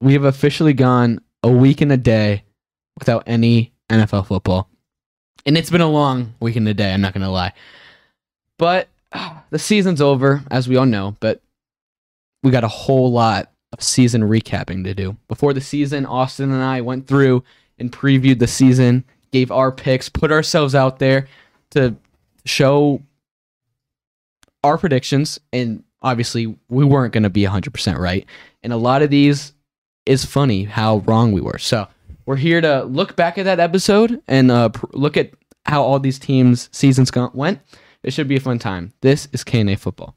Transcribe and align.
we 0.00 0.12
have 0.12 0.24
officially 0.24 0.72
gone 0.72 1.20
a 1.42 1.50
week 1.50 1.80
and 1.80 1.92
a 1.92 1.96
day 1.96 2.44
without 2.98 3.24
any 3.26 3.72
NFL 3.90 4.26
football. 4.26 4.68
And 5.44 5.56
it's 5.56 5.70
been 5.70 5.80
a 5.80 5.90
long 5.90 6.34
week 6.40 6.56
and 6.56 6.68
a 6.68 6.74
day, 6.74 6.92
I'm 6.92 7.00
not 7.00 7.14
going 7.14 7.22
to 7.22 7.30
lie. 7.30 7.52
But 8.58 8.88
uh, 9.12 9.38
the 9.50 9.58
season's 9.58 10.00
over, 10.00 10.42
as 10.50 10.68
we 10.68 10.76
all 10.76 10.86
know, 10.86 11.16
but 11.20 11.40
we 12.42 12.50
got 12.50 12.64
a 12.64 12.68
whole 12.68 13.12
lot 13.12 13.50
of 13.72 13.82
season 13.82 14.22
recapping 14.22 14.84
to 14.84 14.94
do. 14.94 15.16
Before 15.28 15.52
the 15.52 15.60
season, 15.60 16.06
Austin 16.06 16.52
and 16.52 16.62
I 16.62 16.80
went 16.80 17.06
through 17.06 17.44
and 17.78 17.92
previewed 17.92 18.38
the 18.38 18.46
season, 18.46 19.04
gave 19.32 19.50
our 19.50 19.72
picks, 19.72 20.08
put 20.08 20.32
ourselves 20.32 20.74
out 20.74 20.98
there 20.98 21.28
to 21.70 21.94
show 22.44 23.02
our 24.64 24.78
predictions. 24.78 25.38
And 25.52 25.84
obviously, 26.02 26.56
we 26.68 26.84
weren't 26.84 27.12
going 27.12 27.24
to 27.24 27.30
be 27.30 27.42
100% 27.42 27.98
right. 27.98 28.26
And 28.62 28.72
a 28.72 28.76
lot 28.76 29.02
of 29.02 29.10
these 29.10 29.52
is 30.06 30.24
funny 30.24 30.64
how 30.64 30.98
wrong 30.98 31.32
we 31.32 31.40
were. 31.40 31.58
So 31.58 31.88
we're 32.24 32.36
here 32.36 32.60
to 32.60 32.84
look 32.84 33.16
back 33.16 33.36
at 33.36 33.44
that 33.44 33.60
episode 33.60 34.22
and 34.28 34.50
uh, 34.50 34.70
pr- 34.70 34.86
look 34.92 35.16
at 35.16 35.32
how 35.66 35.82
all 35.82 35.98
these 35.98 36.18
teams' 36.18 36.68
seasons 36.72 37.10
went. 37.34 37.60
It 38.02 38.12
should 38.12 38.28
be 38.28 38.36
a 38.36 38.40
fun 38.40 38.58
time. 38.58 38.92
This 39.00 39.28
is 39.32 39.42
K&A 39.42 39.76
football. 39.76 40.16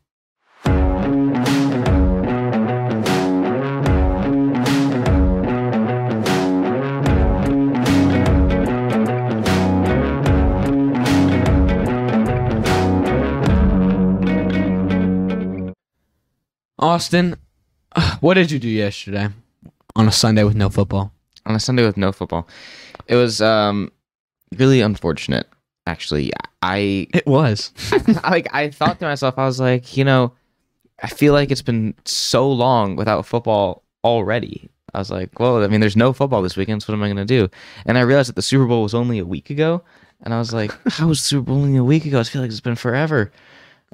Austin, 16.82 17.36
what 18.22 18.36
did 18.36 18.52
you 18.52 18.60
do 18.60 18.70
yesterday 18.70 19.30
on 20.00 20.08
a 20.08 20.12
Sunday 20.12 20.44
with 20.44 20.56
no 20.56 20.70
football? 20.70 21.12
on 21.46 21.56
a 21.56 21.60
Sunday 21.60 21.86
with 21.86 21.98
no 21.98 22.12
football. 22.12 22.48
It 23.08 23.16
was 23.16 23.42
um 23.42 23.92
really 24.56 24.82
unfortunate, 24.82 25.48
actually. 25.88 26.32
I, 26.62 27.08
It 27.14 27.26
was. 27.26 27.72
I 28.24 28.30
like 28.30 28.54
I 28.54 28.70
thought 28.70 29.00
to 29.00 29.06
myself, 29.06 29.38
I 29.38 29.46
was 29.46 29.60
like, 29.60 29.98
you 29.98 30.04
know, 30.04 30.34
I 31.02 31.08
feel 31.08 31.34
like 31.34 31.52
it's 31.52 31.62
been 31.62 31.96
so 32.06 32.50
long 32.50 32.96
without 32.96 33.26
football 33.26 33.84
already. 34.04 34.70
I 34.94 35.00
was 35.00 35.12
like, 35.12 35.40
well, 35.40 35.64
I 35.64 35.68
mean, 35.68 35.82
there's 35.82 35.96
no 35.96 36.14
football 36.14 36.42
this 36.42 36.58
weekend, 36.58 36.82
so 36.82 36.92
what 36.92 36.98
am 36.98 37.04
I 37.04 37.08
gonna 37.08 37.26
do? 37.26 37.50
And 37.86 37.98
I 37.98 38.02
realized 38.02 38.30
that 38.30 38.36
the 38.36 38.42
Super 38.42 38.66
Bowl 38.66 38.84
was 38.84 38.94
only 38.94 39.20
a 39.20 39.26
week 39.26 39.50
ago, 39.50 39.84
and 40.22 40.34
I 40.34 40.40
was 40.40 40.54
like, 40.54 40.72
how 40.88 41.08
was 41.08 41.20
the 41.20 41.28
Super 41.28 41.46
Bowl 41.46 41.58
only 41.58 41.78
a 41.78 41.84
week 41.84 42.06
ago? 42.06 42.20
I 42.20 42.24
feel 42.24 42.42
like 42.42 42.52
it's 42.52 42.60
been 42.60 42.76
forever. 42.76 43.32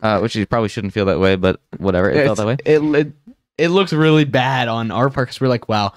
Uh, 0.02 0.20
which 0.20 0.36
you 0.36 0.46
probably 0.46 0.68
shouldn't 0.68 0.92
feel 0.92 1.06
that 1.06 1.22
way, 1.22 1.38
but 1.38 1.62
whatever. 1.78 2.10
It 2.10 2.26
felt 2.26 2.38
that 2.38 2.46
way. 2.46 2.58
It, 2.66 2.82
it 2.82 3.14
it 3.58 3.70
looks 3.70 3.94
really 3.94 4.26
bad 4.26 4.68
on 4.68 4.92
our 4.92 5.10
part 5.10 5.28
because 5.28 5.40
we're 5.42 5.48
like, 5.48 5.70
wow, 5.70 5.94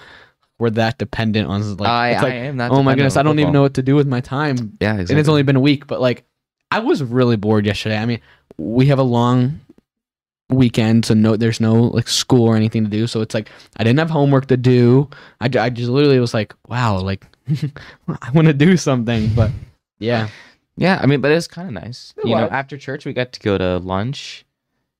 we're 0.59 0.71
that 0.71 0.99
dependent 0.99 1.49
on 1.49 1.77
like. 1.77 1.89
I, 1.89 2.11
it's 2.11 2.23
like 2.23 2.33
I 2.33 2.37
am 2.37 2.57
not. 2.57 2.71
oh 2.71 2.83
my 2.83 2.95
goodness, 2.95 3.17
I 3.17 3.23
don't 3.23 3.39
even 3.39 3.53
know 3.53 3.63
what 3.63 3.75
to 3.75 3.83
do 3.83 3.95
with 3.97 4.07
my 4.07 4.21
time, 4.21 4.77
Yeah, 4.81 4.93
exactly. 4.95 5.13
and 5.15 5.21
it's 5.21 5.29
only 5.29 5.43
been 5.43 5.57
a 5.57 5.61
week. 5.61 5.87
But 5.87 6.01
like, 6.01 6.25
I 6.71 6.81
was 6.81 7.03
really 7.03 7.37
bored 7.37 7.67
yesterday. 7.67 7.97
I 7.99 8.07
mean, 8.07 8.21
we 8.57 8.87
have 8.87 8.99
a 8.99 9.05
long 9.05 9.61
weekend, 10.51 11.05
so 11.05 11.15
no, 11.15 11.37
there's 11.37 11.61
no 11.61 11.75
like 11.75 12.09
school 12.09 12.45
or 12.47 12.57
anything 12.57 12.85
to 12.85 12.91
do. 12.91 13.07
So 13.07 13.21
it's 13.21 13.35
like 13.35 13.51
I 13.77 13.85
didn't 13.85 13.99
have 13.99 14.11
homework 14.11 14.47
to 14.47 14.57
do. 14.57 15.09
I, 15.41 15.47
I 15.47 15.71
just 15.71 15.89
literally 15.91 16.21
was 16.21 16.35
like, 16.35 16.55
wow, 16.69 16.99
like 17.01 17.25
I 18.09 18.31
want 18.33 18.49
to 18.49 18.55
do 18.55 18.77
something, 18.77 19.31
but 19.35 19.51
yeah, 19.99 20.29
Yeah, 20.77 20.99
I 21.03 21.07
mean, 21.07 21.21
but 21.21 21.31
it 21.33 21.35
was 21.35 21.49
kind 21.49 21.69
of 21.69 21.75
nice. 21.75 22.15
It 22.17 22.27
you 22.29 22.35
know, 22.35 22.49
after 22.49 22.77
church, 22.79 23.05
we 23.05 23.13
got 23.13 23.33
to 23.33 23.41
go 23.41 23.59
to 23.59 23.79
lunch. 23.79 24.45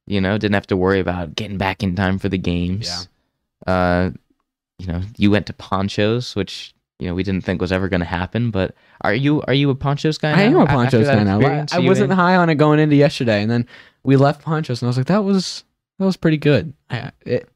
You 0.09 0.21
know, 0.21 0.39
didn't 0.39 0.55
have 0.55 0.67
to 0.69 0.77
worry 0.77 1.01
about 1.01 1.35
getting 1.37 1.59
back 1.59 1.83
in 1.83 1.95
time 1.95 2.19
for 2.19 2.29
the 2.29 2.39
games. 2.39 3.07
Yeah. 3.67 3.73
Uh, 3.73 4.11
you 4.79 4.87
know, 4.87 5.03
you 5.17 5.31
went 5.31 5.47
to 5.47 5.53
ponchos, 5.53 6.35
which 6.35 6.73
you 6.99 7.09
know 7.09 7.15
we 7.15 7.23
didn't 7.23 7.45
think 7.45 7.61
was 7.61 7.73
ever 7.73 7.89
going 7.89 8.01
to 8.01 8.07
happen. 8.07 8.51
But 8.51 8.75
are 9.03 9.15
you 9.15 9.43
are 9.43 9.55
you 9.55 9.69
a 9.71 9.75
ponchos 9.75 10.17
guy? 10.17 10.31
I 10.31 10.43
am 10.43 10.55
now? 10.55 10.61
a 10.61 10.65
A- 10.65 10.67
ponchos 10.67 11.07
guy 11.07 11.23
now. 11.23 11.41
I, 11.41 11.67
I 11.73 11.79
wasn't 11.81 12.13
high 12.13 12.37
on 12.37 12.49
it 12.49 12.55
going 12.55 12.81
into 12.81 12.97
yesterday, 12.97 13.43
and 13.43 13.51
then 13.51 13.67
we 14.03 14.17
left 14.17 14.43
ponchos, 14.43 14.81
and 14.81 14.87
I 14.87 14.89
was 14.89 14.97
like, 14.97 15.07
that 15.07 15.25
was 15.25 15.65
that 15.99 16.07
was 16.07 16.17
pretty 16.17 16.39
good. 16.39 16.73
I, 16.89 17.11
it 17.27 17.49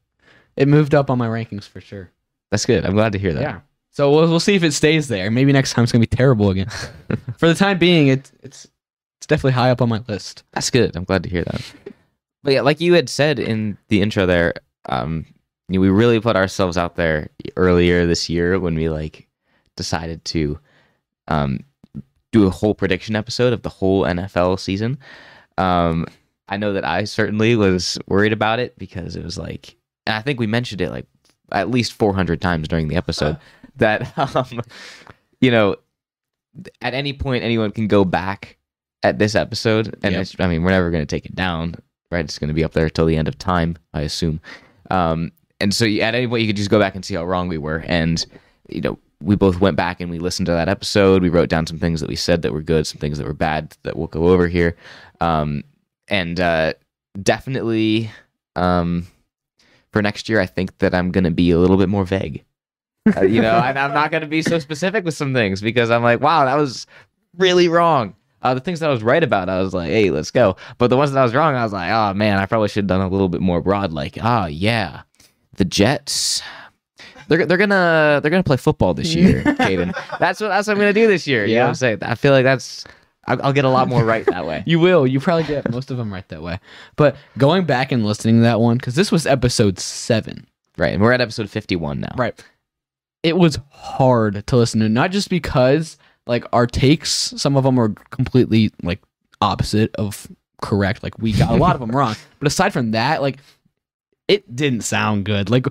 it 0.55 0.67
moved 0.67 0.93
up 0.93 1.09
on 1.09 1.17
my 1.17 1.27
rankings 1.27 1.67
for 1.67 1.81
sure. 1.81 2.11
That's 2.51 2.65
good. 2.67 2.85
I'm 2.85 2.93
glad 2.93 3.13
to 3.13 3.19
hear 3.19 3.33
that. 3.33 3.41
Yeah. 3.41 3.59
So 3.89 4.11
we'll 4.11 4.27
we'll 4.29 4.39
see 4.39 4.55
if 4.55 4.63
it 4.63 4.73
stays 4.73 5.07
there. 5.07 5.31
Maybe 5.31 5.53
next 5.53 5.73
time 5.73 5.83
it's 5.83 5.91
gonna 5.91 6.01
be 6.01 6.07
terrible 6.07 6.49
again. 6.51 6.69
for 7.37 7.47
the 7.47 7.55
time 7.55 7.79
being, 7.79 8.07
it's 8.09 8.31
it's 8.43 8.67
it's 9.17 9.27
definitely 9.27 9.53
high 9.53 9.71
up 9.71 9.81
on 9.81 9.89
my 9.89 10.03
list. 10.07 10.43
That's 10.51 10.69
good. 10.69 10.95
I'm 10.95 11.05
glad 11.05 11.23
to 11.23 11.29
hear 11.29 11.43
that. 11.45 11.61
But 12.43 12.53
yeah, 12.53 12.61
like 12.61 12.81
you 12.81 12.93
had 12.93 13.09
said 13.09 13.39
in 13.39 13.77
the 13.87 14.01
intro 14.01 14.25
there, 14.25 14.53
um, 14.85 15.25
you 15.69 15.75
know, 15.75 15.81
we 15.81 15.89
really 15.89 16.19
put 16.19 16.35
ourselves 16.35 16.77
out 16.77 16.95
there 16.95 17.29
earlier 17.55 18.05
this 18.05 18.29
year 18.29 18.59
when 18.59 18.75
we 18.75 18.89
like 18.89 19.27
decided 19.75 20.23
to 20.25 20.59
um, 21.29 21.61
do 22.31 22.45
a 22.45 22.49
whole 22.49 22.75
prediction 22.75 23.15
episode 23.15 23.53
of 23.53 23.61
the 23.61 23.69
whole 23.69 24.03
NFL 24.03 24.59
season. 24.59 24.97
Um, 25.57 26.05
I 26.49 26.57
know 26.57 26.73
that 26.73 26.85
I 26.85 27.05
certainly 27.05 27.55
was 27.55 27.97
worried 28.07 28.33
about 28.33 28.59
it 28.59 28.77
because 28.77 29.15
it 29.15 29.23
was 29.23 29.37
like, 29.37 29.77
and 30.05 30.15
I 30.15 30.21
think 30.21 30.39
we 30.39 30.47
mentioned 30.47 30.81
it 30.81 30.91
like 30.91 31.07
at 31.51 31.69
least 31.69 31.93
400 31.93 32.41
times 32.41 32.67
during 32.67 32.89
the 32.89 32.97
episode 32.97 33.37
that, 33.77 34.17
um, 34.35 34.61
you 35.39 35.49
know, 35.49 35.77
at 36.81 36.93
any 36.93 37.13
point 37.13 37.43
anyone 37.43 37.71
can 37.71 37.87
go 37.87 38.03
back 38.03 38.57
at 39.01 39.17
this 39.17 39.33
episode, 39.35 39.97
and 40.03 40.13
Yep. 40.13 40.21
it's, 40.21 40.35
I 40.39 40.47
mean, 40.47 40.63
we're 40.63 40.69
never 40.71 40.91
going 40.91 41.01
to 41.01 41.15
take 41.15 41.25
it 41.25 41.35
down, 41.35 41.75
right? 42.13 42.23
It's 42.23 42.39
going 42.39 42.47
to 42.47 42.53
be 42.53 42.63
up 42.63 42.73
there 42.73 42.89
till 42.89 43.05
the 43.05 43.17
end 43.17 43.27
of 43.27 43.37
time, 43.37 43.77
I 43.93 44.01
assume. 44.01 44.39
Um, 44.89 45.31
and 45.59 45.73
so 45.73 45.85
at 45.85 46.15
any 46.15 46.27
point, 46.27 46.41
you 46.41 46.47
could 46.47 46.55
just 46.55 46.69
go 46.69 46.79
back 46.79 46.95
and 46.95 47.03
see 47.03 47.15
how 47.15 47.25
wrong 47.25 47.47
we 47.47 47.57
were. 47.57 47.83
And, 47.87 48.25
you 48.69 48.81
know, 48.81 48.99
we 49.21 49.35
both 49.35 49.59
went 49.59 49.77
back 49.77 50.01
and 50.01 50.11
we 50.11 50.19
listened 50.19 50.45
to 50.47 50.51
that 50.51 50.69
episode. 50.69 51.21
We 51.21 51.29
wrote 51.29 51.49
down 51.49 51.65
some 51.65 51.79
things 51.79 52.01
that 52.01 52.09
we 52.09 52.15
said 52.15 52.41
that 52.41 52.53
were 52.53 52.61
good, 52.61 52.85
some 52.85 52.99
things 52.99 53.17
that 53.17 53.27
were 53.27 53.33
bad 53.33 53.75
that 53.83 53.97
we'll 53.97 54.07
go 54.07 54.27
over 54.27 54.47
here. 54.47 54.75
Um, 55.21 55.63
and 56.09 56.39
uh, 56.39 56.73
definitely 57.21 58.11
um, 58.55 59.07
for 59.91 60.01
next 60.01 60.27
year, 60.27 60.39
I 60.41 60.45
think 60.45 60.77
that 60.79 60.93
I'm 60.93 61.11
going 61.11 61.23
to 61.23 61.31
be 61.31 61.51
a 61.51 61.57
little 61.57 61.77
bit 61.77 61.89
more 61.89 62.03
vague. 62.03 62.43
Uh, 63.15 63.21
you 63.21 63.41
know, 63.41 63.55
I'm 63.55 63.75
not 63.75 64.11
going 64.11 64.21
to 64.21 64.27
be 64.27 64.41
so 64.41 64.59
specific 64.59 65.03
with 65.03 65.13
some 65.13 65.33
things 65.33 65.61
because 65.61 65.89
I'm 65.89 66.03
like, 66.03 66.21
wow, 66.21 66.45
that 66.45 66.55
was 66.55 66.87
really 67.37 67.67
wrong. 67.67 68.15
Uh, 68.43 68.53
the 68.53 68.59
things 68.59 68.79
that 68.81 68.89
I 68.89 68.93
was 68.93 69.01
right 69.01 69.23
about, 69.23 69.49
I 69.49 69.61
was 69.61 69.73
like, 69.73 69.89
hey, 69.89 70.11
let's 70.11 70.29
go. 70.31 70.55
But 70.77 70.87
the 70.89 70.97
ones 70.97 71.11
that 71.11 71.19
I 71.19 71.23
was 71.23 71.33
wrong, 71.33 71.55
I 71.55 71.63
was 71.63 71.73
like, 71.73 71.89
oh 71.91 72.13
man, 72.13 72.37
I 72.37 72.45
probably 72.45 72.67
should 72.67 72.83
have 72.83 72.87
done 72.87 73.01
a 73.01 73.07
little 73.07 73.29
bit 73.29 73.41
more 73.41 73.61
broad. 73.61 73.91
Like, 73.93 74.17
ah, 74.21 74.45
yeah, 74.47 75.01
the 75.55 75.65
Jets. 75.65 76.41
They're, 77.29 77.45
they're 77.45 77.57
gonna 77.57 78.19
they're 78.21 78.29
gonna 78.31 78.43
play 78.43 78.57
football 78.57 78.93
this 78.93 79.15
year, 79.15 79.41
Kadin. 79.45 79.93
That's 80.19 80.41
what 80.41 80.49
that's 80.49 80.67
what 80.67 80.73
I'm 80.73 80.79
gonna 80.79 80.93
do 80.93 81.07
this 81.07 81.25
year. 81.25 81.45
You 81.45 81.55
know 81.55 81.61
what 81.61 81.65
Yeah. 81.65 81.69
I'm 81.69 81.75
saying? 81.75 81.97
I 82.03 82.15
feel 82.15 82.33
like 82.33 82.43
that's 82.43 82.83
I'll, 83.25 83.41
I'll 83.41 83.53
get 83.53 83.63
a 83.63 83.69
lot 83.69 83.87
more 83.87 84.03
right 84.03 84.25
that 84.25 84.45
way. 84.45 84.63
You 84.67 84.79
will. 84.79 85.07
You 85.07 85.21
probably 85.21 85.45
get 85.45 85.71
most 85.71 85.89
of 85.89 85.95
them 85.97 86.11
right 86.11 86.27
that 86.27 86.41
way. 86.43 86.59
But 86.97 87.15
going 87.37 87.63
back 87.65 87.93
and 87.93 88.05
listening 88.05 88.35
to 88.37 88.41
that 88.41 88.59
one, 88.59 88.75
because 88.77 88.95
this 88.95 89.09
was 89.11 89.25
episode 89.25 89.79
seven, 89.79 90.45
Right, 90.77 90.91
and 90.93 91.01
we're 91.01 91.13
at 91.13 91.21
episode 91.21 91.49
51 91.49 92.01
now. 92.01 92.13
right? 92.17 92.43
It 93.23 93.37
was 93.37 93.57
hard 93.71 94.45
to 94.45 94.55
listen 94.57 94.81
to, 94.81 94.89
not 94.89 95.11
just 95.11 95.29
because 95.29 95.97
like 96.27 96.45
our 96.53 96.65
takes, 96.67 97.09
some 97.37 97.55
of 97.57 97.63
them 97.63 97.79
are 97.79 97.89
completely 98.11 98.71
like 98.81 99.01
opposite 99.41 99.93
of 99.95 100.27
correct. 100.61 101.03
Like 101.03 101.17
we 101.19 101.33
got 101.33 101.51
a 101.51 101.55
lot 101.55 101.75
of 101.75 101.81
them 101.81 101.91
wrong. 101.91 102.15
But 102.39 102.47
aside 102.47 102.73
from 102.73 102.91
that, 102.91 103.21
like 103.21 103.37
it 104.27 104.55
didn't 104.55 104.81
sound 104.81 105.25
good. 105.25 105.49
Like 105.49 105.65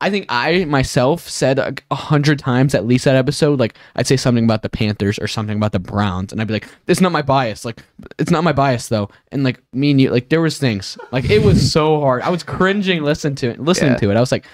I 0.00 0.08
think 0.10 0.26
I 0.28 0.64
myself 0.64 1.28
said 1.28 1.58
a 1.58 1.74
a 1.90 1.94
hundred 1.94 2.38
times 2.38 2.74
at 2.74 2.86
least 2.86 3.04
that 3.04 3.16
episode. 3.16 3.60
Like 3.60 3.74
I'd 3.96 4.06
say 4.06 4.16
something 4.16 4.44
about 4.44 4.62
the 4.62 4.68
Panthers 4.68 5.18
or 5.18 5.28
something 5.28 5.56
about 5.56 5.72
the 5.72 5.78
Browns, 5.78 6.32
and 6.32 6.40
I'd 6.40 6.46
be 6.46 6.54
like, 6.54 6.68
"It's 6.86 7.00
not 7.00 7.12
my 7.12 7.22
bias. 7.22 7.64
Like 7.64 7.82
it's 8.18 8.30
not 8.30 8.42
my 8.44 8.52
bias 8.52 8.88
though." 8.88 9.08
And 9.30 9.44
like 9.44 9.62
me 9.72 9.90
and 9.90 10.00
you, 10.00 10.10
like 10.10 10.30
there 10.30 10.40
was 10.40 10.58
things 10.58 10.96
like 11.12 11.28
it 11.30 11.44
was 11.44 11.70
so 11.70 12.00
hard. 12.00 12.22
I 12.22 12.30
was 12.30 12.42
cringing 12.42 13.02
listening 13.02 13.34
to 13.36 13.50
it, 13.50 13.60
listening 13.60 13.92
Yeah. 13.92 13.98
to 13.98 14.10
it. 14.10 14.16
I 14.16 14.20
was 14.20 14.32
like, 14.32 14.46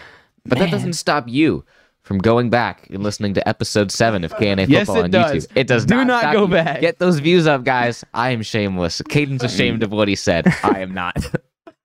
But 0.45 0.59
that 0.59 0.71
doesn't 0.71 0.95
stop 0.95 1.29
you 1.29 1.65
from 2.07 2.19
going 2.19 2.51
back 2.51 2.89
and 2.89 3.03
listening 3.03 3.35
to 3.35 3.47
episode 3.49 3.91
seven 3.91 4.23
of 4.23 4.35
K&A 4.37 4.55
Yes, 4.67 4.87
Football 4.87 5.03
on 5.05 5.11
does. 5.11 5.49
YouTube. 5.49 5.53
It 5.57 5.67
does 5.67 5.85
Do 5.85 5.97
not, 5.97 6.07
not 6.07 6.33
go 6.33 6.43
you. 6.43 6.49
back. 6.49 6.81
Get 6.81 7.01
those 7.01 7.19
views 7.19 7.49
up, 7.49 7.65
guys. 7.65 8.05
I 8.15 8.31
am 8.31 8.43
shameless. 8.43 9.03
Kadin's 9.09 9.43
ashamed 9.43 9.83
of 9.83 9.91
what 9.91 10.07
he 10.07 10.15
said. 10.15 10.47
I 10.63 10.79
am 10.81 10.95
not. 10.95 11.17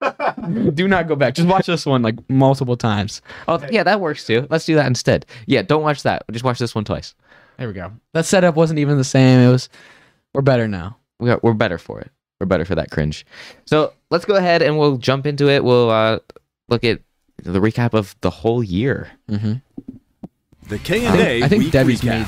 "Do 0.75 0.87
not 0.87 1.07
go 1.07 1.15
back. 1.15 1.33
Just 1.33 1.47
watch 1.47 1.65
this 1.65 1.85
one 1.87 2.03
like 2.03 2.15
multiple 2.29 2.77
times." 2.77 3.21
Oh, 3.47 3.59
yeah, 3.71 3.81
that 3.83 3.99
works 3.99 4.25
too. 4.27 4.45
Let's 4.49 4.65
do 4.65 4.75
that 4.75 4.85
instead. 4.85 5.25
Yeah, 5.47 5.63
don't 5.63 5.81
watch 5.81 6.03
that. 6.03 6.23
Just 6.31 6.45
watch 6.45 6.59
this 6.59 6.75
one 6.75 6.85
twice. 6.85 7.15
There 7.57 7.67
we 7.67 7.73
go. 7.73 7.91
That 8.13 8.25
setup 8.25 8.55
wasn't 8.55 8.79
even 8.79 8.97
the 8.97 9.03
same. 9.03 9.39
It 9.39 9.51
was. 9.51 9.69
We're 10.33 10.41
better 10.41 10.67
now. 10.67 10.97
We 11.19 11.29
are, 11.31 11.39
we're 11.43 11.53
better 11.53 11.77
for 11.79 11.99
it. 11.99 12.11
We're 12.39 12.45
better 12.47 12.65
for 12.65 12.75
that 12.75 12.89
cringe. 12.91 13.25
So 13.65 13.93
let's 14.11 14.25
go 14.25 14.35
ahead 14.35 14.61
and 14.61 14.77
we'll 14.77 14.97
jump 14.97 15.25
into 15.27 15.49
it. 15.49 15.63
We'll 15.63 15.89
uh, 15.91 16.19
look 16.69 16.83
at 16.83 17.01
the 17.43 17.59
recap 17.59 17.93
of 17.93 18.15
the 18.21 18.29
whole 18.29 18.63
year. 18.63 19.11
Mm-hmm. 19.29 19.53
The 20.67 20.77
K&A 20.79 21.43
I 21.43 21.47
think 21.47 21.63
week 21.63 21.71
Debbie's 21.73 22.01
recap. 22.01 22.05
made- 22.19 22.27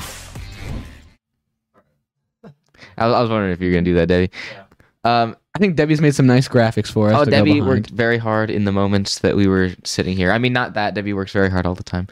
I, 2.96 3.06
was- 3.06 3.14
I 3.14 3.20
was 3.22 3.30
wondering 3.30 3.52
if 3.52 3.60
you 3.60 3.68
were 3.68 3.72
gonna 3.74 3.82
do 3.84 3.94
that, 3.94 4.06
Debbie. 4.06 4.30
Um, 5.04 5.36
I 5.54 5.58
think 5.58 5.76
Debbie's 5.76 6.00
made 6.00 6.14
some 6.14 6.26
nice 6.26 6.48
graphics 6.48 6.90
for 6.90 7.08
us. 7.08 7.14
oh, 7.16 7.24
to 7.24 7.30
go 7.30 7.36
Debbie 7.38 7.54
behind. 7.54 7.68
worked 7.68 7.90
very 7.90 8.18
hard 8.18 8.50
in 8.50 8.64
the 8.64 8.72
moments 8.72 9.20
that 9.20 9.36
we 9.36 9.46
were 9.46 9.70
sitting 9.84 10.16
here. 10.16 10.32
I 10.32 10.38
mean, 10.38 10.52
not 10.52 10.74
that 10.74 10.94
Debbie 10.94 11.12
works 11.12 11.32
very 11.32 11.50
hard 11.50 11.66
all 11.66 11.74
the 11.74 11.82
time. 11.84 12.08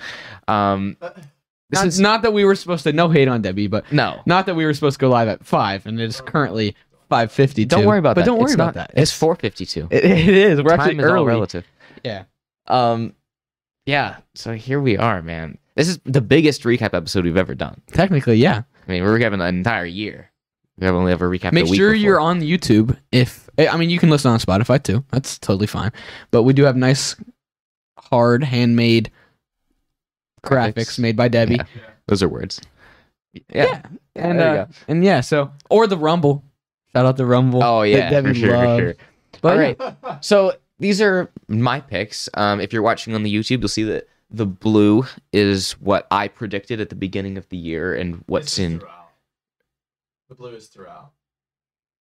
Um, 0.49 0.97
this 1.01 1.81
Not, 1.81 1.87
is 1.87 2.01
not 2.01 2.23
that 2.23 2.33
we 2.33 2.45
were 2.45 2.55
supposed 2.55 2.85
to 2.85 2.93
no 2.93 3.09
hate 3.09 3.29
on 3.29 3.43
Debbie, 3.43 3.67
but 3.67 3.91
no. 3.93 4.21
not 4.27 4.47
that 4.47 4.55
we 4.55 4.65
were 4.65 4.75
supposed 4.75 4.99
to 4.99 5.01
go 5.01 5.09
live 5.11 5.29
at 5.29 5.45
five, 5.45 5.87
and 5.87 5.99
it 6.01 6.05
is 6.05 6.21
currently 6.21 6.77
five 7.09 7.33
fifty. 7.33 7.65
Don't 7.65 7.85
worry 7.87 7.99
about 7.99 8.15
but 8.15 8.23
that. 8.23 8.27
don't 8.27 8.39
worry 8.39 8.45
It's 8.47 8.55
about 8.55 8.75
not- 8.77 8.89
that. 8.89 8.91
It's 8.95 9.13
four 9.13 9.35
fifty 9.37 9.65
two. 9.67 9.89
It, 9.91 10.05
it 10.05 10.29
is. 10.29 10.61
We're 10.63 10.71
Time 10.77 10.81
actually 10.81 10.99
is 10.99 11.05
all 11.07 11.13
early. 11.13 11.27
relative. 11.27 11.65
Yeah. 12.05 12.25
Um, 12.69 13.15
yeah. 13.87 14.17
So 14.35 14.53
here 14.55 14.81
we 14.81 14.97
are, 14.97 15.23
man. 15.23 15.59
This 15.75 15.89
is 15.89 15.99
the 16.05 16.21
biggest 16.21 16.63
recap 16.65 16.95
episode 16.95 17.25
we've 17.25 17.37
ever 17.37 17.55
done. 17.55 17.81
Technically, 17.89 18.37
yeah. 18.37 18.63
I 18.87 18.91
mean, 18.91 19.03
we're 19.05 19.19
recapping 19.19 19.35
an 19.47 19.57
entire 19.57 19.85
year. 19.87 20.31
We 20.79 20.87
have 20.87 20.95
only 20.95 21.13
ever 21.13 21.29
recapped. 21.29 21.53
Make 21.53 21.67
a 21.67 21.71
week 21.71 21.79
sure 21.79 21.93
before. 21.93 22.05
you're 22.05 22.21
on 22.21 22.41
YouTube. 22.41 22.97
If 23.13 23.49
I 23.59 23.77
mean, 23.77 23.91
you 23.91 23.99
can 23.99 24.11
listen 24.11 24.31
on 24.31 24.39
Spotify 24.39 24.83
too. 24.83 25.05
That's 25.11 25.39
totally 25.39 25.67
fine. 25.67 25.93
But 26.31 26.43
we 26.43 26.53
do 26.53 26.65
have 26.65 26.77
nice, 26.77 27.15
hard, 27.99 28.43
handmade 28.43 29.11
graphics, 30.45 30.75
Graphics. 30.75 30.99
made 30.99 31.17
by 31.17 31.29
Debbie. 31.29 31.57
Yeah. 31.57 31.65
Those 32.09 32.23
are 32.23 32.29
words. 32.29 32.61
Yeah. 33.49 33.83
And 34.17 34.41
uh, 34.41 34.67
and 34.89 35.05
yeah, 35.05 35.21
so 35.21 35.53
or 35.71 35.87
the 35.87 35.97
Rumble. 35.97 36.45
Shout 36.93 37.07
out 37.07 37.17
the 37.17 37.27
Rumble. 37.27 37.63
Oh 37.63 37.83
yeah, 37.83 38.11
Debbie 38.11 38.31
for 38.31 38.35
sure, 38.35 38.51
loved. 38.57 38.81
for 38.81 38.87
sure. 38.87 38.95
But 39.41 39.53
All 39.57 39.63
yeah. 39.63 39.95
right. 40.03 40.25
So 40.25 40.55
these 40.83 41.01
are 41.01 41.31
my 41.47 41.81
picks. 41.81 42.29
Um, 42.35 42.61
if 42.61 42.73
you're 42.73 42.83
watching 42.83 43.15
on 43.15 43.23
the 43.23 43.33
YouTube, 43.33 43.61
you'll 43.61 43.69
see 43.69 43.85
that 43.85 44.09
the 44.31 44.47
blue 44.47 45.07
is 45.33 45.73
what 45.73 46.09
I 46.11 46.27
predicted 46.27 46.81
at 46.81 46.89
the 46.89 46.97
beginning 46.97 47.39
of 47.39 47.49
the 47.51 47.57
year, 47.57 47.95
and 47.95 48.25
what's 48.27 48.59
in 48.59 48.81
throughout. 48.81 49.11
The 50.29 50.35
blue 50.35 50.55
is 50.55 50.67
throughout. 50.67 51.13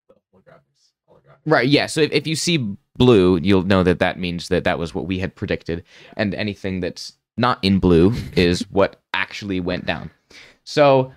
The 0.08 0.16
holographics. 0.34 0.94
holographics. 1.10 1.40
right. 1.46 1.68
Yeah. 1.68 1.86
So 1.86 2.02
if, 2.02 2.12
if 2.12 2.26
you 2.26 2.36
see 2.36 2.58
blue, 2.98 3.38
you'll 3.38 3.64
know 3.64 3.84
that 3.84 4.00
that 4.00 4.20
means 4.20 4.48
that 4.48 4.64
that 4.64 4.80
was 4.80 4.96
what 4.96 5.06
we 5.06 5.20
had 5.20 5.36
predicted, 5.36 5.84
and 6.18 6.34
anything 6.34 6.80
that's 6.80 7.14
not 7.38 7.60
in 7.62 7.78
blue 7.78 8.14
is 8.36 8.62
what 8.72 9.00
actually 9.14 9.60
went 9.60 9.86
down. 9.86 10.10
So 10.64 11.14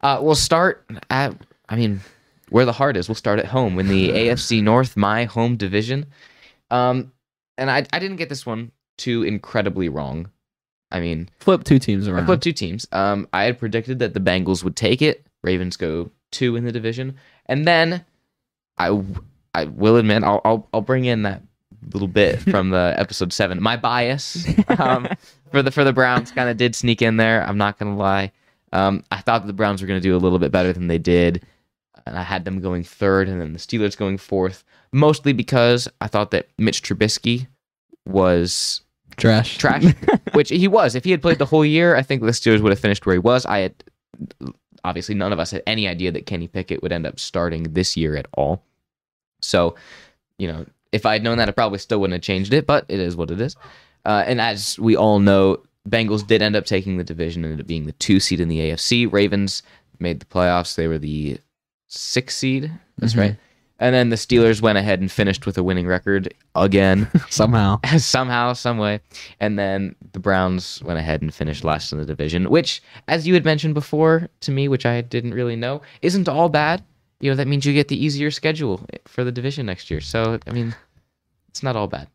uh, 0.00 0.18
we'll 0.22 0.34
start 0.34 0.88
at. 1.10 1.36
I 1.68 1.76
mean, 1.76 2.00
where 2.48 2.64
the 2.64 2.72
heart 2.72 2.96
is. 2.96 3.06
We'll 3.06 3.16
start 3.16 3.38
at 3.38 3.46
home 3.46 3.78
in 3.78 3.88
the 3.88 4.08
AFC 4.12 4.62
North, 4.62 4.96
my 4.96 5.24
home 5.24 5.56
division. 5.56 6.06
Um, 6.72 7.12
and 7.58 7.70
I 7.70 7.86
I 7.92 7.98
didn't 7.98 8.16
get 8.16 8.28
this 8.28 8.44
one 8.46 8.72
too 8.96 9.22
incredibly 9.22 9.88
wrong. 9.88 10.30
I 10.90 11.00
mean, 11.00 11.28
flip 11.38 11.64
two 11.64 11.78
teams 11.78 12.08
I 12.08 12.12
around. 12.12 12.26
flipped 12.26 12.42
two 12.42 12.52
teams. 12.52 12.86
Um, 12.92 13.28
I 13.32 13.44
had 13.44 13.58
predicted 13.58 13.98
that 14.00 14.14
the 14.14 14.20
Bengals 14.20 14.64
would 14.64 14.76
take 14.76 15.00
it. 15.02 15.26
Ravens 15.42 15.76
go 15.76 16.10
two 16.30 16.56
in 16.56 16.64
the 16.64 16.72
division, 16.72 17.16
and 17.46 17.66
then 17.66 18.04
I 18.78 19.02
I 19.54 19.64
will 19.64 19.96
admit 19.96 20.24
I'll 20.24 20.40
I'll, 20.44 20.68
I'll 20.72 20.80
bring 20.80 21.04
in 21.04 21.22
that 21.22 21.42
little 21.92 22.08
bit 22.08 22.40
from 22.50 22.70
the 22.70 22.94
episode 22.96 23.32
seven. 23.32 23.62
My 23.62 23.76
bias 23.76 24.46
um, 24.78 25.08
for 25.50 25.62
the 25.62 25.70
for 25.70 25.84
the 25.84 25.92
Browns 25.92 26.30
kind 26.30 26.48
of 26.48 26.56
did 26.56 26.74
sneak 26.74 27.02
in 27.02 27.16
there. 27.16 27.42
I'm 27.46 27.58
not 27.58 27.78
gonna 27.78 27.96
lie. 27.96 28.32
Um, 28.72 29.04
I 29.10 29.18
thought 29.20 29.42
that 29.42 29.46
the 29.46 29.52
Browns 29.52 29.82
were 29.82 29.88
gonna 29.88 30.00
do 30.00 30.16
a 30.16 30.18
little 30.18 30.38
bit 30.38 30.52
better 30.52 30.72
than 30.72 30.86
they 30.88 30.98
did, 30.98 31.44
and 32.06 32.18
I 32.18 32.22
had 32.22 32.44
them 32.44 32.60
going 32.60 32.84
third, 32.84 33.28
and 33.28 33.40
then 33.40 33.52
the 33.52 33.58
Steelers 33.58 33.96
going 33.96 34.18
fourth. 34.18 34.64
Mostly 34.92 35.32
because 35.32 35.88
I 36.00 36.06
thought 36.06 36.30
that 36.32 36.48
Mitch 36.58 36.82
Trubisky 36.82 37.46
was 38.06 38.82
Trash. 39.16 39.58
trash, 39.58 39.84
which 40.32 40.50
he 40.50 40.68
was. 40.68 40.94
If 40.94 41.04
he 41.04 41.10
had 41.10 41.22
played 41.22 41.38
the 41.38 41.46
whole 41.46 41.64
year, 41.64 41.96
I 41.96 42.02
think 42.02 42.22
the 42.22 42.28
Steelers 42.28 42.60
would 42.60 42.72
have 42.72 42.80
finished 42.80 43.06
where 43.06 43.14
he 43.14 43.18
was. 43.18 43.46
I 43.46 43.58
had 43.58 43.84
obviously 44.84 45.14
none 45.14 45.32
of 45.32 45.38
us 45.38 45.50
had 45.50 45.62
any 45.66 45.86
idea 45.86 46.10
that 46.12 46.26
Kenny 46.26 46.48
Pickett 46.48 46.82
would 46.82 46.92
end 46.92 47.06
up 47.06 47.20
starting 47.20 47.72
this 47.72 47.96
year 47.96 48.16
at 48.16 48.26
all. 48.34 48.64
So, 49.40 49.76
you 50.38 50.48
know, 50.48 50.66
if 50.92 51.06
I 51.06 51.14
had 51.14 51.22
known 51.22 51.38
that, 51.38 51.48
I 51.48 51.52
probably 51.52 51.78
still 51.78 52.00
wouldn't 52.00 52.14
have 52.14 52.22
changed 52.22 52.52
it. 52.52 52.66
But 52.66 52.84
it 52.88 53.00
is 53.00 53.16
what 53.16 53.30
it 53.30 53.40
is. 53.40 53.56
Uh, 54.04 54.24
and 54.26 54.40
as 54.40 54.78
we 54.78 54.96
all 54.96 55.20
know, 55.20 55.62
Bengals 55.88 56.26
did 56.26 56.42
end 56.42 56.56
up 56.56 56.64
taking 56.64 56.96
the 56.96 57.04
division, 57.04 57.44
ended 57.44 57.60
up 57.60 57.66
being 57.66 57.86
the 57.86 57.92
two 57.92 58.20
seed 58.20 58.40
in 58.40 58.48
the 58.48 58.58
AFC. 58.58 59.10
Ravens 59.10 59.62
made 59.98 60.20
the 60.20 60.26
playoffs; 60.26 60.74
they 60.74 60.88
were 60.88 60.98
the 60.98 61.38
six 61.92 62.36
seed. 62.36 62.70
That's 62.98 63.14
Mhm. 63.14 63.18
right. 63.20 63.36
And 63.78 63.92
then 63.94 64.10
the 64.10 64.16
Steelers 64.16 64.62
went 64.62 64.78
ahead 64.78 65.00
and 65.00 65.10
finished 65.10 65.44
with 65.44 65.58
a 65.58 65.62
winning 65.62 65.86
record 65.88 66.32
again 66.54 67.08
Somehow. 67.30 67.80
somehow, 67.98 68.52
some 68.52 68.78
way. 68.78 69.00
And 69.40 69.58
then 69.58 69.96
the 70.12 70.20
Browns 70.20 70.80
went 70.84 70.98
ahead 71.00 71.20
and 71.20 71.34
finished 71.34 71.64
last 71.64 71.90
in 71.90 71.98
the 71.98 72.04
division, 72.04 72.48
which, 72.48 72.80
as 73.08 73.26
you 73.26 73.34
had 73.34 73.44
mentioned 73.44 73.74
before 73.74 74.28
to 74.40 74.50
me, 74.52 74.68
which 74.68 74.86
I 74.86 75.00
didn't 75.00 75.34
really 75.34 75.56
know, 75.56 75.82
isn't 76.00 76.28
all 76.28 76.48
bad. 76.48 76.84
You 77.20 77.30
know, 77.30 77.36
that 77.36 77.48
means 77.48 77.64
you 77.66 77.72
get 77.72 77.88
the 77.88 78.02
easier 78.04 78.30
schedule 78.30 78.86
for 79.06 79.24
the 79.24 79.32
division 79.32 79.66
next 79.66 79.90
year. 79.90 80.00
So, 80.00 80.38
I 80.46 80.50
mean, 80.52 80.74
it's 81.48 81.62
not 81.62 81.74
all 81.76 81.88
bad. 81.88 82.06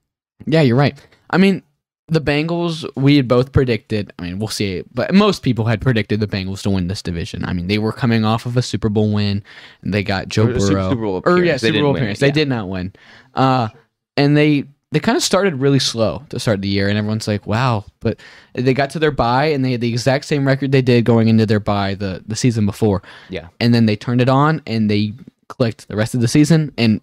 Yeah, 0.45 0.61
you're 0.61 0.77
right. 0.77 0.97
I 1.31 1.37
mean, 1.37 1.63
the 2.09 2.21
Bengals, 2.21 2.85
we 2.95 3.17
had 3.17 3.27
both 3.27 3.51
predicted. 3.51 4.13
I 4.17 4.23
mean, 4.23 4.39
we'll 4.39 4.47
see, 4.47 4.83
but 4.93 5.13
most 5.13 5.43
people 5.43 5.65
had 5.65 5.81
predicted 5.81 6.19
the 6.21 6.27
Bengals 6.27 6.61
to 6.63 6.69
win 6.69 6.87
this 6.87 7.01
division. 7.01 7.43
I 7.43 7.51
mean, 7.53 7.67
they 7.67 7.79
were 7.79 7.91
coming 7.91 8.23
off 8.23 8.45
of 8.45 8.55
a 8.55 8.61
Super 8.61 8.87
Bowl 8.89 9.11
win, 9.13 9.43
and 9.81 9.93
they 9.93 10.03
got 10.03 10.29
Joe 10.29 10.43
Or 10.43 10.53
Burrow. 10.53 10.89
Super 10.89 10.95
Bowl 11.01 11.15
or 11.15 11.17
appearance. 11.19 11.45
yeah, 11.45 11.53
They 11.53 11.67
Super 11.73 11.81
Bowl 11.83 11.95
appearance. 11.95 12.19
They 12.19 12.27
yeah. 12.27 12.33
did 12.33 12.47
not 12.47 12.69
win. 12.69 12.93
Uh, 13.33 13.67
and 14.15 14.37
they 14.37 14.63
they 14.93 15.01
kind 15.01 15.17
of 15.17 15.23
started 15.23 15.55
really 15.55 15.79
slow 15.79 16.23
to 16.29 16.39
start 16.39 16.61
the 16.61 16.69
year, 16.69 16.87
and 16.87 16.97
everyone's 16.97 17.27
like, 17.27 17.45
"Wow!" 17.45 17.83
But 17.99 18.21
they 18.53 18.73
got 18.73 18.89
to 18.91 18.99
their 18.99 19.11
bye, 19.11 19.47
and 19.47 19.65
they 19.65 19.73
had 19.73 19.81
the 19.81 19.89
exact 19.89 20.23
same 20.25 20.47
record 20.47 20.71
they 20.71 20.81
did 20.81 21.03
going 21.03 21.27
into 21.27 21.45
their 21.45 21.59
bye 21.59 21.93
the 21.95 22.23
the 22.25 22.37
season 22.37 22.65
before. 22.65 23.03
Yeah. 23.29 23.49
and 23.59 23.73
then 23.73 23.85
they 23.85 23.97
turned 23.97 24.21
it 24.21 24.29
on, 24.29 24.61
and 24.65 24.89
they 24.89 25.11
clicked 25.49 25.89
the 25.89 25.97
rest 25.97 26.15
of 26.15 26.21
the 26.21 26.27
season, 26.29 26.71
and 26.77 27.01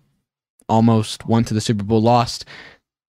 almost 0.67 1.27
won 1.27 1.45
to 1.45 1.53
the 1.53 1.61
Super 1.61 1.85
Bowl. 1.85 2.01
Lost 2.01 2.47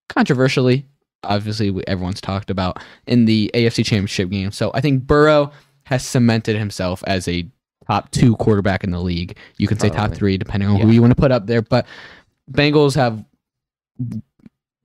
controversially, 0.09 0.85
obviously 1.25 1.73
everyone's 1.87 2.21
talked 2.21 2.49
about 2.49 2.81
in 3.07 3.25
the 3.25 3.51
AFC 3.53 3.85
Championship 3.85 4.29
game. 4.29 4.51
So 4.51 4.71
I 4.73 4.81
think 4.81 5.03
Burrow 5.05 5.51
has 5.83 6.05
cemented 6.05 6.55
himself 6.57 7.03
as 7.07 7.27
a 7.27 7.47
top 7.87 8.09
two 8.11 8.35
quarterback 8.37 8.83
in 8.83 8.91
the 8.91 9.01
league. 9.01 9.37
You 9.57 9.67
can 9.67 9.77
say 9.79 9.89
top 9.89 10.13
three 10.13 10.37
depending 10.37 10.69
on 10.69 10.77
who 10.79 10.89
you 10.89 11.01
want 11.01 11.11
to 11.11 11.21
put 11.21 11.31
up 11.31 11.45
there, 11.47 11.61
but 11.61 11.85
Bengals 12.51 12.95
have 12.95 13.23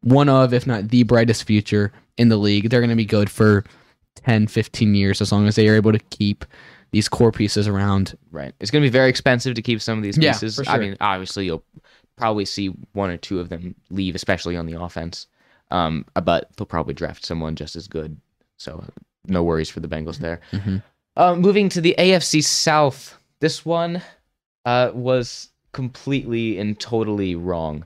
one 0.02 0.28
of, 0.28 0.52
if 0.54 0.66
not 0.66 0.88
the 0.88 1.02
brightest 1.02 1.44
future 1.44 1.92
in 2.16 2.28
the 2.28 2.36
league. 2.36 2.70
They're 2.70 2.80
going 2.80 2.90
to 2.90 2.96
be 2.96 3.04
good 3.04 3.30
for 3.30 3.64
10, 4.24 4.46
15 4.46 4.94
years 4.94 5.20
as 5.20 5.32
long 5.32 5.46
as 5.46 5.56
they 5.56 5.68
are 5.68 5.74
able 5.74 5.92
to 5.92 5.98
keep 5.98 6.44
these 6.90 7.08
core 7.08 7.32
pieces 7.32 7.68
around. 7.68 8.16
Right. 8.30 8.52
It's 8.60 8.70
going 8.70 8.82
to 8.82 8.86
be 8.86 8.92
very 8.92 9.08
expensive 9.08 9.54
to 9.54 9.62
keep 9.62 9.80
some 9.80 9.98
of 9.98 10.02
these 10.04 10.18
Yeah, 10.18 10.32
pieces. 10.32 10.56
for 10.56 10.68
I 10.68 10.78
mean, 10.78 10.96
obviously, 11.00 11.46
you'll 11.46 11.64
probably 12.16 12.44
see 12.44 12.68
one 12.92 13.10
or 13.10 13.16
two 13.16 13.40
of 13.40 13.48
them 13.48 13.74
leave, 13.90 14.14
especially 14.14 14.56
on 14.56 14.66
the 14.66 14.80
offense. 14.80 15.26
Um, 15.70 16.04
but 16.24 16.50
they'll 16.56 16.66
probably 16.66 16.94
draft 16.94 17.24
someone 17.24 17.54
just 17.56 17.76
as 17.76 17.86
good. 17.86 18.16
So 18.56 18.84
no 19.26 19.42
worries 19.42 19.70
for 19.70 19.80
the 19.80 19.88
Bengals 19.88 20.18
there. 20.18 20.40
Mhm. 20.52 20.82
Uh, 21.16 21.34
moving 21.34 21.68
to 21.70 21.80
the 21.80 21.94
AFC 21.98 22.42
South, 22.42 23.18
this 23.40 23.64
one 23.64 24.02
uh, 24.64 24.90
was 24.94 25.48
completely 25.72 26.58
and 26.58 26.78
totally 26.78 27.34
wrong. 27.34 27.84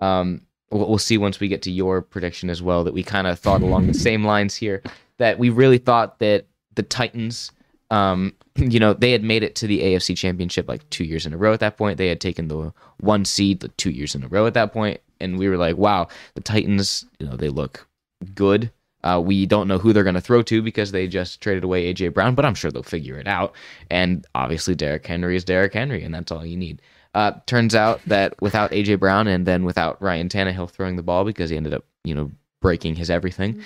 Um, 0.00 0.42
we'll, 0.70 0.88
we'll 0.88 0.98
see 0.98 1.18
once 1.18 1.40
we 1.40 1.48
get 1.48 1.62
to 1.62 1.70
your 1.70 2.02
prediction 2.02 2.50
as 2.50 2.62
well 2.62 2.84
that 2.84 2.94
we 2.94 3.02
kind 3.02 3.26
of 3.26 3.38
thought 3.38 3.62
along 3.62 3.86
the 3.86 3.94
same 3.94 4.24
lines 4.24 4.54
here. 4.54 4.82
That 5.18 5.38
we 5.38 5.50
really 5.50 5.78
thought 5.78 6.18
that 6.18 6.46
the 6.74 6.82
Titans, 6.82 7.52
um, 7.90 8.34
you 8.56 8.80
know, 8.80 8.92
they 8.92 9.12
had 9.12 9.22
made 9.22 9.42
it 9.42 9.54
to 9.56 9.66
the 9.66 9.80
AFC 9.80 10.16
Championship 10.16 10.68
like 10.68 10.88
two 10.90 11.04
years 11.04 11.26
in 11.26 11.32
a 11.32 11.36
row 11.36 11.52
at 11.52 11.60
that 11.60 11.76
point. 11.76 11.98
They 11.98 12.08
had 12.08 12.20
taken 12.20 12.48
the 12.48 12.72
one 12.98 13.24
seed 13.24 13.60
the 13.60 13.68
two 13.68 13.90
years 13.90 14.14
in 14.14 14.24
a 14.24 14.28
row 14.28 14.46
at 14.46 14.54
that 14.54 14.72
point, 14.72 15.00
and 15.22 15.38
we 15.38 15.48
were 15.48 15.56
like, 15.56 15.76
wow, 15.76 16.08
the 16.34 16.40
Titans, 16.40 17.04
you 17.18 17.26
know, 17.26 17.36
they 17.36 17.48
look 17.48 17.86
good. 18.34 18.70
Uh, 19.04 19.20
we 19.24 19.46
don't 19.46 19.66
know 19.66 19.78
who 19.78 19.92
they're 19.92 20.04
going 20.04 20.14
to 20.14 20.20
throw 20.20 20.42
to 20.42 20.62
because 20.62 20.92
they 20.92 21.08
just 21.08 21.40
traded 21.40 21.64
away 21.64 21.92
AJ 21.92 22.14
Brown, 22.14 22.34
but 22.34 22.44
I'm 22.44 22.54
sure 22.54 22.70
they'll 22.70 22.82
figure 22.82 23.18
it 23.18 23.26
out. 23.26 23.54
And 23.90 24.26
obviously, 24.34 24.74
Derrick 24.74 25.06
Henry 25.06 25.34
is 25.34 25.44
Derrick 25.44 25.74
Henry, 25.74 26.04
and 26.04 26.14
that's 26.14 26.30
all 26.30 26.46
you 26.46 26.56
need. 26.56 26.80
Uh, 27.14 27.32
turns 27.46 27.74
out 27.74 28.00
that 28.06 28.40
without 28.40 28.70
AJ 28.70 29.00
Brown 29.00 29.26
and 29.26 29.44
then 29.44 29.64
without 29.64 30.00
Ryan 30.00 30.28
Tannehill 30.28 30.70
throwing 30.70 30.96
the 30.96 31.02
ball 31.02 31.24
because 31.24 31.50
he 31.50 31.56
ended 31.56 31.74
up, 31.74 31.84
you 32.04 32.14
know, 32.14 32.30
breaking 32.60 32.94
his 32.94 33.10
everything, 33.10 33.62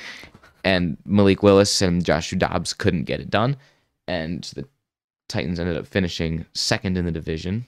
and 0.64 0.96
Malik 1.04 1.42
Willis 1.42 1.82
and 1.82 2.04
Joshua 2.04 2.38
Dobbs 2.38 2.72
couldn't 2.72 3.04
get 3.04 3.20
it 3.20 3.30
done, 3.30 3.56
and 4.08 4.42
the 4.54 4.66
Titans 5.28 5.60
ended 5.60 5.76
up 5.76 5.86
finishing 5.86 6.46
second 6.54 6.96
in 6.96 7.04
the 7.04 7.12
division, 7.12 7.66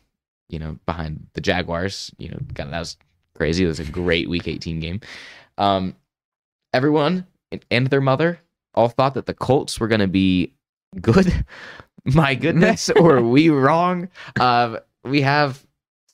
you 0.49 0.59
know, 0.59 0.78
behind 0.87 1.26
the 1.35 1.40
Jaguars. 1.40 2.11
You 2.18 2.30
know, 2.30 2.38
God, 2.54 2.73
that 2.73 2.78
was 2.78 2.97
crazy. 3.38 3.64
It 3.64 3.68
was 3.68 3.80
a 3.80 3.85
great 3.85 4.28
Week 4.28 4.47
18 4.47 4.80
game. 4.80 5.00
Um, 5.57 5.95
everyone 6.75 7.26
and 7.71 7.87
their 7.87 8.00
mother 8.00 8.40
all 8.75 8.88
thought 8.88 9.14
that 9.14 9.26
the 9.26 9.35
Colts 9.35 9.80
were 9.80 9.88
going 9.88 10.00
to 10.00 10.09
be 10.09 10.52
good. 11.00 11.33
My 12.04 12.35
goodness, 12.35 12.90
were 13.00 13.23
we 13.23 13.49
wrong? 13.49 14.09
Uh, 14.38 14.78
we 15.04 15.21
have 15.23 15.64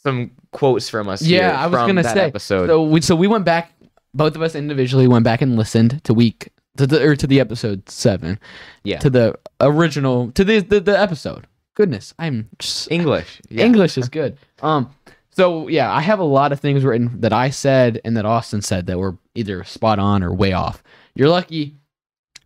some 0.02 0.32
quotes 0.52 0.88
from 0.88 1.08
us. 1.08 1.22
Yeah, 1.22 1.60
I 1.60 1.66
was 1.66 1.78
from 1.78 1.88
gonna 1.88 2.02
that 2.02 2.14
say. 2.14 2.24
episode. 2.24 2.66
So 2.66 2.82
we 2.82 3.00
so 3.00 3.14
we 3.14 3.28
went 3.28 3.44
back. 3.44 3.72
Both 4.12 4.34
of 4.34 4.42
us 4.42 4.54
individually 4.54 5.06
went 5.08 5.24
back 5.24 5.40
and 5.42 5.56
listened 5.56 6.02
to 6.04 6.14
week 6.14 6.50
to 6.78 6.86
the 6.86 7.02
or 7.02 7.16
to 7.16 7.26
the 7.26 7.38
episode 7.38 7.88
seven. 7.88 8.40
Yeah. 8.82 8.98
To 9.00 9.10
the 9.10 9.38
original 9.60 10.32
to 10.32 10.42
the 10.42 10.60
the, 10.60 10.80
the 10.80 10.98
episode. 10.98 11.46
Goodness, 11.74 12.14
I'm 12.18 12.48
just, 12.58 12.90
English. 12.90 13.40
Yeah. 13.48 13.64
English 13.64 13.98
is 13.98 14.08
good. 14.08 14.38
Um, 14.62 14.94
So 15.34 15.66
yeah, 15.68 15.92
I 15.92 16.00
have 16.00 16.20
a 16.20 16.24
lot 16.24 16.52
of 16.52 16.60
things 16.60 16.84
written 16.84 17.20
that 17.20 17.32
I 17.32 17.50
said 17.50 18.00
and 18.04 18.16
that 18.16 18.24
Austin 18.24 18.62
said 18.62 18.86
that 18.86 18.98
were 18.98 19.18
either 19.34 19.64
spot 19.64 19.98
on 19.98 20.22
or 20.22 20.32
way 20.32 20.52
off. 20.52 20.82
You're 21.14 21.28
lucky. 21.28 21.76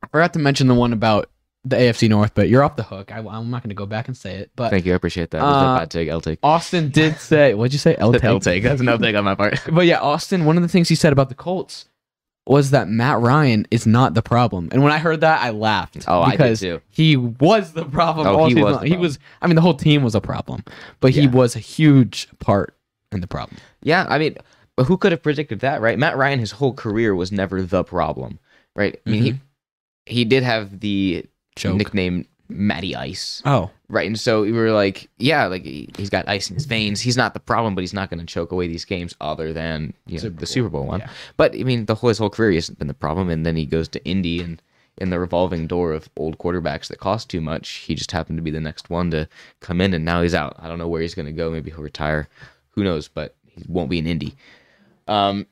I 0.03 0.07
forgot 0.07 0.33
to 0.35 0.39
mention 0.39 0.69
the 0.69 0.75
one 0.75 0.93
about 0.93 1.29
the 1.65 1.77
AFC 1.77 2.09
North, 2.09 2.33
but 2.35 2.49
you're 2.49 2.63
off 2.63 2.77
the 2.77 2.83
hook. 2.83 3.13
I, 3.13 3.19
am 3.19 3.51
not 3.51 3.63
going 3.63 3.69
to 3.69 3.75
go 3.75 3.85
back 3.85 4.09
and 4.09 4.17
say 4.17 4.37
it. 4.37 4.51
But 4.57 4.71
Thank 4.71 4.87
you. 4.87 4.93
I 4.93 4.97
appreciate 4.97 5.31
that. 5.33 5.43
Uh, 5.43 5.77
a 5.77 5.79
bad 5.81 5.91
take. 5.91 6.09
L 6.09 6.21
take. 6.21 6.39
Austin 6.43 6.89
did 6.89 7.17
say, 7.21 7.53
what'd 7.53 7.73
you 7.73 7.79
say? 7.79 7.95
L 7.99 8.15
L 8.23 8.41
take. 8.41 8.63
That's 8.63 8.81
no 8.81 8.97
take 8.97 9.17
on 9.17 9.25
my 9.25 9.35
part. 9.35 9.61
But 9.71 9.85
yeah, 9.85 10.01
Austin, 10.01 10.47
one 10.47 10.57
of 10.57 10.63
the 10.63 10.69
things 10.69 10.89
he 10.89 10.95
said 10.95 11.13
about 11.13 11.29
the 11.29 11.35
Colts 11.35 11.87
was 12.47 12.71
that 12.71 12.89
Matt 12.89 13.21
Ryan 13.21 13.67
is 13.71 13.87
not 13.87 14.15
the 14.15 14.23
problem. 14.23 14.71
And 14.73 14.83
when 14.83 14.93
I 14.93 14.99
heard 14.99 15.21
that, 15.21 15.43
I 15.43 15.51
laughed. 15.51 16.07
Oh, 16.09 16.23
I 16.23 16.37
did 16.37 16.57
too. 16.57 16.81
He 16.89 17.17
was 17.17 17.75
the 17.75 17.85
problem. 17.85 18.27
Oh, 18.27 18.37
all 18.37 18.49
he 18.49 18.55
was 18.55 18.83
He 18.83 18.97
was. 18.97 19.19
I 19.43 19.47
mean, 19.47 19.57
the 19.57 19.61
whole 19.61 19.75
team 19.75 20.03
was 20.03 20.15
a 20.15 20.21
problem, 20.21 20.65
but 21.01 21.11
he 21.11 21.27
was 21.27 21.55
a 21.55 21.61
huge 21.61 22.29
part 22.39 22.75
in 23.13 23.21
the 23.21 23.27
problem. 23.27 23.59
Yeah, 23.83 24.07
I 24.09 24.19
mean, 24.19 24.37
but 24.77 24.87
who 24.87 24.97
could 24.97 25.13
have 25.13 25.23
predicted 25.23 25.61
that, 25.61 25.81
right? 25.81 25.99
Matt 25.99 26.17
Ryan, 26.17 26.39
his 26.39 26.53
whole 26.53 26.73
career 26.73 27.15
was 27.15 27.33
never 27.33 27.63
the 27.63 27.85
problem, 27.85 28.39
right? 28.77 29.01
I 29.07 29.11
mean, 29.11 29.23
he 29.23 29.31
mm-hmm. 29.33 29.43
he 30.07 30.25
did 30.25 30.43
have 30.43 30.81
the 30.81 31.27
Joke. 31.57 31.77
nickname 31.77 32.27
Matty 32.49 32.95
Ice, 32.95 33.43
Oh, 33.45 33.71
right? 33.89 34.07
And 34.07 34.19
so 34.19 34.43
we 34.43 34.53
were 34.53 34.71
like, 34.71 35.09
yeah, 35.19 35.47
like 35.47 35.65
he, 35.65 35.91
he's 35.97 36.11
got 36.11 36.29
ice 36.29 36.49
in 36.49 36.55
his 36.55 36.67
veins. 36.67 37.01
He's 37.01 37.17
not 37.17 37.35
the 37.35 37.41
problem, 37.41 37.75
but 37.75 37.83
he's 37.83 37.93
not 37.93 38.09
going 38.09 38.21
to 38.21 38.27
choke 38.27 38.53
away 38.53 38.69
these 38.69 38.85
games, 38.85 39.15
other 39.21 39.53
than 39.53 39.93
you 40.07 40.15
know, 40.15 40.21
Super 40.21 40.41
the 40.41 40.47
Super 40.47 40.69
Bowl 40.69 40.87
one. 40.87 41.01
Yeah. 41.01 41.11
But 41.37 41.55
I 41.55 41.65
mean, 41.65 41.87
the 41.87 41.95
whole 41.95 42.09
his 42.09 42.19
whole 42.19 42.31
career 42.31 42.53
hasn't 42.53 42.79
been 42.79 42.89
the 42.89 42.95
problem, 42.95 43.29
and 43.31 43.45
then 43.45 43.57
he 43.57 43.67
goes 43.67 43.89
to 43.89 44.05
Indy 44.05 44.41
and. 44.41 44.63
In 45.01 45.11
the 45.11 45.21
revolving 45.21 45.69
door 45.69 45.93
of 45.93 46.09
old 46.17 46.39
quarterbacks 46.39 46.89
that 46.89 46.99
cost 46.99 47.31
too 47.31 47.41
much, 47.41 47.69
he 47.69 47.95
just 47.95 48.11
happened 48.11 48.37
to 48.39 48.43
be 48.43 48.51
the 48.51 48.59
next 48.59 48.91
one 48.91 49.13
to 49.13 49.29
come 49.61 49.81
in, 49.81 49.95
and 49.95 50.05
now 50.05 50.23
he's 50.23 50.35
out. 50.35 50.57
I 50.59 50.67
don't 50.67 50.79
know 50.79 50.89
where 50.89 51.03
he's 51.03 51.15
going 51.15 51.27
to 51.27 51.33
go. 51.33 51.53
Maybe 51.53 51.71
he'll 51.71 51.85
retire. 51.85 52.29
Who 52.79 52.85
knows? 52.85 53.09
But 53.09 53.35
he 53.45 53.65
won't 53.67 53.91
be 53.91 53.99
in 53.99 54.07
Indy. 54.07 54.37
Um, 55.09 55.47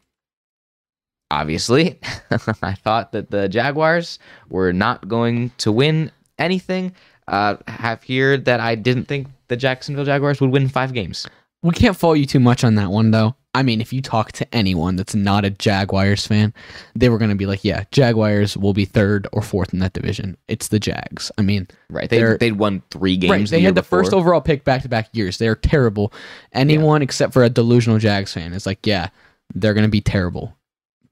obviously, 1.28 1.99
I 2.62 2.75
thought 2.75 3.11
that 3.12 3.33
the 3.33 3.49
Jaguars 3.49 4.21
were 4.49 4.73
not 4.73 5.09
going 5.09 5.50
to 5.59 5.73
win 5.73 6.12
anything. 6.38 6.95
Uh, 7.26 7.56
have 7.66 8.00
here 8.04 8.37
that 8.37 8.61
I 8.61 8.76
didn't 8.76 9.06
think 9.06 9.26
the 9.49 9.56
Jacksonville 9.56 10.04
Jaguars 10.04 10.40
would 10.40 10.50
win 10.50 10.68
five 10.68 10.92
games. 10.92 11.26
we 11.64 11.73
can't 11.73 11.97
fault 11.97 12.18
you 12.18 12.26
too 12.26 12.38
much 12.38 12.62
on 12.62 12.76
that 12.76 12.92
one, 12.92 13.11
though. 13.11 13.35
I 13.56 13.62
mean, 13.62 13.80
if 13.80 13.90
you 13.90 14.02
talk 14.02 14.32
to 14.32 14.54
anyone 14.54 14.96
that's 14.96 15.14
not 15.14 15.46
a 15.46 15.50
Jaguars 15.50 16.26
fan, 16.26 16.52
they 16.94 17.08
were 17.08 17.16
going 17.16 17.30
to 17.30 17.36
be 17.36 17.46
like, 17.46 17.64
"Yeah, 17.64 17.84
Jaguars 17.90 18.54
will 18.54 18.75
be 18.75 18.84
third 18.84 19.26
or 19.32 19.40
fourth 19.40 19.72
in 19.72 19.78
that 19.78 19.94
division. 19.94 20.36
It's 20.46 20.68
the 20.68 20.78
Jags." 20.78 21.32
I 21.38 21.42
mean, 21.42 21.66
Right? 21.88 22.10
They 22.10 22.36
they'd 22.36 22.52
won 22.52 22.82
three 22.90 23.16
games. 23.16 23.30
right? 23.30 23.44
the 23.46 23.56
They 23.56 23.62
had 23.62 23.75
the 23.75 23.82
first 23.82 24.12
overall 24.12 24.42
pick 24.42 24.62
back 24.64 24.82
to 24.82 24.90
back 24.90 25.08
years. 25.12 25.38
They're 25.38 25.54
terrible. 25.54 26.12
Anyone 26.52 27.00
except 27.00 27.32
for 27.32 27.44
a 27.44 27.48
delusional 27.48 27.98
Jags 27.98 28.34
fan 28.34 28.52
is 28.52 28.66
like, 28.66 28.86
"Yeah, 28.86 29.08
they're 29.54 29.72
going 29.75 29.86
to 29.86 29.90
be 29.90 30.02
terrible." 30.02 30.54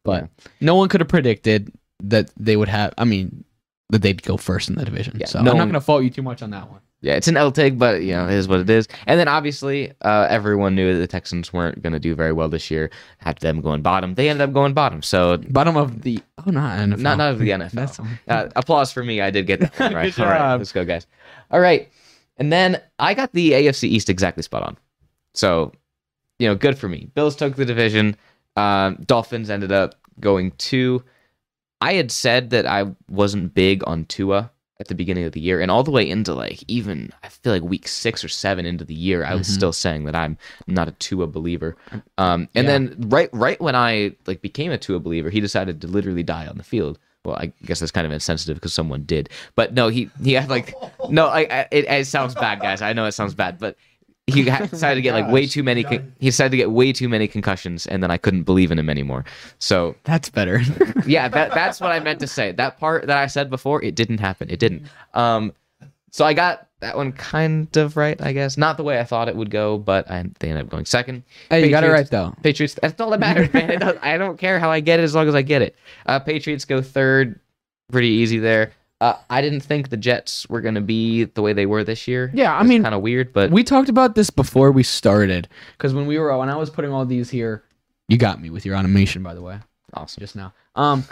But 0.04 0.28
no 0.60 0.74
one 0.74 0.90
could 0.90 1.00
have 1.00 1.08
predicted 1.08 1.72
that 2.02 2.30
they 2.36 2.58
would 2.58 2.68
have. 2.68 2.92
I 2.98 3.04
mean, 3.04 3.44
that 3.88 4.02
they'd 4.02 4.22
go 4.22 4.36
first 4.36 4.68
in 4.68 4.74
the 4.74 4.84
division. 4.84 5.16
Yeah, 5.18 5.26
so 5.28 5.40
no 5.40 5.52
I'm 5.52 5.56
not 5.56 5.64
going 5.64 5.74
to 5.74 5.80
fault 5.80 6.04
you 6.04 6.10
too 6.10 6.22
much 6.22 6.42
on 6.42 6.50
that 6.50 6.70
one. 6.70 6.80
Yeah, 7.04 7.16
it's 7.16 7.28
an 7.28 7.36
L 7.36 7.52
take, 7.52 7.76
but 7.78 8.00
you 8.02 8.12
know, 8.12 8.26
it 8.26 8.32
is 8.32 8.48
what 8.48 8.60
it 8.60 8.70
is. 8.70 8.88
And 9.06 9.20
then 9.20 9.28
obviously, 9.28 9.92
uh, 10.00 10.26
everyone 10.30 10.74
knew 10.74 10.94
that 10.94 11.00
the 11.00 11.06
Texans 11.06 11.52
weren't 11.52 11.82
going 11.82 11.92
to 11.92 11.98
do 11.98 12.14
very 12.14 12.32
well 12.32 12.48
this 12.48 12.70
year. 12.70 12.90
Had 13.18 13.36
them 13.40 13.60
going 13.60 13.82
bottom. 13.82 14.14
They 14.14 14.30
ended 14.30 14.48
up 14.48 14.54
going 14.54 14.72
bottom. 14.72 15.02
So 15.02 15.36
Bottom 15.36 15.76
of 15.76 16.00
the 16.00 16.18
oh, 16.38 16.50
not 16.50 16.78
NFL. 16.78 16.98
not 17.00 17.18
not 17.18 17.32
of 17.32 17.40
the 17.40 17.50
NFL. 17.50 17.72
That's 17.72 18.00
uh, 18.00 18.48
applause 18.56 18.90
for 18.90 19.04
me. 19.04 19.20
I 19.20 19.30
did 19.30 19.46
get 19.46 19.60
that 19.60 19.92
right. 19.92 20.18
All 20.18 20.24
right, 20.24 20.54
let's 20.54 20.72
go, 20.72 20.82
guys. 20.86 21.06
All 21.50 21.60
right, 21.60 21.90
and 22.38 22.50
then 22.50 22.80
I 22.98 23.12
got 23.12 23.34
the 23.34 23.52
AFC 23.52 23.84
East 23.84 24.08
exactly 24.08 24.42
spot 24.42 24.62
on. 24.62 24.78
So, 25.34 25.72
you 26.38 26.48
know, 26.48 26.54
good 26.54 26.78
for 26.78 26.88
me. 26.88 27.10
Bills 27.14 27.36
took 27.36 27.54
the 27.54 27.66
division. 27.66 28.16
Um, 28.56 29.04
Dolphins 29.04 29.50
ended 29.50 29.72
up 29.72 29.96
going 30.20 30.52
two. 30.52 31.04
I 31.82 31.92
had 31.92 32.10
said 32.10 32.48
that 32.50 32.64
I 32.64 32.86
wasn't 33.10 33.52
big 33.52 33.82
on 33.86 34.06
Tua 34.06 34.50
at 34.80 34.88
the 34.88 34.94
beginning 34.94 35.24
of 35.24 35.32
the 35.32 35.40
year, 35.40 35.60
and 35.60 35.70
all 35.70 35.82
the 35.84 35.90
way 35.90 36.08
into 36.08 36.34
like 36.34 36.64
even 36.68 37.12
I 37.22 37.28
feel 37.28 37.52
like 37.52 37.62
week 37.62 37.86
six 37.86 38.24
or 38.24 38.28
seven 38.28 38.66
into 38.66 38.84
the 38.84 38.94
year, 38.94 39.24
I 39.24 39.34
was 39.34 39.48
Mhm. 39.48 39.52
still 39.52 39.72
saying 39.72 40.04
that 40.06 40.16
I'm 40.16 40.36
not 40.66 40.88
a 40.88 40.92
Tua 40.92 41.26
believer. 41.28 41.76
Um, 42.18 42.48
and 42.54 42.66
Yeah. 42.66 42.78
then 42.78 42.96
right 43.08 43.30
right 43.32 43.60
when 43.60 43.76
I 43.76 44.12
like 44.26 44.42
became 44.42 44.72
a 44.72 44.78
Tua 44.78 44.98
believer, 45.00 45.30
he 45.30 45.40
decided 45.40 45.80
to 45.82 45.86
literally 45.86 46.22
die 46.22 46.46
on 46.46 46.56
the 46.58 46.64
field. 46.64 46.98
Well, 47.24 47.36
I 47.36 47.52
guess 47.64 47.80
that's 47.80 47.92
kind 47.92 48.06
of 48.06 48.12
insensitive 48.12 48.56
because 48.56 48.74
someone 48.74 49.04
did, 49.04 49.30
but 49.54 49.72
no, 49.72 49.88
he 49.88 50.10
he 50.22 50.32
had 50.34 50.50
like 50.50 50.74
no, 51.08 51.28
I, 51.28 51.40
I 51.40 51.68
it, 51.70 51.84
it 51.86 52.06
sounds 52.06 52.34
bad, 52.34 52.60
guys. 52.60 52.82
I 52.82 52.92
know 52.92 53.06
it 53.06 53.12
sounds 53.12 53.34
bad, 53.34 53.58
but 53.58 53.76
he 54.26 54.42
ha- 54.48 54.66
decided 54.66 54.96
to 54.96 55.02
get 55.02 55.12
like 55.14 55.30
way 55.30 55.46
too 55.46 55.62
many. 55.62 55.84
Con- 55.84 56.14
he 56.18 56.26
decided 56.26 56.50
to 56.50 56.56
get 56.56 56.70
way 56.70 56.92
too 56.92 57.08
many 57.08 57.28
concussions, 57.28 57.86
and 57.86 58.02
then 58.02 58.10
I 58.10 58.16
couldn't 58.16 58.44
believe 58.44 58.70
in 58.72 58.78
him 58.78 58.88
anymore. 58.88 59.24
So 59.58 59.96
That's 60.04 60.28
better. 60.30 60.60
yeah, 61.06 61.28
that 61.28 61.52
that's 61.52 61.80
what 61.80 61.92
I 61.92 62.00
meant 62.00 62.20
to 62.20 62.26
say. 62.26 62.52
That 62.52 62.78
part 62.78 63.06
that 63.06 63.16
I 63.18 63.26
said 63.26 63.50
before, 63.50 63.82
it 63.82 63.94
didn't 63.94 64.18
happen. 64.20 64.48
It 64.50 64.58
didn't. 64.58 64.84
Um, 65.12 65.52
so 66.10 66.24
I 66.24 66.32
got 66.32 66.68
that 66.80 66.96
one 66.96 67.12
kind 67.12 67.74
of 67.76 67.96
right, 67.96 68.20
I 68.22 68.32
guess. 68.32 68.56
Not 68.56 68.76
the 68.76 68.84
way 68.84 69.00
I 69.00 69.04
thought 69.04 69.28
it 69.28 69.34
would 69.36 69.50
go, 69.50 69.78
but 69.78 70.08
I, 70.10 70.24
they 70.38 70.48
ended 70.50 70.64
up 70.66 70.70
going 70.70 70.84
second. 70.84 71.22
hey, 71.50 71.64
you 71.64 71.70
got 71.70 71.82
it 71.82 71.88
right 71.88 72.08
Patriots- 72.08 72.10
though. 72.10 72.34
Patriots. 72.42 72.74
That's 72.80 73.00
all 73.00 73.10
that 73.10 73.20
matters, 73.20 73.52
man. 73.52 73.82
I 74.02 74.16
don't 74.16 74.38
care 74.38 74.58
how 74.60 74.70
I 74.70 74.80
get 74.80 75.00
it 75.00 75.02
as 75.02 75.14
long 75.14 75.28
as 75.28 75.34
I 75.34 75.42
get 75.42 75.60
it. 75.62 75.76
Uh, 76.06 76.18
Patriots 76.20 76.64
go 76.64 76.80
third, 76.82 77.40
pretty 77.90 78.08
easy 78.08 78.38
there. 78.38 78.72
Uh, 79.04 79.18
I 79.28 79.42
didn't 79.42 79.60
think 79.60 79.90
the 79.90 79.98
Jets 79.98 80.48
were 80.48 80.62
going 80.62 80.76
to 80.76 80.80
be 80.80 81.24
the 81.24 81.42
way 81.42 81.52
they 81.52 81.66
were 81.66 81.84
this 81.84 82.08
year. 82.08 82.30
Yeah, 82.32 82.56
I 82.56 82.62
mean, 82.62 82.84
kind 82.84 82.94
of 82.94 83.02
weird, 83.02 83.34
but 83.34 83.50
we 83.50 83.62
talked 83.62 83.90
about 83.90 84.14
this 84.14 84.30
before 84.30 84.72
we 84.72 84.82
started 84.82 85.46
because 85.76 85.92
when 85.92 86.06
we 86.06 86.18
were 86.18 86.34
when 86.38 86.48
I 86.48 86.56
was 86.56 86.70
putting 86.70 86.90
all 86.90 87.04
these 87.04 87.28
here, 87.28 87.64
you 88.08 88.16
got 88.16 88.40
me 88.40 88.48
with 88.48 88.64
your 88.64 88.76
animation, 88.76 89.22
by 89.22 89.34
the 89.34 89.42
way, 89.42 89.58
awesome. 89.92 90.22
just 90.22 90.34
now. 90.34 90.54
Um, 90.74 91.04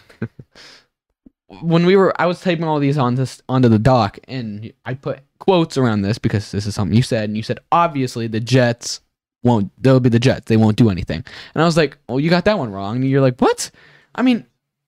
when 1.61 1.85
we 1.85 1.97
were, 1.97 2.19
I 2.19 2.25
was 2.25 2.41
typing 2.41 2.65
all 2.65 2.79
these 2.79 2.97
on 2.97 3.17
this 3.17 3.43
onto 3.47 3.69
the 3.69 3.79
doc, 3.79 4.19
and 4.27 4.73
I 4.87 4.95
put 4.95 5.21
quotes 5.39 5.77
around 5.77 6.01
this 6.01 6.17
because 6.17 6.51
this 6.51 6.65
is 6.65 6.75
something 6.75 6.97
you 6.97 7.03
said, 7.03 7.25
and 7.25 7.37
you 7.37 7.43
said 7.43 7.59
obviously 7.71 8.27
the 8.27 8.41
Jets 8.41 9.03
won't. 9.43 9.71
They'll 9.77 10.01
be 10.01 10.09
the 10.09 10.19
Jets. 10.19 10.47
They 10.47 10.57
won't 10.57 10.79
do 10.79 10.89
anything. 10.89 11.23
And 11.55 11.63
I 11.63 11.67
was 11.67 11.77
like, 11.77 11.99
oh, 12.09 12.17
you 12.17 12.31
got 12.31 12.47
that 12.47 12.57
one 12.57 12.73
wrong. 12.73 12.97
And 12.97 13.11
you're 13.11 13.21
like, 13.21 13.39
what? 13.39 13.71
I 14.15 14.23
mean, 14.23 14.47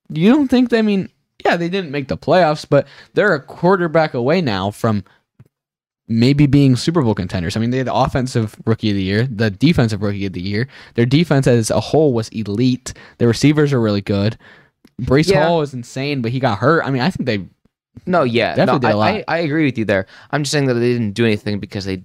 you 0.08 0.30
don't 0.30 0.48
think? 0.48 0.70
They, 0.70 0.78
I 0.78 0.82
mean, 0.82 1.10
yeah, 1.44 1.56
they 1.56 1.68
didn't 1.68 1.90
make 1.90 2.08
the 2.08 2.16
playoffs, 2.16 2.66
but 2.68 2.86
they're 3.14 3.34
a 3.34 3.40
quarterback 3.40 4.14
away 4.14 4.40
now 4.40 4.70
from 4.70 5.04
maybe 6.08 6.46
being 6.46 6.76
Super 6.76 7.02
Bowl 7.02 7.14
contenders. 7.14 7.56
I 7.56 7.60
mean, 7.60 7.70
they 7.70 7.78
had 7.78 7.86
the 7.86 7.94
offensive 7.94 8.56
rookie 8.66 8.90
of 8.90 8.96
the 8.96 9.02
year, 9.02 9.26
the 9.26 9.50
defensive 9.50 10.02
rookie 10.02 10.26
of 10.26 10.32
the 10.32 10.40
year. 10.42 10.68
Their 10.94 11.06
defense 11.06 11.46
as 11.46 11.70
a 11.70 11.80
whole 11.80 12.12
was 12.12 12.28
elite. 12.30 12.92
Their 13.18 13.28
receivers 13.28 13.72
are 13.72 13.80
really 13.80 14.02
good. 14.02 14.36
Breece 15.00 15.30
Yeah. 15.30 15.46
Hall 15.46 15.62
is 15.62 15.74
insane, 15.74 16.22
but 16.22 16.30
he 16.30 16.40
got 16.40 16.58
hurt. 16.58 16.84
I 16.84 16.90
mean, 16.90 17.02
I 17.02 17.10
think 17.10 17.26
they 17.26 17.46
No, 18.06 18.22
yeah, 18.22 18.54
Definitely 18.54 18.72
no, 18.74 18.78
did 18.80 18.86
a 18.86 18.90
I, 18.90 18.94
lot. 18.94 19.14
I, 19.14 19.24
I 19.28 19.38
agree 19.38 19.64
with 19.64 19.78
you 19.78 19.84
there. 19.84 20.06
I'm 20.30 20.42
just 20.42 20.52
saying 20.52 20.66
that 20.66 20.74
they 20.74 20.92
didn't 20.92 21.12
do 21.12 21.24
anything 21.24 21.58
because 21.58 21.84
they, 21.84 22.04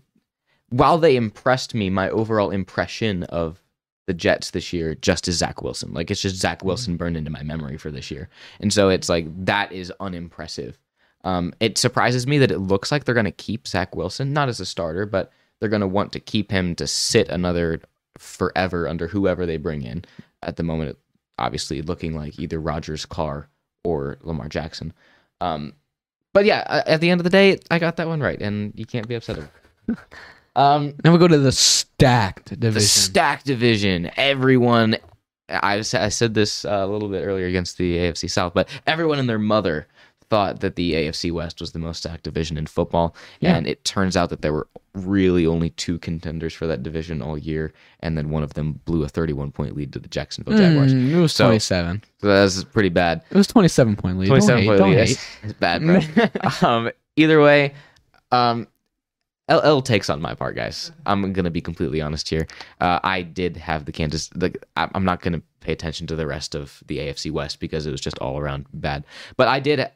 while 0.69 0.97
they 0.97 1.15
impressed 1.15 1.75
me, 1.75 1.89
my 1.89 2.09
overall 2.09 2.51
impression 2.51 3.23
of 3.23 3.61
the 4.09 4.13
Jets 4.15 4.49
this 4.49 4.73
year 4.73 4.95
just 4.95 5.27
as 5.27 5.35
Zach 5.35 5.61
Wilson. 5.61 5.93
Like 5.93 6.09
it's 6.09 6.23
just 6.23 6.37
Zach 6.37 6.65
Wilson 6.65 6.97
burned 6.97 7.15
into 7.15 7.29
my 7.29 7.43
memory 7.43 7.77
for 7.77 7.91
this 7.91 8.09
year, 8.09 8.27
and 8.59 8.73
so 8.73 8.89
it's 8.89 9.07
like 9.07 9.27
that 9.45 9.71
is 9.71 9.93
unimpressive. 9.99 10.79
Um, 11.23 11.53
it 11.59 11.77
surprises 11.77 12.25
me 12.25 12.39
that 12.39 12.49
it 12.49 12.57
looks 12.57 12.91
like 12.91 13.05
they're 13.05 13.13
going 13.13 13.25
to 13.25 13.31
keep 13.31 13.67
Zach 13.67 13.95
Wilson, 13.95 14.33
not 14.33 14.49
as 14.49 14.59
a 14.59 14.65
starter, 14.65 15.05
but 15.05 15.31
they're 15.59 15.69
going 15.69 15.81
to 15.81 15.87
want 15.87 16.11
to 16.13 16.19
keep 16.19 16.49
him 16.49 16.73
to 16.75 16.87
sit 16.87 17.29
another 17.29 17.81
forever 18.17 18.87
under 18.87 19.05
whoever 19.05 19.45
they 19.45 19.57
bring 19.57 19.83
in. 19.83 20.05
At 20.41 20.55
the 20.55 20.63
moment, 20.63 20.97
obviously 21.37 21.83
looking 21.83 22.15
like 22.15 22.39
either 22.39 22.59
Rodgers, 22.59 23.05
Carr, 23.05 23.47
or 23.83 24.17
Lamar 24.23 24.49
Jackson. 24.49 24.91
Um, 25.39 25.73
but 26.33 26.45
yeah, 26.45 26.83
at 26.87 26.99
the 26.99 27.11
end 27.11 27.19
of 27.19 27.25
the 27.25 27.29
day, 27.29 27.59
I 27.69 27.77
got 27.77 27.97
that 27.97 28.07
one 28.07 28.21
right, 28.21 28.41
and 28.41 28.73
you 28.75 28.85
can't 28.85 29.07
be 29.07 29.15
upset. 29.15 29.37
About 29.37 29.51
it. 29.89 29.97
um, 30.59 30.93
Then 31.03 31.13
we 31.13 31.17
go 31.19 31.27
to 31.27 31.37
the 31.37 31.51
stacked 31.51 32.49
division. 32.59 32.73
the 32.73 32.81
stack 32.81 33.43
division. 33.43 34.11
Everyone, 34.17 34.97
I, 35.49 35.77
I 35.77 36.09
said 36.09 36.33
this 36.33 36.65
uh, 36.65 36.69
a 36.69 36.87
little 36.87 37.09
bit 37.09 37.21
earlier 37.23 37.47
against 37.47 37.77
the 37.77 37.97
AFC 37.97 38.29
South, 38.29 38.53
but 38.53 38.67
everyone 38.85 39.19
and 39.19 39.29
their 39.29 39.39
mother 39.39 39.87
thought 40.29 40.59
that 40.59 40.75
the 40.75 40.93
AFC 40.93 41.31
West 41.31 41.59
was 41.59 41.71
the 41.71 41.79
most 41.79 41.97
stacked 41.99 42.23
division 42.23 42.55
in 42.55 42.67
football, 42.67 43.15
Yeah. 43.39 43.55
and 43.55 43.65
it 43.65 43.83
turns 43.83 44.15
out 44.15 44.29
that 44.29 44.43
there 44.43 44.53
were 44.53 44.67
really 44.93 45.47
only 45.47 45.71
two 45.71 45.97
contenders 45.97 46.53
for 46.53 46.67
that 46.67 46.83
division 46.83 47.21
all 47.23 47.35
year, 47.35 47.73
and 48.01 48.15
then 48.15 48.29
one 48.29 48.43
of 48.43 48.53
them 48.53 48.73
blew 48.85 49.03
a 49.03 49.07
31 49.09 49.51
point 49.51 49.75
lead 49.75 49.91
to 49.93 49.99
the 49.99 50.07
Jacksonville 50.07 50.55
Jaguars. 50.55 50.93
Mm, 50.93 51.09
it 51.13 51.15
was 51.19 51.33
So- 51.33 51.45
27. 51.45 52.03
So 52.21 52.27
that's 52.27 52.63
pretty 52.65 52.89
bad. 52.89 53.23
It 53.31 53.37
was 53.37 53.47
27 53.47 53.95
point 53.95 54.19
lead. 54.19 54.27
Don't 54.27 54.37
27 54.45 54.61
hate, 54.61 54.67
point 54.67 54.77
don't 54.77 54.89
lead. 54.91 54.97
hate. 54.99 55.09
It's, 55.11 55.27
it's 55.41 55.53
bad, 55.53 55.81
bro. 55.81 55.99
um, 56.69 56.91
either 57.15 57.41
way, 57.41 57.73
um, 58.31 58.67
LL 59.49 59.81
takes 59.81 60.09
on 60.09 60.21
my 60.21 60.33
part, 60.33 60.55
guys. 60.55 60.91
I'm 61.05 61.33
gonna 61.33 61.49
be 61.49 61.61
completely 61.61 62.01
honest 62.01 62.29
here. 62.29 62.47
Uh, 62.79 62.99
I 63.03 63.21
did 63.21 63.57
have 63.57 63.85
the 63.85 63.91
Kansas. 63.91 64.29
The, 64.29 64.53
I'm 64.75 65.05
not 65.05 65.21
gonna 65.21 65.41
pay 65.59 65.73
attention 65.73 66.07
to 66.07 66.15
the 66.15 66.27
rest 66.27 66.55
of 66.55 66.83
the 66.87 66.99
AFC 66.99 67.31
West 67.31 67.59
because 67.59 67.85
it 67.85 67.91
was 67.91 68.01
just 68.01 68.19
all 68.19 68.37
around 68.39 68.65
bad. 68.73 69.05
But 69.37 69.47
I 69.47 69.59
did 69.59 69.89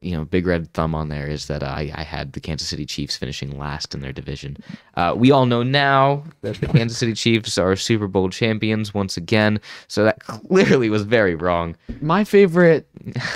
you 0.00 0.12
know, 0.12 0.24
big 0.24 0.46
red 0.46 0.72
thumb 0.74 0.94
on 0.94 1.08
there 1.08 1.26
is 1.26 1.46
that 1.46 1.62
I, 1.62 1.90
I 1.94 2.02
had 2.02 2.32
the 2.32 2.40
Kansas 2.40 2.68
City 2.68 2.84
Chiefs 2.84 3.16
finishing 3.16 3.58
last 3.58 3.94
in 3.94 4.00
their 4.02 4.12
division. 4.12 4.56
Uh, 4.94 5.14
we 5.16 5.30
all 5.30 5.46
know 5.46 5.62
now 5.62 6.22
that 6.42 6.56
the 6.60 6.66
Kansas 6.66 6.98
City 6.98 7.14
Chiefs 7.14 7.56
are 7.56 7.74
Super 7.76 8.06
Bowl 8.06 8.28
champions 8.28 8.92
once 8.92 9.16
again, 9.16 9.58
so 9.88 10.04
that 10.04 10.20
clearly 10.20 10.90
was 10.90 11.02
very 11.02 11.34
wrong. 11.34 11.76
My 12.00 12.24
favorite 12.24 12.88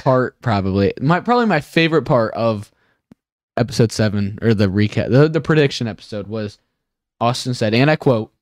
part, 0.02 0.40
probably 0.42 0.92
my 1.00 1.20
probably 1.20 1.46
my 1.46 1.60
favorite 1.60 2.04
part 2.04 2.34
of 2.34 2.70
episode 3.60 3.92
seven 3.92 4.38
or 4.42 4.54
the 4.54 4.66
recap, 4.66 5.10
the 5.10 5.28
the 5.28 5.40
prediction 5.40 5.86
episode 5.86 6.26
was 6.26 6.58
Austin 7.20 7.54
said, 7.54 7.74
and 7.74 7.90
I 7.90 7.96
quote. 7.96 8.32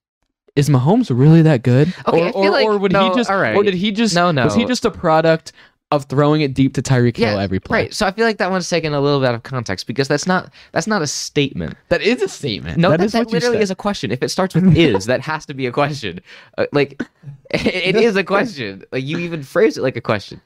Is 0.57 0.69
Mahomes 0.69 1.17
really 1.17 1.43
that 1.43 1.63
good? 1.63 1.95
Okay, 2.09 2.33
or, 2.33 2.47
or, 2.47 2.51
like- 2.51 2.67
or 2.67 2.79
would 2.79 2.91
no, 2.91 3.11
he 3.11 3.15
just 3.15 3.31
right. 3.31 3.55
or 3.55 3.63
did 3.63 3.75
he 3.75 3.93
just 3.93 4.13
No, 4.13 4.33
no. 4.33 4.45
was 4.45 4.57
he 4.57 4.65
just 4.65 4.85
a 4.85 4.91
product 4.91 5.53
of 5.91 6.05
throwing 6.05 6.43
it 6.43 6.53
deep 6.53 6.75
to 6.75 6.83
Tyreek 6.83 7.17
Hill 7.17 7.39
every 7.39 7.61
play? 7.61 7.83
Right. 7.83 7.95
So 7.95 8.07
I 8.07 8.11
feel 8.11 8.27
like 8.27 8.39
that 8.39 8.51
one's 8.51 8.69
taken 8.69 8.93
a 8.93 9.01
little 9.01 9.21
bit 9.21 9.29
out 9.29 9.35
of 9.35 9.43
context 9.43 9.87
because 9.87 10.09
that's 10.09 10.27
not 10.27 10.53
that's 10.73 10.87
not 10.87 11.01
a 11.01 11.07
statement. 11.07 11.77
That 11.89 12.03
is 12.03 12.23
a 12.23 12.29
statement. 12.29 12.79
No, 12.79 12.91
that, 12.91 13.01
is 13.01 13.13
that 13.13 13.27
what 13.27 13.29
you 13.33 13.39
literally 13.39 13.61
is 13.61 13.71
a 13.71 13.75
question. 13.75 14.11
If 14.11 14.23
it 14.23 14.31
starts 14.31 14.55
with 14.55 14.77
is, 14.77 15.07
that 15.07 15.21
has 15.23 15.47
to 15.47 15.55
be 15.55 15.67
a 15.67 15.73
question. 15.73 16.21
Uh, 16.59 16.67
like, 16.73 17.01
it 17.51 17.97
is 17.97 18.17
a 18.17 18.25
question. 18.25 18.85
Like 18.93 19.05
you 19.05 19.19
even 19.19 19.43
phrase 19.43 19.79
it 19.79 19.83
like 19.83 19.97
a 19.97 20.01
question. 20.03 20.41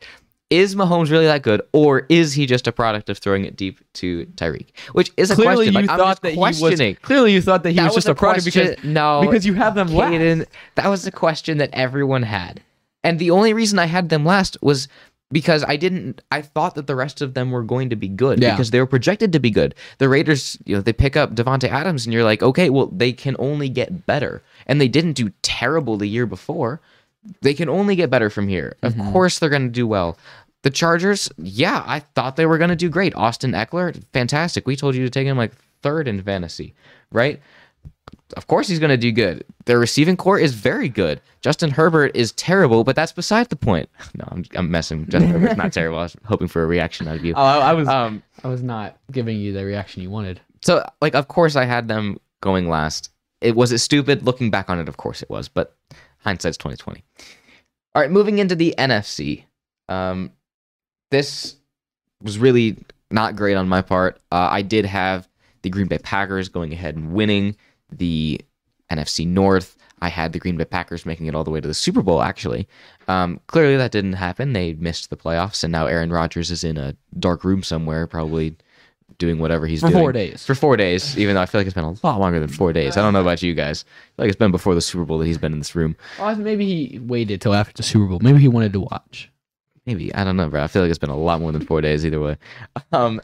Is 0.52 0.75
Mahomes 0.75 1.11
really 1.11 1.25
that 1.25 1.40
good, 1.42 1.62
or 1.73 2.04
is 2.11 2.35
he 2.35 2.44
just 2.44 2.66
a 2.66 2.73
product 2.73 3.09
of 3.09 3.16
throwing 3.16 3.47
it 3.47 3.56
deep 3.56 3.80
to 3.94 4.26
Tyreek? 4.37 4.68
Which 4.92 5.11
is 5.16 5.30
a 5.30 5.35
clearly 5.35 5.73
question. 5.73 5.82
you 5.82 5.88
Like, 5.88 5.99
thought 5.99 6.21
that 6.21 6.32
he 6.32 6.38
was 6.38 6.61
clearly 7.00 7.32
you 7.32 7.40
thought 7.40 7.62
that 7.62 7.71
he 7.71 7.76
That 7.76 7.87
was 7.87 7.94
just 7.94 8.09
a 8.09 8.14
product 8.14 8.44
because 8.44 8.76
no, 8.85 9.23
because 9.23 9.47
you 9.47 9.54
have 9.54 9.75
them 9.75 9.88
last. 9.88 10.49
That 10.75 10.88
was 10.88 11.06
a 11.06 11.11
question 11.11 11.56
that 11.59 11.71
everyone 11.73 12.23
had. 12.23 12.61
And 13.02 13.18
the 13.18 13.30
only 13.30 13.54
reason 13.54 13.78
I 13.78 13.87
had 13.87 14.11
them 14.11 14.26
last 14.26 14.59
was 14.61 14.88
because 15.32 15.64
I 15.66 15.76
didn't 15.76 16.21
I 16.30 16.42
thought 16.42 16.75
that 16.75 16.87
the 16.87 16.94
rest 16.94 17.23
of 17.23 17.32
them 17.32 17.50
were 17.50 17.62
going 17.62 17.88
to 17.88 17.97
be 17.97 18.09
good 18.09 18.40
Yeah. 18.40 18.50
because 18.50 18.71
they 18.71 18.80
were 18.80 18.87
projected 18.87 19.32
to 19.32 19.40
be 19.40 19.50
good. 19.50 19.75
The 19.99 20.09
Raiders, 20.09 20.59
you 20.66 20.76
know, 20.76 20.82
they 20.82 20.92
pick 20.92 21.16
up 21.16 21.35
Davante 21.35 21.68
Adams 21.68 22.04
and 22.04 22.12
you're 22.12 22.25
like, 22.25 22.42
"Okay, 22.42 22.68
well, 22.68 22.87
they 22.87 23.12
can 23.12 23.37
only 23.38 23.71
get 23.71 24.06
better." 24.06 24.42
And 24.66 24.80
they 24.80 24.88
didn't 24.88 25.14
do 25.14 25.32
terrible 25.40 25.97
the 25.97 26.06
year 26.06 26.26
before. 26.26 26.80
They 27.40 27.54
can 27.54 27.68
only 27.68 27.97
get 27.97 28.11
better 28.11 28.30
from 28.30 28.49
here. 28.49 28.76
Of 28.82 28.94
mm-hmm. 28.94 29.12
course 29.12 29.38
they're 29.38 29.49
going 29.49 29.68
to 29.68 29.68
do 29.68 29.87
well. 29.87 30.18
The 30.62 30.71
Chargers, 30.71 31.28
yeah, 31.38 31.83
I 31.87 32.00
thought 32.14 32.37
they 32.37 32.47
were 32.47 32.59
going 32.59 32.71
to 32.71 32.76
do 32.76 32.88
great. 32.88 33.14
Austin 33.16 33.52
Ekeler, 33.52 34.00
fantastic. 34.12 34.66
We 34.66 34.76
told 34.76 34.95
you 34.95 35.04
to 35.04 35.11
take 35.11 35.26
him 35.26 35.37
like 35.37 35.52
third 35.83 36.09
in 36.09 36.23
fantasy, 36.23 36.75
right? 37.11 37.40
of 38.37 38.47
course 38.47 38.66
he's 38.69 38.78
going 38.78 38.90
to 38.90 38.97
do 38.97 39.12
good. 39.12 39.45
Their 39.66 39.78
receiving 39.78 40.16
corps 40.16 40.38
is 40.38 40.54
very 40.54 40.88
good. 40.88 41.21
Justin 41.40 41.71
Herbert 41.71 42.12
is 42.14 42.33
terrible, 42.33 42.85
but 42.85 42.97
that's 42.97 43.12
beside 43.12 43.49
the 43.50 43.57
point. 43.57 43.88
No, 44.14 44.25
I'm, 44.28 44.45
I'm 44.54 44.71
messing. 44.71 45.07
Justin 45.09 45.31
Herbert's 45.31 45.57
not 45.57 45.73
terrible. 45.73 45.99
I 45.99 46.02
was 46.02 46.16
hoping 46.25 46.49
for 46.49 46.62
a 46.62 46.66
reaction 46.66 47.09
out 47.09 47.16
of 47.16 47.25
you. 47.25 47.35
Oh, 47.37 47.42
I, 47.42 47.71
I 47.71 47.73
was 47.73 47.88
Um, 47.88 48.23
I 48.45 48.49
was 48.49 48.62
not 48.62 48.97
giving 49.11 49.38
you 49.38 49.52
the 49.52 49.64
reaction 49.64 50.02
you 50.02 50.11
wanted. 50.11 50.40
so 50.62 50.85
like, 51.00 51.14
of 51.14 51.28
course 51.28 51.57
I 51.57 51.64
had 51.64 51.88
them 51.88 52.19
going 52.40 52.69
last. 52.69 53.11
It 53.40 53.57
was 53.57 53.73
it 53.73 53.78
stupid 53.78 54.25
looking 54.25 54.50
back 54.50 54.71
on 54.71 54.78
it. 54.78 54.88
Of 54.88 54.97
course 54.97 55.23
it 55.23 55.31
was, 55.31 55.49
but 55.49 55.76
hindsight's 56.19 56.57
2020. 56.59 57.02
All 57.95 58.02
right, 58.02 58.11
moving 58.11 58.38
into 58.38 58.54
the 58.54 58.75
NFC. 58.78 59.45
Um, 59.88 60.31
this 61.12 61.57
was 62.23 62.38
really 62.38 62.76
not 63.11 63.37
great 63.37 63.54
on 63.54 63.69
my 63.69 63.83
part. 63.83 64.21
Uh, 64.33 64.49
I 64.50 64.62
did 64.62 64.85
have 64.85 65.28
the 65.62 65.71
Green 65.71 65.87
Bay 65.87 65.99
Packers 65.99 66.49
going 66.49 66.73
ahead 66.73 66.97
and 66.97 67.12
winning 67.12 67.57
the 67.92 68.40
NFC 68.90 69.26
North. 69.26 69.76
I 70.00 70.09
had 70.09 70.33
the 70.33 70.40
Green 70.40 70.57
Bay 70.57 70.64
Packers 70.64 71.07
making 71.07 71.26
it 71.26 71.35
all 71.37 71.45
the 71.45 71.50
way 71.50 71.61
to 71.61 71.69
the 71.69 71.75
Super 71.75 72.02
Bowl, 72.02 72.23
actually. 72.23 72.66
Um, 73.07 73.40
clearly, 73.47 73.76
that 73.76 73.92
didn't 73.92 74.14
happen. 74.14 74.52
They 74.52 74.75
missed 74.75 75.11
the 75.11 75.16
playoffs, 75.16 75.62
and 75.62 75.71
now 75.71 75.87
Aaron 75.87 76.11
Rodgers 76.11 76.50
is 76.50 76.64
in 76.64 76.76
a 76.76 76.97
dark 77.21 77.45
room 77.45 77.62
somewhere, 77.62 78.09
probably 78.09 78.57
doing 79.19 79.38
whatever 79.38 79.69
he's 79.69 79.81
doing. 79.81 79.92
For 79.92 79.99
four 79.99 80.12
days. 80.12 80.45
For 80.45 80.54
four 80.57 80.76
days, 80.76 81.16
even 81.16 81.37
though 81.37 81.42
I 81.42 81.47
feel 81.47 81.61
like 81.61 81.66
it's 81.66 81.75
been 81.75 81.85
a 81.85 81.95
lot 82.02 82.19
longer 82.19 82.40
than 82.40 82.49
four 82.49 82.73
days. 82.73 82.97
I 82.97 83.02
don't 83.02 83.12
know 83.12 83.21
about 83.21 83.42
you 83.42 83.54
guys. 83.54 83.85
I 83.85 83.87
feel 84.16 84.25
like 84.25 84.28
it's 84.31 84.38
been 84.38 84.50
before 84.50 84.75
the 84.75 84.81
Super 84.81 85.04
Bowl 85.04 85.19
that 85.19 85.26
he's 85.26 85.38
been 85.38 85.52
in 85.52 85.59
this 85.61 85.76
room. 85.76 85.95
Oh, 86.19 86.35
maybe 86.35 86.66
he 86.66 86.99
waited 86.99 87.40
till 87.40 87.54
after 87.54 87.75
the 87.75 87.83
Super 87.85 88.07
Bowl. 88.07 88.19
Maybe 88.21 88.40
he 88.40 88.49
wanted 88.49 88.73
to 88.73 88.81
watch. 88.81 89.31
Maybe 89.87 90.15
I 90.15 90.23
don't 90.25 90.37
know, 90.37 90.49
bro. 90.49 90.62
I 90.62 90.67
feel 90.69 90.83
like 90.83 90.91
it's 90.91 90.99
been 90.99 91.11
a 91.11 91.17
lot 91.17 91.41
more 91.41 91.53
than 91.53 91.65
four 91.67 91.81
days 91.81 92.07
either 92.07 92.21
way. 92.21 92.37
Um, 92.93 93.21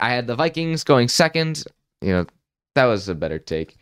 I 0.00 0.10
had 0.10 0.26
the 0.26 0.34
Vikings 0.34 0.82
going 0.84 1.08
second. 1.08 1.62
You 2.00 2.12
know, 2.12 2.26
that 2.74 2.86
was 2.86 3.08
a 3.08 3.14
better 3.14 3.38
take. 3.38 3.76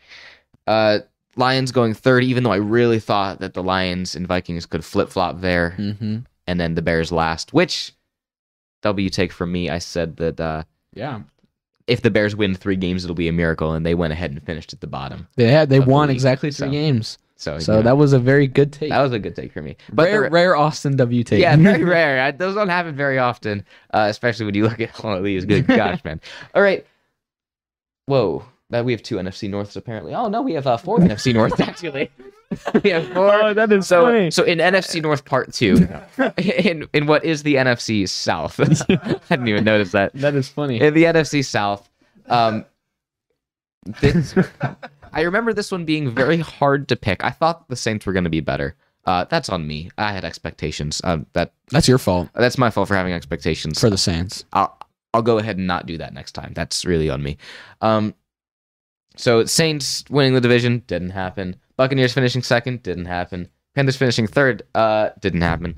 Uh, 0.67 0.99
Lions 1.37 1.71
going 1.73 1.95
third, 1.95 2.25
even 2.25 2.43
though 2.43 2.51
I 2.53 2.57
really 2.57 2.99
thought 2.99 3.39
that 3.41 3.55
the 3.55 3.63
Lions 3.63 4.15
and 4.17 4.27
Vikings 4.27 4.67
could 4.67 4.85
flip 4.85 5.09
flop 5.09 5.41
there, 5.41 5.75
Mm-hmm. 5.79 6.19
and 6.47 6.61
then 6.61 6.75
the 6.75 6.83
Bears 6.83 7.13
last. 7.13 7.53
Which 7.53 7.93
W 8.83 9.09
take 9.09 9.33
from 9.33 9.53
me. 9.53 9.71
I 9.71 9.79
said 9.79 10.17
that 10.17 10.41
uh, 10.41 10.65
Yeah, 10.95 11.21
if 11.87 12.03
the 12.03 12.11
Bears 12.11 12.35
win 12.37 12.55
three 12.57 12.77
games, 12.77 13.05
it'll 13.05 13.15
be 13.17 13.29
a 13.29 13.33
miracle, 13.33 13.73
and 13.73 13.87
they 13.87 13.95
went 13.95 14.13
ahead 14.13 14.33
and 14.33 14.43
finished 14.43 14.73
at 14.73 14.81
the 14.81 14.87
bottom. 14.89 15.29
they 15.37 15.49
had 15.51 15.69
they 15.71 15.79
the 15.79 15.87
won 15.87 16.09
league, 16.09 16.17
exactly 16.17 16.51
three 16.51 16.67
so, 16.67 16.71
games. 16.73 17.19
So, 17.41 17.59
So 17.61 17.73
you 17.73 17.79
know, 17.79 17.83
that 17.85 17.97
was 17.97 18.13
a 18.13 18.19
very 18.19 18.49
good 18.49 18.73
take. 18.73 18.91
that 18.91 19.01
was 19.01 19.13
a 19.13 19.19
good 19.19 19.37
take 19.37 19.53
for 19.53 19.63
me. 19.63 19.77
But 19.93 20.05
rare, 20.09 20.23
the- 20.25 20.31
rare 20.31 20.57
Austin 20.57 20.97
W 20.97 21.23
take. 21.23 21.41
Yeah, 21.41 21.55
very 21.73 21.85
rare. 21.85 22.21
I, 22.21 22.31
those 22.33 22.55
don't 22.57 22.69
happen 22.69 22.97
very 22.97 23.19
often, 23.19 23.65
uh, 23.95 24.07
especially 24.11 24.47
when 24.47 24.55
you 24.57 24.65
look 24.65 24.81
at 24.81 25.05
all 25.05 25.17
of 25.17 25.23
these. 25.23 25.45
Good 25.45 25.67
gosh, 25.69 26.03
man. 26.05 26.21
All 26.55 26.63
right. 26.63 26.85
Whoa. 28.07 28.45
That 28.71 28.85
we 28.85 28.93
have 28.93 29.03
two 29.03 29.17
NFC 29.17 29.49
Norths 29.49 29.77
apparently. 29.77 30.15
Oh 30.15 30.29
no, 30.29 30.43
we 30.43 30.53
have 30.53 30.67
uh, 30.67 30.77
four 30.77 30.99
NFC 30.99 31.33
Norths 31.39 31.59
actually. 31.61 32.11
we 32.83 32.91
have 32.91 33.07
four. 33.15 33.33
Oh, 33.33 33.55
that 33.55 33.73
is 33.73 33.87
so 33.87 34.05
funny. 34.07 34.31
so 34.31 34.43
in 34.43 34.59
NFC 34.59 35.01
North 35.01 35.25
Part 35.25 35.55
Two, 35.55 35.89
in 36.37 36.87
in 36.93 37.07
what 37.07 37.25
is 37.25 37.45
the 37.45 37.55
NFC 37.55 38.07
South? 38.07 38.59
I 38.61 38.65
didn't 39.31 39.49
even 39.49 39.65
notice 39.65 39.93
that. 39.93 40.13
That 40.15 40.35
is 40.35 40.49
funny. 40.51 40.81
In 40.81 40.93
the 40.93 41.05
NFC 41.05 41.43
South, 41.45 41.89
um, 42.27 42.67
this, 44.03 44.35
I 45.13 45.23
remember 45.23 45.53
this 45.53 45.71
one 45.73 45.85
being 45.85 46.11
very 46.11 46.39
hard 46.39 46.89
to 46.89 46.97
pick. 46.97 47.25
I 47.25 47.31
thought 47.31 47.69
the 47.69 47.77
Saints 47.77 48.07
were 48.07 48.13
going 48.13 48.25
to 48.25 48.31
be 48.31 48.41
better. 48.41 48.75
Uh, 49.05 49.25
that's 49.25 49.49
on 49.49 49.67
me. 49.67 49.91
I 49.97 50.13
had 50.13 50.25
expectations. 50.25 51.01
Um, 51.05 51.27
that 51.33 51.53
That's 51.71 51.89
your 51.89 51.99
fault 51.99 52.29
that's 52.35 52.59
my 52.59 52.69
fault 52.71 52.89
for 52.89 52.95
having 52.95 53.13
expectations. 53.15 53.81
for 53.81 53.89
the 53.91 53.97
Saints. 53.99 54.45
I'll 54.53 54.77
I'll 55.15 55.23
go 55.23 55.39
ahead 55.39 55.57
and 55.57 55.67
not 55.67 55.87
do 55.87 55.97
that 55.99 56.13
next 56.13 56.33
time. 56.33 56.53
That's 56.55 56.85
really 56.85 57.09
on 57.09 57.23
me. 57.23 57.39
Um, 57.81 58.15
so 59.17 59.45
Saints 59.47 60.05
winning 60.11 60.35
the 60.35 60.41
division 60.41 60.83
didn't 60.87 61.11
happen. 61.11 61.57
Buccaneers 61.77 62.13
finishing 62.13 62.43
second 62.43 62.83
didn't 62.83 63.07
happen. 63.07 63.49
Panthers 63.75 63.97
finishing 63.97 64.27
third 64.27 64.63
uh 64.75 65.11
didn't 65.21 65.41
happen. 65.41 65.77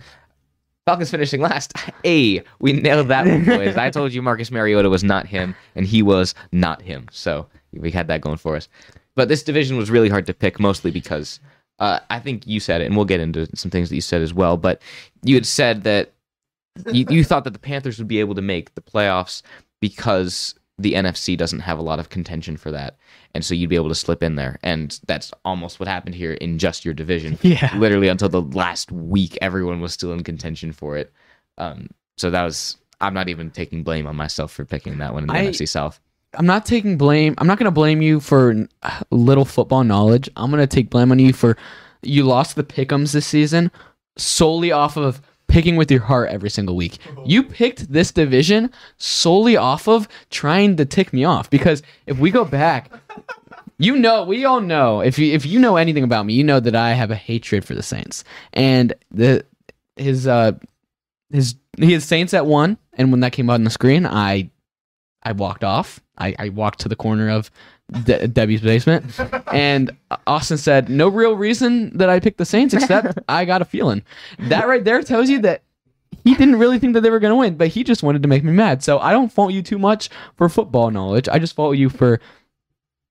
Falcons 0.86 1.10
finishing 1.10 1.40
last. 1.40 1.72
Hey, 2.02 2.42
we 2.58 2.72
nailed 2.72 3.08
that 3.08 3.26
one, 3.26 3.44
boys. 3.44 3.76
I 3.76 3.90
told 3.90 4.12
you 4.12 4.22
Marcus 4.22 4.50
Mariota 4.50 4.88
was 4.88 5.04
not 5.04 5.26
him, 5.26 5.54
and 5.76 5.86
he 5.86 6.02
was 6.02 6.34
not 6.50 6.80
him. 6.80 7.06
So 7.12 7.46
we 7.72 7.90
had 7.90 8.08
that 8.08 8.22
going 8.22 8.38
for 8.38 8.56
us. 8.56 8.68
But 9.20 9.28
this 9.28 9.42
division 9.42 9.76
was 9.76 9.90
really 9.90 10.08
hard 10.08 10.24
to 10.28 10.32
pick, 10.32 10.58
mostly 10.58 10.90
because 10.90 11.40
uh, 11.78 11.98
I 12.08 12.20
think 12.20 12.46
you 12.46 12.58
said 12.58 12.80
it, 12.80 12.86
and 12.86 12.96
we'll 12.96 13.04
get 13.04 13.20
into 13.20 13.54
some 13.54 13.70
things 13.70 13.90
that 13.90 13.94
you 13.94 14.00
said 14.00 14.22
as 14.22 14.32
well. 14.32 14.56
But 14.56 14.80
you 15.22 15.34
had 15.34 15.44
said 15.44 15.82
that 15.82 16.14
you, 16.90 17.04
you 17.10 17.22
thought 17.26 17.44
that 17.44 17.52
the 17.52 17.58
Panthers 17.58 17.98
would 17.98 18.08
be 18.08 18.18
able 18.18 18.34
to 18.34 18.40
make 18.40 18.74
the 18.74 18.80
playoffs 18.80 19.42
because 19.78 20.54
the 20.78 20.94
NFC 20.94 21.36
doesn't 21.36 21.58
have 21.58 21.78
a 21.78 21.82
lot 21.82 21.98
of 21.98 22.08
contention 22.08 22.56
for 22.56 22.70
that. 22.70 22.96
And 23.34 23.44
so 23.44 23.52
you'd 23.54 23.68
be 23.68 23.76
able 23.76 23.90
to 23.90 23.94
slip 23.94 24.22
in 24.22 24.36
there. 24.36 24.58
And 24.62 24.98
that's 25.06 25.32
almost 25.44 25.78
what 25.78 25.86
happened 25.86 26.14
here 26.14 26.32
in 26.32 26.58
just 26.58 26.86
your 26.86 26.94
division. 26.94 27.38
Yeah. 27.42 27.76
Literally 27.76 28.08
until 28.08 28.30
the 28.30 28.40
last 28.40 28.90
week, 28.90 29.36
everyone 29.42 29.82
was 29.82 29.92
still 29.92 30.14
in 30.14 30.24
contention 30.24 30.72
for 30.72 30.96
it. 30.96 31.12
Um, 31.58 31.88
so 32.16 32.30
that 32.30 32.42
was, 32.42 32.78
I'm 33.02 33.12
not 33.12 33.28
even 33.28 33.50
taking 33.50 33.82
blame 33.82 34.06
on 34.06 34.16
myself 34.16 34.50
for 34.50 34.64
picking 34.64 34.96
that 34.96 35.12
one 35.12 35.24
in 35.24 35.26
the 35.26 35.34
I- 35.34 35.44
NFC 35.44 35.68
South. 35.68 36.00
I'm 36.34 36.46
not 36.46 36.64
taking 36.64 36.96
blame. 36.96 37.34
I'm 37.38 37.46
not 37.46 37.58
going 37.58 37.64
to 37.66 37.70
blame 37.70 38.02
you 38.02 38.20
for 38.20 38.66
uh, 38.82 39.00
little 39.10 39.44
football 39.44 39.84
knowledge. 39.84 40.28
I'm 40.36 40.50
going 40.50 40.62
to 40.62 40.66
take 40.66 40.90
blame 40.90 41.10
on 41.10 41.18
you 41.18 41.32
for 41.32 41.56
you 42.02 42.24
lost 42.24 42.56
the 42.56 42.64
pickums 42.64 43.12
this 43.12 43.26
season 43.26 43.70
solely 44.16 44.72
off 44.72 44.96
of 44.96 45.20
picking 45.48 45.76
with 45.76 45.90
your 45.90 46.00
heart 46.00 46.30
every 46.30 46.50
single 46.50 46.76
week. 46.76 46.98
You 47.26 47.42
picked 47.42 47.92
this 47.92 48.12
division 48.12 48.70
solely 48.96 49.56
off 49.56 49.88
of 49.88 50.08
trying 50.30 50.76
to 50.76 50.84
tick 50.84 51.12
me 51.12 51.24
off 51.24 51.50
because 51.50 51.82
if 52.06 52.18
we 52.18 52.30
go 52.30 52.44
back, 52.44 52.90
you 53.78 53.96
know, 53.96 54.24
we 54.24 54.44
all 54.44 54.60
know 54.60 55.00
if 55.00 55.18
you 55.18 55.32
if 55.32 55.44
you 55.44 55.58
know 55.58 55.76
anything 55.76 56.04
about 56.04 56.26
me, 56.26 56.34
you 56.34 56.44
know 56.44 56.60
that 56.60 56.76
I 56.76 56.92
have 56.92 57.10
a 57.10 57.16
hatred 57.16 57.64
for 57.64 57.74
the 57.74 57.82
Saints 57.82 58.24
and 58.52 58.92
the 59.10 59.44
his 59.96 60.26
uh 60.26 60.52
his 61.32 61.56
has 61.78 62.04
Saints 62.04 62.34
at 62.34 62.46
one, 62.46 62.78
and 62.94 63.10
when 63.10 63.20
that 63.20 63.32
came 63.32 63.48
out 63.50 63.54
on 63.54 63.64
the 63.64 63.70
screen, 63.70 64.06
I 64.06 64.49
I 65.22 65.32
walked 65.32 65.64
off. 65.64 66.00
I, 66.18 66.34
I 66.38 66.48
walked 66.50 66.80
to 66.80 66.88
the 66.88 66.96
corner 66.96 67.28
of 67.30 67.50
De- 68.04 68.28
Debbie's 68.28 68.60
basement, 68.60 69.18
and 69.52 69.90
Austin 70.26 70.58
said, 70.58 70.88
"No 70.88 71.08
real 71.08 71.34
reason 71.34 71.96
that 71.98 72.08
I 72.08 72.20
picked 72.20 72.38
the 72.38 72.44
Saints, 72.44 72.72
except 72.74 73.18
I 73.28 73.44
got 73.44 73.62
a 73.62 73.64
feeling." 73.64 74.02
That 74.38 74.68
right 74.68 74.84
there 74.84 75.02
tells 75.02 75.28
you 75.28 75.40
that 75.40 75.62
he 76.24 76.34
didn't 76.34 76.56
really 76.56 76.78
think 76.78 76.94
that 76.94 77.00
they 77.00 77.10
were 77.10 77.18
going 77.20 77.32
to 77.32 77.36
win, 77.36 77.56
but 77.56 77.68
he 77.68 77.82
just 77.82 78.02
wanted 78.02 78.22
to 78.22 78.28
make 78.28 78.44
me 78.44 78.52
mad. 78.52 78.82
So 78.82 78.98
I 78.98 79.12
don't 79.12 79.32
fault 79.32 79.52
you 79.52 79.62
too 79.62 79.78
much 79.78 80.08
for 80.36 80.48
football 80.48 80.90
knowledge. 80.90 81.28
I 81.28 81.38
just 81.38 81.54
fault 81.56 81.76
you 81.76 81.88
for 81.88 82.20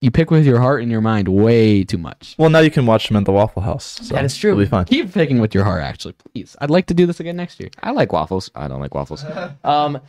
you 0.01 0.11
pick 0.11 0.31
with 0.31 0.45
your 0.45 0.59
heart 0.59 0.81
and 0.81 0.89
your 0.89 1.01
mind 1.01 1.27
way 1.27 1.83
too 1.83 1.97
much. 1.97 2.35
Well, 2.37 2.49
now 2.49 2.59
you 2.59 2.71
can 2.71 2.85
watch 2.85 3.07
them 3.07 3.17
at 3.17 3.25
the 3.25 3.33
Waffle 3.33 3.61
House. 3.63 3.99
So 4.07 4.15
that 4.15 4.23
is 4.23 4.37
true. 4.37 4.51
It'll 4.51 4.63
be 4.63 4.69
fun. 4.69 4.85
Keep 4.85 5.13
picking 5.13 5.39
with 5.41 5.53
your 5.53 5.65
heart, 5.65 5.83
actually, 5.83 6.13
please. 6.13 6.55
I'd 6.61 6.69
like 6.69 6.85
to 6.87 6.93
do 6.93 7.05
this 7.05 7.19
again 7.19 7.35
next 7.35 7.59
year. 7.59 7.69
I 7.83 7.91
like 7.91 8.13
waffles. 8.13 8.49
I 8.55 8.67
don't 8.67 8.79
like 8.79 8.95
waffles. 8.95 9.25
Um, 9.63 9.99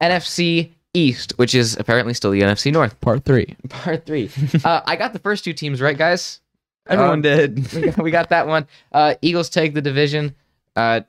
NFC 0.00 0.70
East, 0.94 1.32
which 1.36 1.54
is 1.54 1.76
apparently 1.78 2.14
still 2.14 2.30
the 2.30 2.42
NFC 2.42 2.70
North. 2.72 3.00
Part 3.00 3.24
three. 3.24 3.56
Part 3.68 4.04
three. 4.06 4.30
uh, 4.64 4.82
I 4.84 4.96
got 4.96 5.12
the 5.12 5.18
first 5.18 5.44
two 5.44 5.52
teams 5.52 5.80
right, 5.80 5.96
guys. 5.96 6.40
Everyone 6.86 7.14
Um, 7.14 7.22
did. 7.22 7.72
we, 7.74 7.80
got, 7.82 7.98
we 8.04 8.10
got 8.10 8.28
that 8.30 8.46
one. 8.46 8.66
Uh, 8.92 9.14
Eagles 9.22 9.48
take 9.48 9.72
the 9.74 9.80
division. 9.82 10.34
Uh, 10.76 11.00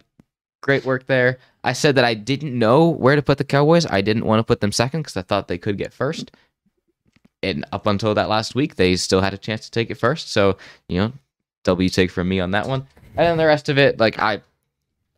great 0.61 0.85
work 0.85 1.05
there. 1.07 1.39
I 1.63 1.73
said 1.73 1.95
that 1.95 2.05
I 2.05 2.13
didn't 2.13 2.57
know 2.57 2.87
where 2.89 3.15
to 3.15 3.21
put 3.21 3.37
the 3.37 3.43
Cowboys. 3.43 3.85
I 3.85 4.01
didn't 4.01 4.25
want 4.25 4.39
to 4.39 4.43
put 4.43 4.61
them 4.61 4.71
second 4.71 5.01
because 5.01 5.17
I 5.17 5.21
thought 5.21 5.47
they 5.47 5.57
could 5.57 5.77
get 5.77 5.93
first. 5.93 6.31
And 7.41 7.65
up 7.73 7.87
until 7.87 8.13
that 8.13 8.29
last 8.29 8.55
week, 8.55 8.75
they 8.75 8.95
still 8.95 9.19
had 9.21 9.33
a 9.33 9.37
chance 9.37 9.65
to 9.65 9.71
take 9.71 9.89
it 9.89 9.95
first. 9.95 10.31
So 10.31 10.57
you 10.87 10.99
know, 10.99 11.13
W 11.63 11.89
take 11.89 12.11
from 12.11 12.29
me 12.29 12.39
on 12.39 12.51
that 12.51 12.67
one. 12.67 12.87
And 13.17 13.25
then 13.27 13.37
the 13.37 13.45
rest 13.45 13.67
of 13.69 13.77
it, 13.77 13.99
like 13.99 14.17
I, 14.19 14.41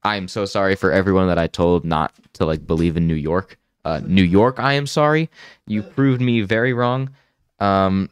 I'm 0.04 0.28
so 0.28 0.45
sorry 0.45 0.75
for 0.75 0.91
everyone 0.91 1.28
that 1.28 1.38
I 1.38 1.47
told 1.47 1.86
not 1.86 2.13
to 2.34 2.45
like 2.45 2.65
believe 2.65 2.97
in 2.97 3.08
New 3.08 3.13
York. 3.15 3.58
Uh, 3.85 4.01
New 4.03 4.23
York, 4.23 4.59
I 4.59 4.73
am 4.73 4.87
sorry. 4.87 5.29
You 5.67 5.83
proved 5.83 6.19
me 6.19 6.41
very 6.41 6.73
wrong. 6.73 7.11
Um, 7.59 8.09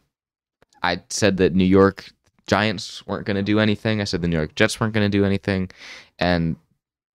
I 0.82 1.02
said 1.10 1.36
that 1.38 1.54
New 1.54 1.64
York 1.64 2.10
Giants 2.46 3.06
weren't 3.06 3.26
going 3.26 3.36
to 3.36 3.42
do 3.42 3.58
anything. 3.58 4.00
I 4.00 4.04
said 4.04 4.22
the 4.22 4.28
New 4.28 4.36
York 4.36 4.54
Jets 4.54 4.78
weren't 4.78 4.92
going 4.94 5.10
to 5.10 5.18
do 5.18 5.24
anything, 5.24 5.70
and 6.18 6.56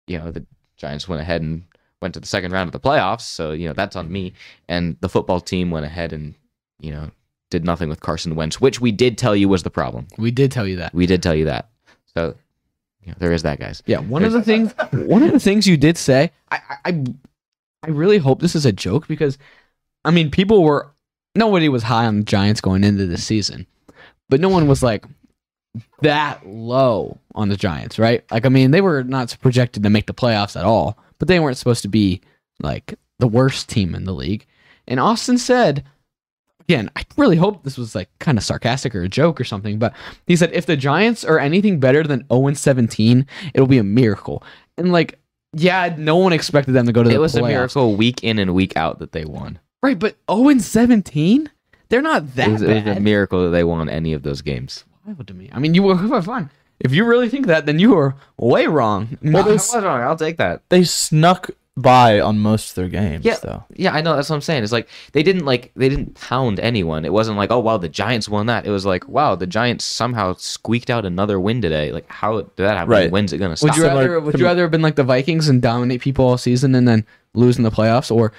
you 0.06 0.18
know 0.18 0.30
the 0.30 0.46
Giants 0.76 1.08
went 1.08 1.20
ahead 1.20 1.42
and 1.42 1.64
went 2.00 2.14
to 2.14 2.20
the 2.20 2.26
second 2.26 2.52
round 2.52 2.68
of 2.68 2.72
the 2.72 2.80
playoffs. 2.80 3.22
So 3.22 3.52
you 3.52 3.66
know 3.66 3.74
that's 3.74 3.96
on 3.96 4.12
me. 4.12 4.34
And 4.68 4.96
the 5.00 5.08
football 5.08 5.40
team 5.40 5.70
went 5.70 5.86
ahead 5.86 6.12
and 6.12 6.34
you 6.78 6.92
know 6.92 7.10
did 7.50 7.64
nothing 7.64 7.88
with 7.88 8.00
Carson 8.00 8.36
Wentz, 8.36 8.60
which 8.60 8.80
we 8.80 8.92
did 8.92 9.18
tell 9.18 9.34
you 9.34 9.48
was 9.48 9.62
the 9.62 9.70
problem. 9.70 10.06
We 10.16 10.30
did 10.30 10.52
tell 10.52 10.66
you 10.66 10.76
that. 10.76 10.94
We 10.94 11.06
did 11.06 11.22
tell 11.22 11.34
you 11.34 11.46
that. 11.46 11.70
So 12.14 12.36
you 13.02 13.12
know, 13.12 13.16
there 13.18 13.32
is 13.32 13.42
that, 13.42 13.58
guys. 13.58 13.82
Yeah, 13.86 13.98
one 13.98 14.24
of 14.24 14.32
the 14.32 14.42
things 14.42 14.72
one 14.92 15.22
of 15.22 15.32
the 15.32 15.40
things 15.40 15.66
you 15.66 15.76
did 15.76 15.96
say, 15.98 16.30
I, 16.50 16.60
I 16.84 17.04
I- 17.84 17.90
really 17.90 18.18
hope 18.18 18.40
this 18.40 18.54
is 18.54 18.66
a 18.66 18.72
joke 18.72 19.08
because 19.08 19.38
I 20.04 20.10
mean 20.10 20.30
people 20.30 20.62
were 20.62 20.90
nobody 21.34 21.68
was 21.68 21.82
high 21.82 22.06
on 22.06 22.18
the 22.18 22.24
Giants 22.24 22.60
going 22.60 22.84
into 22.84 23.06
the 23.06 23.18
season. 23.18 23.66
But 24.28 24.40
no 24.40 24.48
one 24.48 24.66
was 24.68 24.82
like 24.82 25.04
that 26.02 26.46
low 26.46 27.18
on 27.34 27.48
the 27.48 27.56
Giants, 27.56 27.98
right? 27.98 28.24
Like 28.30 28.46
I 28.46 28.48
mean, 28.48 28.70
they 28.70 28.80
were 28.80 29.04
not 29.04 29.36
projected 29.40 29.82
to 29.82 29.90
make 29.90 30.06
the 30.06 30.14
playoffs 30.14 30.56
at 30.56 30.64
all, 30.64 30.98
but 31.18 31.28
they 31.28 31.40
weren't 31.40 31.58
supposed 31.58 31.82
to 31.82 31.88
be 31.88 32.20
like 32.60 32.94
the 33.18 33.28
worst 33.28 33.68
team 33.68 33.94
in 33.94 34.04
the 34.04 34.14
league. 34.14 34.46
And 34.86 35.00
Austin 35.00 35.38
said 35.38 35.84
again, 36.68 36.90
I 36.96 37.04
really 37.16 37.36
hope 37.36 37.62
this 37.62 37.78
was 37.78 37.94
like 37.94 38.08
kind 38.18 38.38
of 38.38 38.44
sarcastic 38.44 38.94
or 38.94 39.02
a 39.02 39.08
joke 39.08 39.40
or 39.40 39.44
something, 39.44 39.78
but 39.78 39.94
he 40.26 40.36
said 40.36 40.50
if 40.52 40.66
the 40.66 40.76
Giants 40.76 41.24
are 41.24 41.38
anything 41.38 41.78
better 41.78 42.02
than 42.02 42.26
0 42.32 42.54
17, 42.54 43.26
it'll 43.52 43.66
be 43.66 43.78
a 43.78 43.84
miracle. 43.84 44.42
And 44.76 44.92
like, 44.92 45.18
yeah, 45.54 45.94
no 45.96 46.16
one 46.16 46.32
expected 46.32 46.72
them 46.72 46.86
to 46.86 46.92
go 46.92 47.02
to 47.02 47.08
the 47.08 47.14
It 47.14 47.18
was 47.18 47.34
a 47.36 47.40
playoffs. 47.40 47.48
miracle 47.48 47.96
week 47.96 48.22
in 48.22 48.38
and 48.38 48.54
week 48.54 48.76
out 48.76 48.98
that 48.98 49.12
they 49.12 49.24
won. 49.24 49.58
Right, 49.82 49.98
but 49.98 50.16
0 50.30 50.58
17? 50.58 51.50
They're 51.88 52.02
not 52.02 52.34
that 52.36 52.48
It 52.48 52.52
was, 52.52 52.62
it 52.62 52.84
was 52.86 52.96
a 52.96 53.00
miracle 53.00 53.44
that 53.44 53.50
they 53.50 53.64
won 53.64 53.88
any 53.88 54.12
of 54.14 54.22
those 54.22 54.42
games. 54.42 54.84
Wild 55.06 55.26
to 55.26 55.34
me. 55.34 55.50
I 55.52 55.58
mean, 55.58 55.74
you 55.74 55.82
were 55.82 56.22
fine. 56.22 56.50
If 56.80 56.92
you 56.92 57.04
really 57.04 57.28
think 57.28 57.46
that, 57.46 57.66
then 57.66 57.78
you 57.78 57.94
were 57.94 58.14
way 58.38 58.66
wrong. 58.66 59.16
Well, 59.22 59.44
I 59.48 59.52
was 59.52 59.74
wrong. 59.74 60.00
I'll 60.00 60.16
take 60.16 60.38
that. 60.38 60.62
They 60.70 60.82
snuck 60.84 61.50
by 61.76 62.20
on 62.20 62.38
most 62.38 62.70
of 62.70 62.74
their 62.76 62.88
games, 62.88 63.24
Yeah. 63.24 63.36
though. 63.42 63.64
Yeah, 63.74 63.92
I 63.92 64.00
know. 64.00 64.14
That's 64.14 64.30
what 64.30 64.36
I'm 64.36 64.42
saying. 64.42 64.62
It's 64.62 64.72
like 64.72 64.88
they 65.12 65.22
didn't 65.24 65.44
like 65.44 65.72
they 65.74 65.88
didn't 65.88 66.14
pound 66.14 66.60
anyone. 66.60 67.04
It 67.04 67.12
wasn't 67.12 67.36
like, 67.36 67.50
oh 67.50 67.58
wow, 67.58 67.78
the 67.78 67.88
Giants 67.88 68.28
won 68.28 68.46
that. 68.46 68.64
It 68.64 68.70
was 68.70 68.86
like, 68.86 69.08
wow, 69.08 69.34
the 69.34 69.46
Giants 69.46 69.84
somehow 69.84 70.34
squeaked 70.38 70.88
out 70.88 71.04
another 71.04 71.40
win 71.40 71.60
today. 71.60 71.90
Like 71.90 72.08
how 72.10 72.42
did 72.42 72.56
that 72.56 72.76
happen? 72.76 72.90
Right. 72.90 73.10
When's 73.10 73.32
it 73.32 73.38
gonna 73.38 73.56
stop? 73.56 73.70
would 73.70 73.76
you 73.76 73.82
rather 73.84 74.20
would 74.20 74.38
you 74.38 74.44
rather 74.44 74.62
have 74.62 74.70
been 74.70 74.82
like 74.82 74.94
the 74.94 75.02
Vikings 75.02 75.48
and 75.48 75.60
dominate 75.60 76.00
people 76.00 76.24
all 76.26 76.38
season 76.38 76.74
and 76.76 76.86
then 76.86 77.04
lose 77.34 77.56
in 77.58 77.64
the 77.64 77.70
playoffs, 77.72 78.14
or 78.14 78.32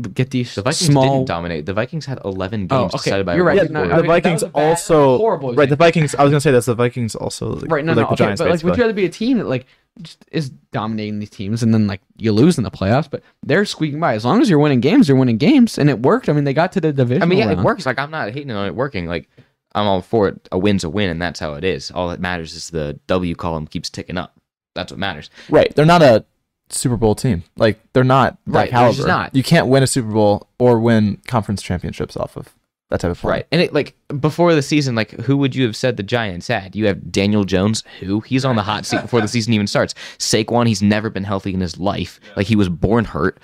get 0.00 0.30
these 0.30 0.54
the 0.54 0.62
Vikings 0.62 0.86
small? 0.90 1.02
didn't 1.18 1.28
dominate. 1.28 1.66
The 1.66 1.72
Vikings 1.74 2.06
had 2.06 2.18
11 2.24 2.68
Oh, 2.70 2.82
games 2.82 2.94
okay. 2.94 3.02
decided 3.04 3.26
by 3.26 3.34
You're 3.36 3.44
right. 3.44 3.56
Yeah, 3.56 3.64
No, 3.70 3.86
the 3.86 4.02
Vikings 4.02 4.42
was 4.42 4.42
a 4.44 4.48
bad- 4.48 4.68
also 4.70 5.18
horrible 5.18 5.54
right. 5.54 5.68
The. 5.68 5.76
Vikings. 5.76 6.14
I 6.14 6.22
was 6.24 6.30
gonna 6.30 6.40
say 6.40 6.50
that's 6.50 6.66
the 6.66 6.74
Vikings 6.74 7.14
also 7.14 7.50
like, 7.50 7.70
Right, 7.70 7.84
no, 7.84 7.92
were 7.92 7.96
no, 7.96 8.02
the 8.02 8.06
okay, 8.08 8.16
Giants. 8.16 8.40
but 8.40 8.50
like, 8.50 8.62
would 8.62 8.76
you 8.76 8.82
rather 8.82 8.92
be 8.94 9.04
a 9.04 9.08
team 9.10 9.38
that 9.38 9.46
like 9.48 9.66
just 10.02 10.24
is 10.30 10.50
dominating 10.70 11.18
these 11.18 11.30
teams 11.30 11.62
and 11.62 11.74
then 11.74 11.86
like 11.86 12.00
you 12.16 12.32
lose 12.32 12.58
in 12.58 12.64
the 12.64 12.70
playoffs, 12.70 13.10
but 13.10 13.22
they're 13.42 13.64
squeaking 13.64 13.98
by. 14.00 14.14
As 14.14 14.24
long 14.24 14.40
as 14.40 14.48
you're 14.48 14.58
winning 14.60 14.80
games, 14.80 15.08
you're 15.08 15.18
winning 15.18 15.36
games, 15.38 15.78
and 15.78 15.90
it 15.90 16.00
worked. 16.00 16.28
I 16.28 16.32
mean, 16.32 16.44
they 16.44 16.54
got 16.54 16.72
to 16.72 16.80
the 16.80 16.92
division. 16.92 17.22
I 17.22 17.26
mean, 17.26 17.38
yeah, 17.38 17.46
round. 17.46 17.60
it 17.60 17.62
works. 17.64 17.86
Like 17.86 17.98
I'm 17.98 18.10
not 18.10 18.30
hating 18.30 18.50
on 18.52 18.66
it 18.66 18.74
working. 18.74 19.06
Like 19.06 19.28
I'm 19.74 19.86
all 19.86 20.00
for 20.02 20.28
it. 20.28 20.48
A 20.52 20.58
win's 20.58 20.84
a 20.84 20.90
win, 20.90 21.10
and 21.10 21.20
that's 21.20 21.40
how 21.40 21.54
it 21.54 21.64
is. 21.64 21.90
All 21.90 22.08
that 22.10 22.20
matters 22.20 22.54
is 22.54 22.70
the 22.70 22.98
W 23.08 23.34
column 23.34 23.66
keeps 23.66 23.90
ticking 23.90 24.16
up. 24.16 24.36
That's 24.74 24.92
what 24.92 24.98
matters. 25.00 25.28
Right. 25.48 25.74
They're 25.74 25.84
not 25.84 26.02
a 26.02 26.24
Super 26.70 26.96
Bowl 26.96 27.14
team. 27.14 27.42
Like 27.56 27.80
they're 27.92 28.04
not 28.04 28.38
that 28.46 28.52
Right, 28.52 28.70
they're 28.70 28.78
caliber. 28.80 28.96
just 28.96 29.08
not. 29.08 29.34
You 29.34 29.42
can't 29.42 29.66
win 29.68 29.82
a 29.82 29.86
Super 29.86 30.10
Bowl 30.12 30.48
or 30.58 30.78
win 30.80 31.18
conference 31.26 31.62
championships 31.62 32.16
off 32.16 32.36
of 32.36 32.48
that 32.90 33.00
type 33.00 33.10
of 33.12 33.20
play. 33.20 33.30
Right. 33.30 33.46
And 33.52 33.60
it 33.60 33.72
like 33.72 33.94
before 34.20 34.54
the 34.54 34.62
season, 34.62 34.94
like 34.94 35.12
who 35.12 35.36
would 35.36 35.54
you 35.54 35.64
have 35.64 35.76
said 35.76 35.96
the 35.96 36.02
Giants 36.02 36.48
had? 36.48 36.74
You 36.74 36.86
have 36.86 37.12
Daniel 37.12 37.44
Jones, 37.44 37.84
who 38.00 38.20
he's 38.20 38.44
on 38.44 38.56
the 38.56 38.62
hot 38.62 38.84
seat 38.84 39.02
before 39.02 39.20
the 39.20 39.28
season 39.36 39.52
even 39.52 39.66
starts. 39.66 39.94
Saquon, 40.18 40.66
he's 40.66 40.82
never 40.82 41.08
been 41.10 41.24
healthy 41.24 41.54
in 41.54 41.60
his 41.60 41.78
life. 41.78 42.18
Like 42.36 42.46
he 42.46 42.56
was 42.56 42.68
born 42.68 43.04
hurt. 43.04 43.38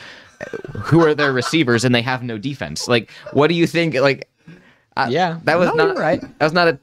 Who 0.84 1.00
are 1.04 1.14
their 1.14 1.32
receivers 1.32 1.84
and 1.84 1.94
they 1.94 2.02
have 2.02 2.22
no 2.22 2.38
defense? 2.38 2.88
Like 2.88 3.10
what 3.32 3.48
do 3.48 3.54
you 3.54 3.66
think? 3.66 3.94
Like 3.94 4.28
I- 4.96 5.08
Yeah. 5.10 5.38
that 5.44 5.58
was 5.58 5.74
No, 5.74 5.86
not 5.88 5.98
right. 5.98 6.20
That 6.20 6.44
was 6.46 6.52
not 6.52 6.68
a. 6.68 6.78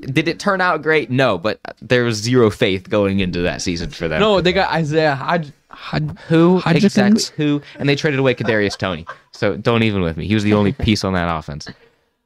Did 0.00 0.28
it 0.28 0.38
turn 0.38 0.60
out 0.60 0.82
great? 0.82 1.10
No, 1.10 1.36
but 1.36 1.60
there 1.82 2.04
was 2.04 2.16
zero 2.16 2.50
faith 2.50 2.88
going 2.88 3.20
into 3.20 3.42
that 3.42 3.60
season 3.60 3.90
for 3.90 4.08
them. 4.08 4.20
No, 4.20 4.40
they 4.40 4.52
got 4.52 4.70
Isaiah 4.72 5.18
Hodg. 5.20 5.52
Hodg 5.70 6.18
Who 6.20 6.60
Hodgins? 6.60 6.84
exactly? 6.84 7.22
Who? 7.36 7.62
And 7.78 7.88
they 7.88 7.96
traded 7.96 8.18
away 8.18 8.34
Kadarius 8.34 8.78
Toney. 8.78 9.06
So 9.32 9.56
don't 9.56 9.82
even 9.82 10.00
with 10.00 10.16
me. 10.16 10.26
He 10.26 10.34
was 10.34 10.44
the 10.44 10.54
only 10.54 10.72
piece 10.72 11.04
on 11.04 11.12
that 11.12 11.34
offense. 11.34 11.68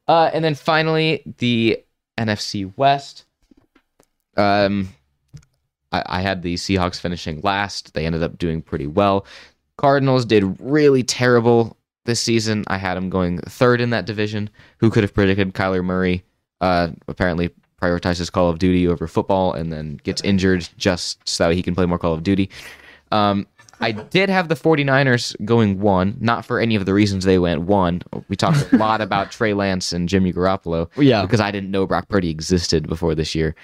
Uh, 0.06 0.30
and 0.32 0.44
then 0.44 0.54
finally 0.54 1.22
the 1.38 1.82
NFC 2.18 2.72
West. 2.76 3.24
Um, 4.36 4.90
I, 5.90 6.02
I 6.06 6.20
had 6.20 6.42
the 6.42 6.54
Seahawks 6.54 7.00
finishing 7.00 7.40
last. 7.42 7.94
They 7.94 8.06
ended 8.06 8.22
up 8.22 8.38
doing 8.38 8.62
pretty 8.62 8.86
well. 8.86 9.26
Cardinals 9.76 10.24
did 10.24 10.56
really 10.60 11.02
terrible 11.02 11.76
this 12.04 12.20
season. 12.20 12.64
I 12.68 12.76
had 12.76 12.94
them 12.94 13.10
going 13.10 13.38
third 13.38 13.80
in 13.80 13.90
that 13.90 14.04
division. 14.04 14.50
Who 14.78 14.90
could 14.90 15.02
have 15.02 15.14
predicted 15.14 15.54
Kyler 15.54 15.84
Murray? 15.84 16.22
Uh, 16.60 16.88
apparently 17.08 17.50
prioritizes 17.80 18.30
Call 18.30 18.48
of 18.50 18.58
Duty 18.58 18.86
over 18.86 19.06
football 19.08 19.52
and 19.54 19.72
then 19.72 19.98
gets 20.04 20.20
injured 20.22 20.68
just 20.76 21.26
so 21.26 21.48
that 21.48 21.54
he 21.54 21.62
can 21.62 21.74
play 21.74 21.86
more 21.86 21.98
Call 21.98 22.12
of 22.12 22.22
Duty. 22.22 22.50
Um, 23.12 23.46
I 23.80 23.92
did 23.92 24.28
have 24.28 24.48
the 24.48 24.54
49ers 24.54 25.42
going 25.46 25.80
one, 25.80 26.18
not 26.20 26.44
for 26.44 26.60
any 26.60 26.76
of 26.76 26.84
the 26.84 26.92
reasons 26.92 27.24
they 27.24 27.38
went 27.38 27.62
one. 27.62 28.02
We 28.28 28.36
talked 28.36 28.70
a 28.72 28.76
lot 28.76 29.00
about 29.00 29.32
Trey 29.32 29.54
Lance 29.54 29.94
and 29.94 30.06
Jimmy 30.06 30.34
Garoppolo 30.34 30.90
Yeah. 31.02 31.22
because 31.22 31.40
I 31.40 31.50
didn't 31.50 31.70
know 31.70 31.86
Brock 31.86 32.10
Purdy 32.10 32.28
existed 32.28 32.86
before 32.86 33.14
this 33.14 33.34
year. 33.34 33.54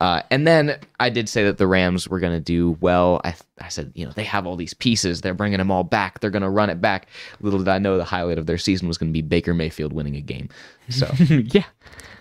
Uh, 0.00 0.22
and 0.30 0.46
then 0.46 0.78
I 0.98 1.10
did 1.10 1.28
say 1.28 1.44
that 1.44 1.58
the 1.58 1.66
Rams 1.66 2.08
were 2.08 2.20
going 2.20 2.32
to 2.32 2.40
do 2.40 2.78
well. 2.80 3.20
I, 3.22 3.34
I 3.60 3.68
said, 3.68 3.92
you 3.94 4.06
know, 4.06 4.12
they 4.12 4.24
have 4.24 4.46
all 4.46 4.56
these 4.56 4.72
pieces. 4.72 5.20
They're 5.20 5.34
bringing 5.34 5.58
them 5.58 5.70
all 5.70 5.84
back. 5.84 6.20
They're 6.20 6.30
going 6.30 6.42
to 6.42 6.48
run 6.48 6.70
it 6.70 6.80
back. 6.80 7.06
Little 7.42 7.58
did 7.58 7.68
I 7.68 7.78
know 7.78 7.98
the 7.98 8.04
highlight 8.04 8.38
of 8.38 8.46
their 8.46 8.56
season 8.56 8.88
was 8.88 8.96
going 8.96 9.10
to 9.10 9.12
be 9.12 9.20
Baker 9.20 9.52
Mayfield 9.52 9.92
winning 9.92 10.16
a 10.16 10.22
game. 10.22 10.48
So, 10.88 11.06
yeah. 11.28 11.64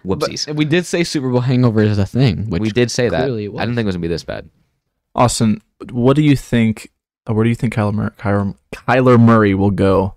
whoopsies. 0.06 0.48
But 0.48 0.58
we 0.58 0.66
did 0.66 0.86
say 0.86 1.06
Super 1.06 1.30
Bowl 1.30 1.40
hangover 1.40 1.82
is 1.82 1.98
a 1.98 2.06
thing, 2.06 2.50
which 2.50 2.62
we 2.62 2.70
did 2.70 2.92
say 2.92 3.08
that. 3.08 3.16
I 3.22 3.24
clearly 3.24 3.46
it 3.46 3.54
was. 3.54 3.62
didn't 3.62 3.76
think 3.76 3.86
it 3.86 3.88
was 3.88 3.96
going 3.96 4.02
to 4.02 4.08
be 4.10 4.14
this 4.14 4.24
bad. 4.26 4.50
Austin, 5.16 5.62
what 5.92 6.18
do 6.18 6.22
you 6.22 6.36
think? 6.36 6.92
uh, 7.30 7.34
Where 7.34 7.46
do 7.46 7.50
you 7.50 7.56
think 7.56 7.74
Kyler, 7.74 7.94
Mur- 7.94 8.14
Kyler, 8.20 8.56
Kyler 8.74 9.18
Murray 9.20 9.54
will 9.54 9.72
go 9.72 10.16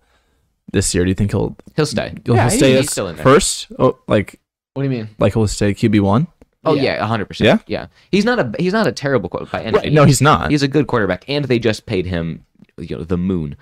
this 0.73 0.93
year? 0.97 1.05
Do 1.05 1.11
you 1.11 1.15
think 1.15 1.31
he'll 1.31 1.57
He'll 1.77 1.87
stay. 1.87 2.15
he'll 2.25 2.35
Yeah, 2.35 2.49
stay 2.49 2.73
he's 2.73 2.87
as 2.87 2.91
still 2.91 3.07
in 3.07 3.15
there. 3.17 3.23
first? 3.25 3.69
Oh, 3.79 3.99
like 4.09 4.41
What 4.75 4.83
do 4.83 4.89
you 4.91 4.97
mean? 4.97 5.11
like 5.21 5.35
he'll 5.35 5.47
stay 5.47 5.75
QB 5.75 6.01
one? 6.01 6.27
Oh 6.65 6.75
Yeah. 6.75 7.05
hundred 7.05 7.27
percent. 7.27 7.63
Yeah, 7.67 7.81
yeah. 7.81 7.87
he's 8.11 8.25
not 8.25 8.39
a 8.39 8.53
he's 8.59 8.73
not 8.73 8.87
a 8.87 8.93
terrible 8.93 9.29
quarterback 9.29 9.73
Right. 9.75 9.93
No, 9.93 10.05
he's 10.05 10.21
not. 10.21 10.51
He's 10.51 10.63
a 10.63 10.69
good 10.69 10.87
quarterback, 10.87 11.25
and 11.29 11.45
they 11.47 11.59
just 11.59 11.87
paid 11.87 12.07
him, 12.07 12.45
you 12.79 12.97
know, 12.97 13.05
the 13.05 13.19
moon. 13.19 13.57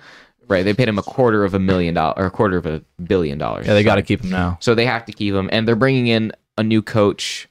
Right? 0.47 0.63
They 0.63 0.73
paid 0.73 0.89
him 0.89 0.99
a 0.99 1.03
quarter 1.03 1.45
of 1.45 1.53
a 1.53 1.59
million 1.59 1.93
dollars 1.93 2.15
or 2.17 2.25
a 2.25 2.31
quarter 2.31 2.57
of 2.57 2.65
a 2.65 2.83
billion 3.01 3.37
dollars. 3.37 3.65
yeah, 3.67 3.73
they 3.73 3.83
got 3.83 3.95
to 3.95 4.01
keep 4.01 4.21
him 4.23 4.31
now. 4.31 4.57
So 4.59 4.75
they 4.75 4.85
have 4.85 5.05
to 5.05 5.13
keep 5.13 5.33
him, 5.33 5.49
and 5.51 5.65
they're 5.67 5.75
bringing 5.77 6.07
in 6.07 6.33
a 6.57 6.63
new 6.63 6.81
coach. 6.81 7.47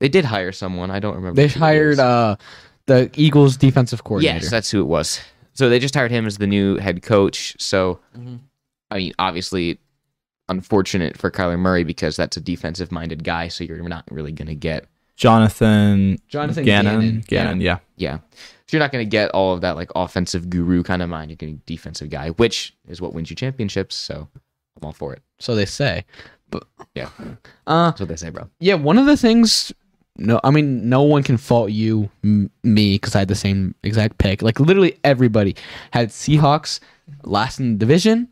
They 0.00 0.08
did 0.08 0.24
hire 0.24 0.52
someone. 0.52 0.90
I 0.90 1.00
don't 1.00 1.16
remember. 1.16 1.34
They 1.40 1.48
hired 1.48 1.98
uh, 1.98 2.36
the 2.86 3.10
Eagles 3.14 3.56
defensive 3.56 4.04
coordinator. 4.04 4.36
Yes, 4.44 4.50
that's 4.50 4.70
who 4.70 4.80
it 4.80 4.86
was. 4.86 5.20
So 5.54 5.68
they 5.68 5.78
just 5.80 5.94
hired 5.94 6.10
him 6.12 6.26
as 6.26 6.38
the 6.38 6.46
new 6.46 6.76
head 6.78 7.02
coach. 7.02 7.56
So, 7.60 8.00
Mhm. 8.16 8.38
I 8.90 8.98
mean, 8.98 9.12
obviously, 9.18 9.78
unfortunate 10.48 11.16
for 11.16 11.30
Kyler 11.30 11.58
Murray 11.58 11.84
because 11.84 12.16
that's 12.16 12.36
a 12.36 12.40
defensive 12.40 12.92
minded 12.92 13.24
guy. 13.24 13.48
So 13.48 13.64
you're 13.64 13.82
not 13.88 14.04
really 14.10 14.32
going 14.32 14.48
to 14.48 14.54
get 14.54 14.86
Jonathan, 15.16 16.18
Jonathan 16.28 16.64
Gannon, 16.64 16.92
Gannon. 17.00 17.20
Gannon, 17.28 17.60
yeah. 17.60 17.78
Yeah. 17.96 18.18
So 18.66 18.76
you're 18.76 18.80
not 18.80 18.92
going 18.92 19.04
to 19.04 19.08
get 19.10 19.30
all 19.30 19.52
of 19.54 19.60
that 19.60 19.76
like 19.76 19.90
offensive 19.94 20.50
guru 20.50 20.82
kind 20.82 21.02
of 21.02 21.08
mind. 21.08 21.30
You're 21.30 21.36
getting 21.36 21.62
defensive 21.66 22.10
guy, 22.10 22.30
which 22.30 22.74
is 22.88 23.00
what 23.00 23.12
wins 23.14 23.30
you 23.30 23.36
championships. 23.36 23.94
So 23.94 24.28
I'm 24.76 24.84
all 24.86 24.92
for 24.92 25.12
it. 25.12 25.22
So 25.38 25.54
they 25.54 25.66
say. 25.66 26.04
But 26.50 26.64
Yeah. 26.94 27.08
uh, 27.66 27.90
That's 27.90 28.00
what 28.00 28.08
they 28.08 28.16
say, 28.16 28.30
bro. 28.30 28.48
yeah, 28.60 28.74
one 28.74 28.98
of 28.98 29.06
the 29.06 29.16
things. 29.16 29.72
No, 30.16 30.40
I 30.44 30.50
mean, 30.50 30.88
no 30.88 31.02
one 31.02 31.24
can 31.24 31.36
fault 31.36 31.72
you, 31.72 32.08
m- 32.22 32.48
me, 32.62 32.94
because 32.94 33.16
I 33.16 33.20
had 33.20 33.28
the 33.28 33.34
same 33.34 33.74
exact 33.82 34.18
pick. 34.18 34.42
Like 34.42 34.60
literally 34.60 34.96
everybody 35.02 35.56
had 35.92 36.10
Seahawks 36.10 36.78
last 37.24 37.58
in 37.58 37.72
the 37.72 37.78
division, 37.78 38.28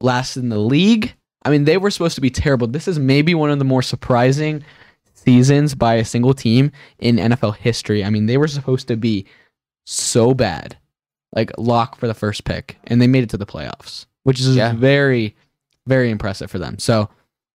last 0.00 0.36
in 0.36 0.48
the 0.48 0.58
league. 0.58 1.14
I 1.44 1.50
mean, 1.50 1.62
they 1.64 1.76
were 1.76 1.92
supposed 1.92 2.16
to 2.16 2.20
be 2.20 2.30
terrible. 2.30 2.66
This 2.66 2.88
is 2.88 2.98
maybe 2.98 3.34
one 3.36 3.50
of 3.50 3.60
the 3.60 3.64
more 3.64 3.82
surprising 3.82 4.64
seasons 5.26 5.74
by 5.74 5.94
a 5.94 6.04
single 6.04 6.32
team 6.34 6.70
in 6.98 7.16
NFL 7.16 7.56
history. 7.56 8.04
I 8.04 8.10
mean, 8.10 8.26
they 8.26 8.36
were 8.38 8.48
supposed 8.48 8.86
to 8.88 8.96
be 8.96 9.26
so 9.84 10.32
bad, 10.34 10.76
like 11.34 11.50
lock 11.58 11.96
for 11.96 12.06
the 12.06 12.14
first 12.14 12.44
pick, 12.44 12.78
and 12.84 13.02
they 13.02 13.06
made 13.06 13.24
it 13.24 13.30
to 13.30 13.36
the 13.36 13.46
playoffs, 13.46 14.06
which 14.22 14.40
is 14.40 14.56
Yeah. 14.56 14.72
very, 14.72 15.34
very 15.86 16.10
impressive 16.10 16.50
for 16.50 16.58
them. 16.58 16.78
So 16.78 17.08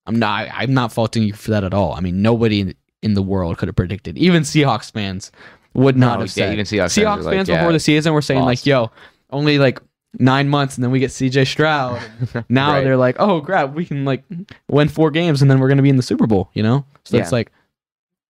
I'm 0.05 0.19
not, 0.19 0.47
I'm 0.53 0.73
not 0.73 0.91
faulting 0.91 1.23
you 1.23 1.33
for 1.33 1.51
that 1.51 1.63
at 1.63 1.73
all. 1.73 1.93
I 1.93 2.01
mean, 2.01 2.21
nobody 2.21 2.59
in, 2.61 2.75
in 3.01 3.13
the 3.13 3.21
world 3.21 3.57
could 3.57 3.67
have 3.69 3.75
predicted. 3.75 4.17
Even 4.17 4.43
Seahawks 4.43 4.91
fans 4.91 5.31
would 5.73 5.95
not 5.95 6.15
No, 6.15 6.25
have 6.25 6.29
yeah, 6.37 6.45
said. 6.45 6.53
even 6.53 6.65
Seahawks 6.65 6.93
fans 6.95 6.97
Seahawks 6.97 7.15
fans, 7.23 7.25
like, 7.25 7.57
before 7.57 7.69
yeah, 7.69 7.71
the 7.71 7.79
season 7.79 8.13
were 8.13 8.21
saying 8.21 8.43
like, 8.43 8.65
"Yo, 8.65 8.91
only 9.29 9.57
like 9.57 9.79
nine 10.19 10.49
months, 10.49 10.75
and 10.75 10.83
then 10.83 10.91
we 10.91 10.99
get 10.99 11.11
CJ 11.11 11.47
Stroud." 11.47 12.01
now 12.49 12.73
Right. 12.73 12.83
they're 12.83 12.97
like, 12.97 13.15
"Oh 13.19 13.39
crap, 13.41 13.73
we 13.73 13.85
can 13.85 14.03
like 14.03 14.23
win 14.69 14.89
four 14.89 15.11
games, 15.11 15.41
and 15.41 15.49
then 15.49 15.59
we're 15.59 15.69
gonna 15.69 15.81
be 15.81 15.89
in 15.89 15.95
the 15.95 16.03
Super 16.03 16.27
Bowl." 16.27 16.49
You 16.53 16.63
know, 16.63 16.85
so 17.05 17.15
Yeah. 17.15 17.23
it's 17.23 17.31
like, 17.31 17.51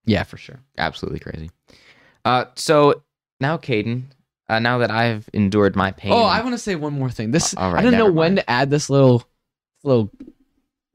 yeah, 0.06 0.24
for 0.24 0.38
sure. 0.38 0.60
absolutely 0.78 1.20
crazy. 1.20 1.50
Uh, 2.26 2.46
so 2.56 3.04
now, 3.40 3.58
Kadin, 3.58 4.04
uh, 4.50 4.60
now 4.60 4.80
that 4.80 4.92
I've 4.92 5.30
endured 5.34 5.76
my 5.76 5.92
pain, 5.92 6.12
Oh, 6.12 6.24
I 6.24 6.42
want 6.42 6.54
to 6.54 6.58
say 6.58 6.76
one 6.76 6.94
more 6.94 7.10
thing. 7.10 7.32
This 7.32 7.56
All 7.56 7.72
right, 7.72 7.80
I 7.80 7.82
didn't 7.82 7.98
know 7.98 8.06
never 8.06 8.12
when 8.12 8.36
to 8.36 8.50
add 8.50 8.70
this 8.70 8.90
little, 8.90 9.24
little, 9.84 10.12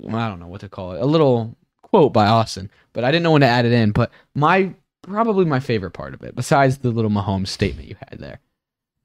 I 0.09 0.29
don't 0.29 0.40
know 0.40 0.47
what 0.49 0.61
to 0.61 0.69
call 0.69 0.92
it, 0.92 1.01
a 1.01 1.07
little 1.07 1.57
quote 1.83 2.12
by 2.12 2.27
Austin, 2.27 2.71
but 2.92 3.05
I 3.05 3.11
didn't 3.11 3.23
know 3.25 3.33
when 3.33 3.40
to 3.40 3.47
add 3.47 3.64
it 3.64 3.73
in. 3.73 3.92
But 3.92 4.11
my 4.35 4.75
probably 5.03 5.45
my 5.45 5.61
favorite 5.61 5.92
part 5.92 6.14
of 6.14 6.23
it, 6.23 6.35
besides 6.35 6.79
the 6.79 6.90
little 6.90 7.11
Mahomes 7.11 7.49
statement 7.49 7.88
you 7.88 7.97
had 8.09 8.19
there, 8.19 8.40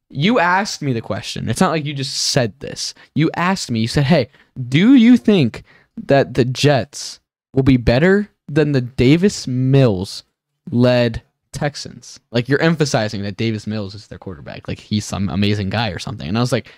you 0.10 0.40
asked 0.40 0.82
me 0.82 0.94
the 0.94 1.02
question. 1.02 1.48
It's 1.50 1.62
not 1.62 1.72
like 1.72 1.86
you 1.86 1.94
just 1.94 2.16
said 2.18 2.60
this. 2.60 2.94
You 3.16 3.30
asked 3.36 3.72
me. 3.72 3.80
You 3.80 3.88
said, 3.88 4.06
"Hey, 4.06 4.30
do 4.68 4.94
you 4.96 5.16
think 5.18 5.64
that 5.98 6.34
the 6.34 6.46
Jets 6.46 7.20
will 7.54 7.64
be 7.64 7.78
better 7.78 8.30
than 8.54 8.72
the 8.72 8.82
Davis 8.82 9.48
Mills 9.48 10.24
led 10.72 11.22
Texans?" 11.52 12.20
Like 12.32 12.50
you're 12.50 12.62
emphasizing 12.62 13.22
that 13.24 13.38
Davis 13.38 13.68
Mills 13.68 13.96
is 13.96 14.08
their 14.08 14.20
quarterback, 14.20 14.68
like 14.68 14.80
he's 14.80 15.06
some 15.06 15.30
amazing 15.30 15.70
guy 15.70 15.90
or 15.90 16.00
something. 16.00 16.28
And 16.28 16.38
I 16.38 16.42
was 16.42 16.52
like, 16.52 16.72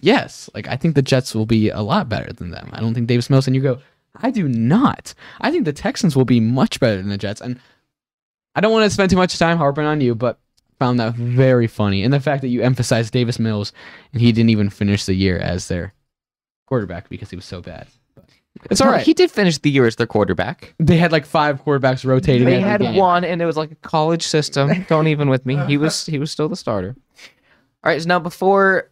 "Yes, 0.00 0.48
like 0.54 0.68
I 0.68 0.76
think 0.76 0.94
the 0.94 1.02
Jets 1.02 1.34
will 1.34 1.46
be 1.46 1.70
a 1.70 1.82
lot 1.82 2.08
better 2.08 2.32
than 2.32 2.50
them. 2.50 2.70
I 2.72 2.80
don't 2.80 2.94
think 2.94 3.06
Davis 3.06 3.30
Mills." 3.30 3.46
And 3.46 3.56
you 3.56 3.62
go, 3.62 3.78
"I 4.16 4.30
do 4.30 4.48
not. 4.48 5.14
I 5.40 5.50
think 5.50 5.64
the 5.64 5.72
Texans 5.72 6.16
will 6.16 6.24
be 6.24 6.40
much 6.40 6.80
better 6.80 6.96
than 6.96 7.08
the 7.08 7.18
Jets." 7.18 7.40
And 7.40 7.58
I 8.54 8.60
don't 8.60 8.72
want 8.72 8.84
to 8.84 8.90
spend 8.90 9.10
too 9.10 9.16
much 9.16 9.38
time 9.38 9.58
harping 9.58 9.84
on 9.84 10.00
you, 10.00 10.14
but 10.14 10.38
found 10.78 11.00
that 11.00 11.14
very 11.14 11.66
funny. 11.66 12.02
And 12.02 12.12
the 12.12 12.20
fact 12.20 12.42
that 12.42 12.48
you 12.48 12.62
emphasized 12.62 13.12
Davis 13.12 13.38
Mills 13.38 13.72
and 14.12 14.20
he 14.20 14.32
didn't 14.32 14.50
even 14.50 14.70
finish 14.70 15.04
the 15.04 15.14
year 15.14 15.38
as 15.38 15.68
their 15.68 15.94
quarterback 16.66 17.08
because 17.08 17.30
he 17.30 17.36
was 17.36 17.44
so 17.44 17.60
bad. 17.60 17.86
It's 18.70 18.80
all 18.80 18.90
right. 18.90 19.04
He 19.04 19.14
did 19.14 19.30
finish 19.30 19.58
the 19.58 19.70
year 19.70 19.86
as 19.86 19.96
their 19.96 20.06
quarterback. 20.06 20.74
they 20.78 20.96
had 20.96 21.12
like 21.12 21.26
five 21.26 21.62
quarterbacks 21.64 22.04
rotating. 22.04 22.46
They 22.46 22.60
had 22.60 22.80
game. 22.80 22.96
one, 22.96 23.24
and 23.24 23.40
it 23.40 23.46
was 23.46 23.56
like 23.56 23.70
a 23.70 23.76
college 23.76 24.22
system. 24.22 24.84
Don't 24.88 25.06
even 25.06 25.28
with 25.28 25.46
me. 25.46 25.56
He 25.66 25.76
was 25.76 26.06
he 26.06 26.18
was 26.18 26.30
still 26.30 26.48
the 26.48 26.56
starter. 26.56 26.96
All 27.84 27.92
right. 27.92 28.00
So 28.00 28.08
now 28.08 28.18
before 28.18 28.90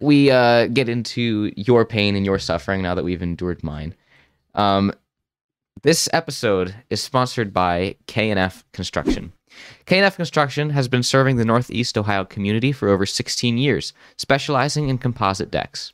we 0.00 0.30
uh, 0.30 0.66
get 0.68 0.88
into 0.88 1.52
your 1.56 1.84
pain 1.84 2.16
and 2.16 2.24
your 2.24 2.38
suffering, 2.38 2.82
now 2.82 2.94
that 2.94 3.04
we've 3.04 3.22
endured 3.22 3.62
mine, 3.62 3.94
um, 4.54 4.92
this 5.82 6.08
episode 6.12 6.74
is 6.90 7.02
sponsored 7.02 7.52
by 7.52 7.96
K&F 8.06 8.64
Construction. 8.72 9.32
K&F 9.86 10.16
Construction 10.16 10.70
has 10.70 10.88
been 10.88 11.02
serving 11.02 11.36
the 11.36 11.44
Northeast 11.44 11.98
Ohio 11.98 12.24
community 12.24 12.72
for 12.72 12.88
over 12.88 13.04
16 13.04 13.58
years, 13.58 13.92
specializing 14.16 14.88
in 14.88 14.98
composite 14.98 15.50
decks. 15.50 15.92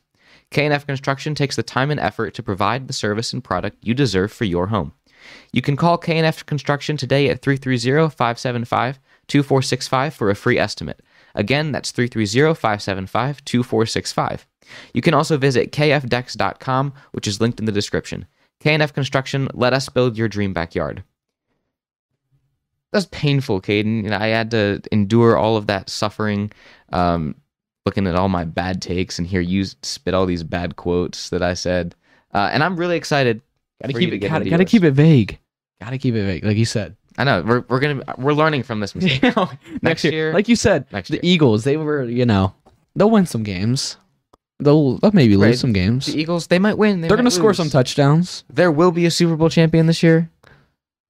K&F 0.50 0.86
Construction 0.86 1.34
takes 1.34 1.56
the 1.56 1.62
time 1.62 1.90
and 1.90 2.00
effort 2.00 2.34
to 2.34 2.42
provide 2.42 2.86
the 2.86 2.92
service 2.92 3.32
and 3.32 3.42
product 3.42 3.78
you 3.82 3.94
deserve 3.94 4.30
for 4.32 4.44
your 4.44 4.66
home. 4.68 4.92
You 5.52 5.62
can 5.62 5.76
call 5.76 5.98
K&F 5.98 6.46
Construction 6.46 6.96
today 6.96 7.28
at 7.28 7.42
330-575-2465 7.42 10.12
for 10.12 10.30
a 10.30 10.36
free 10.36 10.58
estimate. 10.58 11.02
Again, 11.34 11.72
that's 11.72 11.90
330-575-2465. 11.92 14.44
You 14.94 15.02
can 15.02 15.14
also 15.14 15.36
visit 15.36 15.72
kfdecks.com, 15.72 16.92
which 17.12 17.26
is 17.26 17.40
linked 17.40 17.58
in 17.60 17.66
the 17.66 17.72
description. 17.72 18.26
K&F 18.60 18.92
Construction, 18.92 19.48
let 19.52 19.72
us 19.72 19.88
build 19.88 20.16
your 20.16 20.28
dream 20.28 20.52
backyard. 20.52 21.02
That's 22.92 23.08
painful, 23.10 23.60
Kadin. 23.60 24.04
You 24.04 24.10
know, 24.10 24.16
I 24.16 24.28
had 24.28 24.52
to 24.52 24.80
endure 24.90 25.36
all 25.36 25.56
of 25.56 25.66
that 25.66 25.90
suffering, 25.90 26.52
um, 26.92 27.34
looking 27.86 28.06
at 28.06 28.14
all 28.16 28.28
my 28.28 28.44
bad 28.44 28.82
takes 28.82 29.18
and 29.18 29.26
hear 29.26 29.40
you 29.40 29.64
spit 29.82 30.12
all 30.12 30.26
these 30.26 30.42
bad 30.42 30.76
quotes 30.76 31.30
that 31.30 31.42
I 31.42 31.54
said. 31.54 31.94
Uh, 32.34 32.50
and 32.52 32.62
I'm 32.62 32.76
really 32.76 32.96
excited. 32.96 33.40
Gotta 33.80 33.94
keep 33.94 34.12
it. 34.12 34.18
Gotta, 34.18 34.50
gotta 34.50 34.64
keep 34.64 34.82
it 34.84 34.90
vague. 34.90 35.38
Gotta 35.80 35.96
keep 35.98 36.14
it 36.14 36.24
vague, 36.24 36.44
like 36.44 36.56
you 36.56 36.64
said. 36.64 36.96
I 37.18 37.24
know 37.24 37.42
we're 37.42 37.64
we're 37.68 37.80
gonna 37.80 38.02
we're 38.18 38.34
learning 38.34 38.62
from 38.64 38.80
this 38.80 38.94
mistake. 38.94 39.22
next, 39.82 40.04
year, 40.04 40.12
year- 40.12 40.34
like 40.34 40.48
you 40.48 40.56
said, 40.56 40.84
next 40.92 41.08
the 41.08 41.14
year. 41.14 41.20
Eagles. 41.22 41.64
They 41.64 41.76
were, 41.78 42.04
you 42.04 42.26
know, 42.26 42.52
they'll 42.94 43.10
win 43.10 43.24
some 43.26 43.42
games. 43.42 43.96
They'll, 44.58 44.96
they'll 44.98 45.12
maybe 45.12 45.36
Right. 45.36 45.48
lose 45.48 45.60
some 45.60 45.74
games. 45.74 46.06
The 46.06 46.18
Eagles, 46.18 46.46
they 46.46 46.58
might 46.58 46.78
win. 46.78 47.02
They 47.02 47.08
They're 47.08 47.16
might 47.18 47.24
gonna 47.24 47.30
score 47.30 47.52
some 47.54 47.68
touchdowns. 47.68 48.44
There 48.50 48.72
will 48.72 48.90
be 48.90 49.04
a 49.06 49.10
Super 49.10 49.36
Bowl 49.36 49.50
champion 49.50 49.86
this 49.86 50.02
year. 50.02 50.30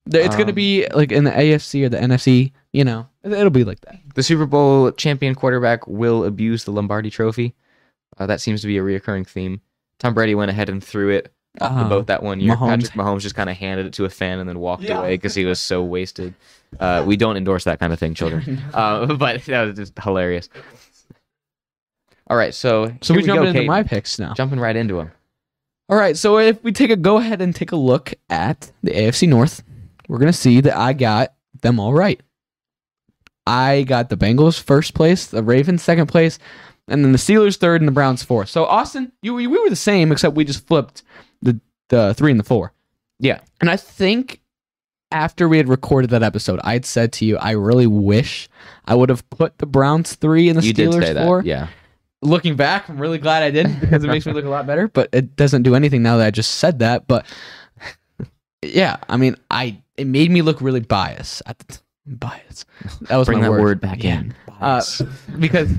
There- 0.06 0.22
It's 0.22 0.36
gonna 0.36 0.50
Um, 0.50 0.54
be 0.54 0.86
like 0.94 1.10
in 1.12 1.24
the 1.24 1.32
AFC 1.32 1.84
or 1.84 1.88
the 1.88 1.98
NFC. 2.00 2.52
You 2.72 2.84
know, 2.84 3.06
it- 3.24 3.32
it'll 3.32 3.50
be 3.50 3.64
like 3.64 3.80
that. 3.82 3.96
The 4.14 4.22
Super 4.22 4.46
Bowl 4.46 4.92
champion 4.92 5.34
quarterback 5.34 5.86
will 5.86 6.24
abuse 6.24 6.64
the 6.64 6.70
Lombardi 6.70 7.10
Trophy. 7.10 7.54
Uh, 8.18 8.26
that 8.26 8.40
seems 8.40 8.60
to 8.62 8.66
be 8.66 8.78
a 8.78 8.82
reoccurring 8.82 9.26
theme. 9.26 9.60
Tom 9.98 10.14
Brady 10.14 10.34
went 10.34 10.50
ahead 10.50 10.68
and 10.68 10.82
threw 10.82 11.10
it 11.10 11.32
off 11.60 11.74
the 11.78 11.86
Oh, 11.86 11.88
boat 11.88 12.06
that 12.08 12.22
one 12.22 12.38
year. 12.40 12.54
Mahomes. 12.54 12.68
Patrick 12.68 12.92
Mahomes 12.92 13.20
just 13.20 13.34
kind 13.34 13.48
of 13.50 13.56
handed 13.56 13.86
it 13.86 13.92
to 13.94 14.04
a 14.04 14.10
fan 14.10 14.38
and 14.38 14.48
then 14.48 14.58
walked 14.58 14.82
Yeah. 14.84 14.98
away 15.00 15.14
because 15.14 15.34
he 15.34 15.44
was 15.44 15.58
so 15.58 15.82
wasted. 15.82 16.34
Uh, 16.78 17.02
we 17.06 17.16
don't 17.16 17.36
endorse 17.36 17.64
that 17.64 17.80
kind 17.80 17.92
of 17.92 17.98
thing, 17.98 18.14
children. 18.14 18.60
Uh, 18.74 19.06
but 19.16 19.42
that 19.46 19.62
was 19.64 19.76
just 19.76 19.98
hilarious. 19.98 20.48
All 22.28 22.36
right, 22.36 22.54
so 22.54 22.92
So 23.02 23.14
here 23.14 23.22
we 23.22 23.26
jump 23.26 23.40
go, 23.40 23.46
into 23.46 23.60
Kate. 23.60 23.66
my 23.66 23.82
picks 23.82 24.18
now. 24.18 24.34
jumping 24.34 24.58
right 24.60 24.76
into 24.76 24.96
them. 24.96 25.12
All 25.88 25.96
right, 25.96 26.16
so 26.16 26.38
if 26.38 26.62
we 26.64 26.72
take 26.72 26.90
a 26.90 26.96
go 26.96 27.18
ahead 27.18 27.40
and 27.40 27.54
take 27.54 27.70
a 27.70 27.76
look 27.76 28.12
at 28.28 28.72
the 28.82 28.90
AFC 28.90 29.28
North, 29.28 29.62
we're 30.08 30.18
gonna 30.18 30.32
see 30.32 30.60
that 30.60 30.76
I 30.76 30.92
got 30.92 31.34
them 31.62 31.80
all 31.80 31.92
right. 31.92 32.20
I 33.46 33.84
got 33.84 34.08
the 34.08 34.16
Bengals 34.16 34.60
first 34.60 34.94
place, 34.94 35.26
the 35.26 35.42
Ravens 35.42 35.82
second 35.82 36.06
place, 36.06 36.38
and 36.88 37.04
then 37.04 37.12
the 37.12 37.18
Steelers 37.18 37.56
third 37.56 37.80
and 37.80 37.88
the 37.88 37.92
Browns 37.92 38.22
fourth. 38.22 38.48
So 38.48 38.64
Austin, 38.64 39.12
you 39.22 39.34
we 39.34 39.46
were 39.46 39.70
the 39.70 39.76
same 39.76 40.12
except 40.12 40.36
we 40.36 40.44
just 40.44 40.66
flipped 40.66 41.02
the 41.42 41.60
the 41.88 42.14
three 42.14 42.30
and 42.30 42.40
the 42.40 42.44
four. 42.44 42.72
Yeah. 43.18 43.40
And 43.60 43.70
I 43.70 43.76
think 43.76 44.40
after 45.12 45.48
we 45.48 45.56
had 45.56 45.68
recorded 45.68 46.10
that 46.10 46.22
episode, 46.22 46.60
I 46.64 46.74
had 46.74 46.84
said 46.84 47.12
to 47.14 47.24
you, 47.24 47.38
I 47.38 47.52
really 47.52 47.86
wish 47.86 48.48
I 48.84 48.94
would 48.94 49.08
have 49.08 49.28
put 49.30 49.58
the 49.58 49.66
Browns 49.66 50.14
three 50.14 50.48
and 50.48 50.58
the 50.58 50.66
you 50.66 50.74
Steelers 50.74 51.02
say 51.02 51.12
that, 51.12 51.24
four 51.24 51.42
yeah. 51.42 51.68
looking 52.22 52.56
back, 52.56 52.88
I'm 52.88 52.98
really 52.98 53.18
glad 53.18 53.42
I 53.42 53.50
didn't 53.50 53.80
because 53.80 54.04
it 54.04 54.08
makes 54.08 54.26
me 54.26 54.32
look 54.32 54.44
a 54.44 54.50
lot 54.50 54.66
better. 54.66 54.88
But 54.88 55.08
it 55.12 55.36
doesn't 55.36 55.62
do 55.62 55.74
anything 55.74 56.02
now 56.02 56.16
that 56.18 56.26
I 56.26 56.30
just 56.30 56.56
said 56.56 56.80
that. 56.80 57.06
But 57.06 57.26
yeah, 58.62 58.96
I 59.08 59.16
mean, 59.16 59.36
I 59.50 59.78
it 59.96 60.06
made 60.06 60.30
me 60.30 60.42
look 60.42 60.60
really 60.60 60.80
biased 60.80 61.42
at 61.46 61.58
the 61.58 61.64
t- 61.74 61.78
bias. 62.06 62.64
That 63.02 63.16
was 63.16 63.26
Bring 63.26 63.38
my 63.38 63.44
that 63.46 63.50
word, 63.50 63.60
word, 63.62 63.80
back 63.80 64.02
Yeah. 64.02 64.20
in. 64.20 64.34
Uh, 64.60 64.82
because 65.38 65.70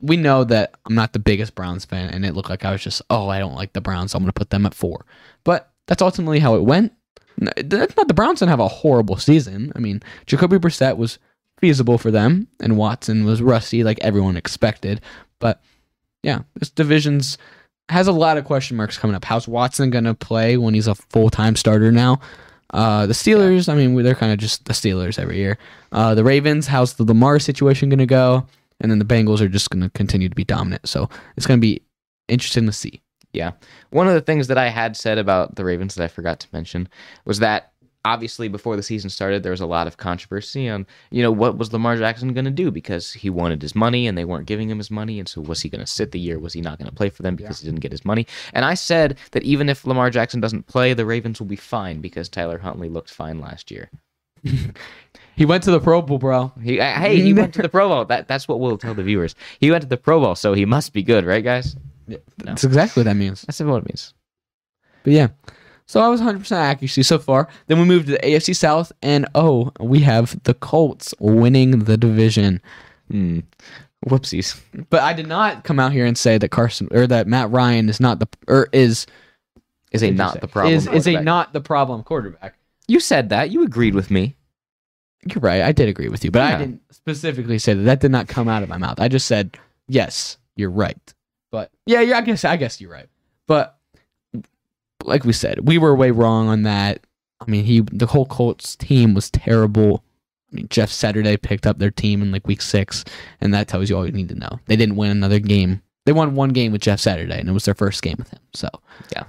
we 0.00 0.16
know 0.16 0.44
that 0.44 0.74
I'm 0.86 0.94
not 0.94 1.12
the 1.12 1.18
biggest 1.18 1.54
Browns 1.54 1.84
fan, 1.84 2.10
and 2.10 2.24
it 2.24 2.34
looked 2.34 2.50
like 2.50 2.64
I 2.64 2.72
was 2.72 2.82
just, 2.82 3.02
oh, 3.10 3.28
I 3.28 3.38
don't 3.38 3.54
like 3.54 3.72
the 3.72 3.80
Browns, 3.80 4.12
so 4.12 4.16
I'm 4.16 4.22
going 4.22 4.28
to 4.28 4.38
put 4.38 4.50
them 4.50 4.66
at 4.66 4.74
four. 4.74 5.04
But 5.44 5.70
that's 5.86 6.02
ultimately 6.02 6.38
how 6.38 6.54
it 6.54 6.62
went. 6.62 6.92
That's 7.38 7.96
not 7.96 8.08
the 8.08 8.14
Browns 8.14 8.38
didn't 8.40 8.50
have 8.50 8.60
a 8.60 8.68
horrible 8.68 9.16
season. 9.16 9.72
I 9.76 9.78
mean, 9.78 10.02
Jacoby 10.26 10.58
Brissett 10.58 10.96
was 10.96 11.18
feasible 11.58 11.98
for 11.98 12.10
them, 12.10 12.48
and 12.60 12.76
Watson 12.76 13.24
was 13.24 13.42
rusty 13.42 13.84
like 13.84 13.98
everyone 14.00 14.36
expected. 14.36 15.00
But 15.38 15.62
yeah, 16.22 16.40
this 16.54 16.70
division's 16.70 17.36
has 17.88 18.06
a 18.06 18.12
lot 18.12 18.36
of 18.36 18.44
question 18.44 18.76
marks 18.76 18.98
coming 18.98 19.14
up. 19.14 19.24
How's 19.24 19.46
Watson 19.46 19.90
going 19.90 20.04
to 20.04 20.14
play 20.14 20.56
when 20.56 20.74
he's 20.74 20.86
a 20.86 20.94
full 20.94 21.30
time 21.30 21.56
starter 21.56 21.92
now? 21.92 22.20
Uh, 22.74 23.06
the 23.06 23.12
Steelers, 23.12 23.68
I 23.68 23.76
mean, 23.76 23.94
they're 24.02 24.14
kind 24.14 24.32
of 24.32 24.38
just 24.38 24.64
the 24.64 24.72
Steelers 24.72 25.18
every 25.18 25.36
year. 25.36 25.56
Uh, 25.92 26.14
the 26.14 26.24
Ravens, 26.24 26.66
how's 26.66 26.94
the 26.94 27.04
Lamar 27.04 27.38
situation 27.38 27.88
going 27.88 28.00
to 28.00 28.06
go? 28.06 28.46
And 28.80 28.90
then 28.90 28.98
the 28.98 29.04
Bengals 29.04 29.40
are 29.40 29.48
just 29.48 29.70
going 29.70 29.82
to 29.82 29.90
continue 29.90 30.28
to 30.28 30.34
be 30.34 30.44
dominant. 30.44 30.88
So 30.88 31.08
it's 31.36 31.46
going 31.46 31.58
to 31.58 31.62
be 31.62 31.82
interesting 32.28 32.66
to 32.66 32.72
see. 32.72 33.00
Yeah. 33.32 33.52
One 33.90 34.08
of 34.08 34.14
the 34.14 34.20
things 34.20 34.48
that 34.48 34.58
I 34.58 34.68
had 34.68 34.96
said 34.96 35.18
about 35.18 35.54
the 35.56 35.64
Ravens 35.64 35.94
that 35.94 36.04
I 36.04 36.08
forgot 36.08 36.40
to 36.40 36.48
mention 36.52 36.88
was 37.24 37.38
that 37.38 37.72
obviously 38.06 38.46
before 38.46 38.76
the 38.76 38.82
season 38.82 39.10
started 39.10 39.42
there 39.42 39.50
was 39.50 39.60
a 39.60 39.66
lot 39.66 39.88
of 39.88 39.96
controversy 39.96 40.68
on 40.68 40.86
you 41.10 41.22
know 41.22 41.32
what 41.32 41.58
was 41.58 41.72
Lamar 41.72 41.96
Jackson 41.96 42.32
going 42.32 42.44
to 42.44 42.50
do 42.52 42.70
because 42.70 43.12
he 43.12 43.28
wanted 43.28 43.60
his 43.60 43.74
money 43.74 44.06
and 44.06 44.16
they 44.16 44.24
weren't 44.24 44.46
giving 44.46 44.70
him 44.70 44.78
his 44.78 44.92
money 44.92 45.18
and 45.18 45.28
so 45.28 45.40
was 45.40 45.60
he 45.60 45.68
going 45.68 45.84
to 45.84 45.90
sit 45.90 46.12
the 46.12 46.20
year 46.20 46.38
was 46.38 46.52
he 46.52 46.60
not 46.60 46.78
going 46.78 46.88
to 46.88 46.94
play 46.94 47.10
for 47.10 47.22
them 47.22 47.34
because 47.34 47.60
he 47.60 47.66
didn't 47.66 47.80
get 47.80 47.90
his 47.90 48.04
money 48.04 48.24
and 48.52 48.64
I 48.64 48.74
said 48.74 49.18
that 49.32 49.42
even 49.42 49.68
if 49.68 49.84
Lamar 49.84 50.08
Jackson 50.10 50.40
doesn't 50.40 50.68
play 50.68 50.94
the 50.94 51.04
Ravens 51.04 51.40
will 51.40 51.48
be 51.48 51.56
fine 51.56 52.00
because 52.00 52.28
Tyler 52.28 52.58
Huntley 52.58 52.88
looked 52.88 53.10
fine 53.10 53.40
last 53.40 53.70
year. 53.70 53.90
He 55.36 55.44
went 55.44 55.64
to 55.64 55.70
the 55.70 55.80
Pro 55.80 56.00
Bowl, 56.00 56.16
bro. 56.16 56.50
He 56.62 56.80
uh, 56.80 56.98
hey 56.98 57.20
he 57.20 57.34
went 57.34 57.52
to 57.54 57.62
the 57.62 57.68
Pro 57.68 57.88
Bowl 57.88 58.06
that 58.06 58.26
that's 58.26 58.48
what 58.48 58.58
we'll 58.58 58.78
tell 58.78 58.94
the 58.94 59.02
viewers. 59.02 59.34
He 59.60 59.70
went 59.70 59.82
to 59.82 59.88
the 59.88 59.98
Pro 59.98 60.18
Bowl 60.18 60.34
so 60.34 60.54
he 60.54 60.64
must 60.64 60.94
be 60.94 61.02
good, 61.02 61.26
right 61.26 61.44
guys? 61.44 61.76
That's 62.38 62.64
exactly 62.64 63.02
what 63.02 63.04
that 63.04 63.16
means. 63.16 63.42
That's 63.42 63.60
what 63.60 63.82
it 63.82 63.86
means. 63.86 64.14
But 65.04 65.12
yeah. 65.12 65.28
So 65.86 66.00
I 66.00 66.08
was 66.08 66.20
100% 66.20 66.50
accuracy 66.52 67.02
so 67.04 67.18
far. 67.18 67.48
Then 67.68 67.78
we 67.78 67.84
moved 67.84 68.06
to 68.06 68.12
the 68.12 68.18
AFC 68.18 68.56
South, 68.56 68.90
and 69.02 69.26
oh, 69.34 69.70
we 69.78 70.00
have 70.00 70.42
the 70.42 70.54
Colts 70.54 71.14
winning 71.20 71.80
the 71.80 71.96
division. 71.96 72.60
Hmm. 73.10 73.40
Whoopsies. 74.04 74.60
But 74.90 75.02
I 75.02 75.12
did 75.12 75.26
not 75.26 75.64
come 75.64 75.80
out 75.80 75.92
here 75.92 76.04
and 76.06 76.18
say 76.18 76.38
that 76.38 76.50
Carson 76.50 76.88
or 76.90 77.06
that 77.06 77.26
Matt 77.26 77.50
Ryan 77.50 77.88
is 77.88 77.98
not 77.98 78.20
the 78.20 78.28
or 78.46 78.68
is 78.72 79.06
Is 79.90 80.02
a 80.02 80.10
not 80.10 80.40
the 80.40 80.48
problem. 80.48 80.74
Is, 80.74 80.86
is 80.86 81.06
a 81.06 81.12
quarterback. 81.12 81.24
not 81.24 81.52
the 81.52 81.60
problem 81.60 82.02
quarterback. 82.02 82.54
You 82.88 83.00
said 83.00 83.30
that. 83.30 83.50
You 83.50 83.64
agreed 83.64 83.94
with 83.94 84.10
me. 84.10 84.36
You're 85.24 85.40
right. 85.40 85.62
I 85.62 85.72
did 85.72 85.88
agree 85.88 86.08
with 86.08 86.24
you, 86.24 86.30
but 86.30 86.42
I 86.42 86.58
didn't 86.58 86.82
specifically 86.92 87.58
say 87.58 87.74
that. 87.74 87.82
That 87.82 88.00
did 88.00 88.12
not 88.12 88.28
come 88.28 88.48
out 88.48 88.62
of 88.62 88.68
my 88.68 88.76
mouth. 88.76 89.00
I 89.00 89.08
just 89.08 89.26
said 89.26 89.58
yes, 89.88 90.38
you're 90.54 90.70
right. 90.70 91.14
But 91.50 91.70
yeah, 91.86 92.00
yeah, 92.00 92.18
I 92.18 92.20
guess 92.20 92.44
I 92.44 92.56
guess 92.56 92.80
you're 92.80 92.92
right. 92.92 93.08
But 93.48 93.75
like 95.06 95.24
we 95.24 95.32
said, 95.32 95.66
we 95.66 95.78
were 95.78 95.94
way 95.94 96.10
wrong 96.10 96.48
on 96.48 96.62
that. 96.62 97.00
I 97.40 97.50
mean, 97.50 97.64
he 97.64 97.80
the 97.80 98.06
whole 98.06 98.26
Colts 98.26 98.76
team 98.76 99.14
was 99.14 99.30
terrible. 99.30 100.02
I 100.52 100.56
mean, 100.56 100.68
Jeff 100.68 100.90
Saturday 100.90 101.36
picked 101.36 101.66
up 101.66 101.78
their 101.78 101.90
team 101.90 102.22
in 102.22 102.32
like 102.32 102.46
week 102.46 102.62
six, 102.62 103.04
and 103.40 103.52
that 103.54 103.68
tells 103.68 103.90
you 103.90 103.96
all 103.96 104.06
you 104.06 104.12
need 104.12 104.28
to 104.30 104.34
know. 104.34 104.60
They 104.66 104.76
didn't 104.76 104.96
win 104.96 105.10
another 105.10 105.38
game. 105.38 105.82
They 106.04 106.12
won 106.12 106.34
one 106.34 106.50
game 106.50 106.72
with 106.72 106.82
Jeff 106.82 107.00
Saturday, 107.00 107.38
and 107.38 107.48
it 107.48 107.52
was 107.52 107.64
their 107.64 107.74
first 107.74 108.02
game 108.02 108.16
with 108.18 108.30
him. 108.30 108.40
So 108.54 108.68
yeah, 109.14 109.24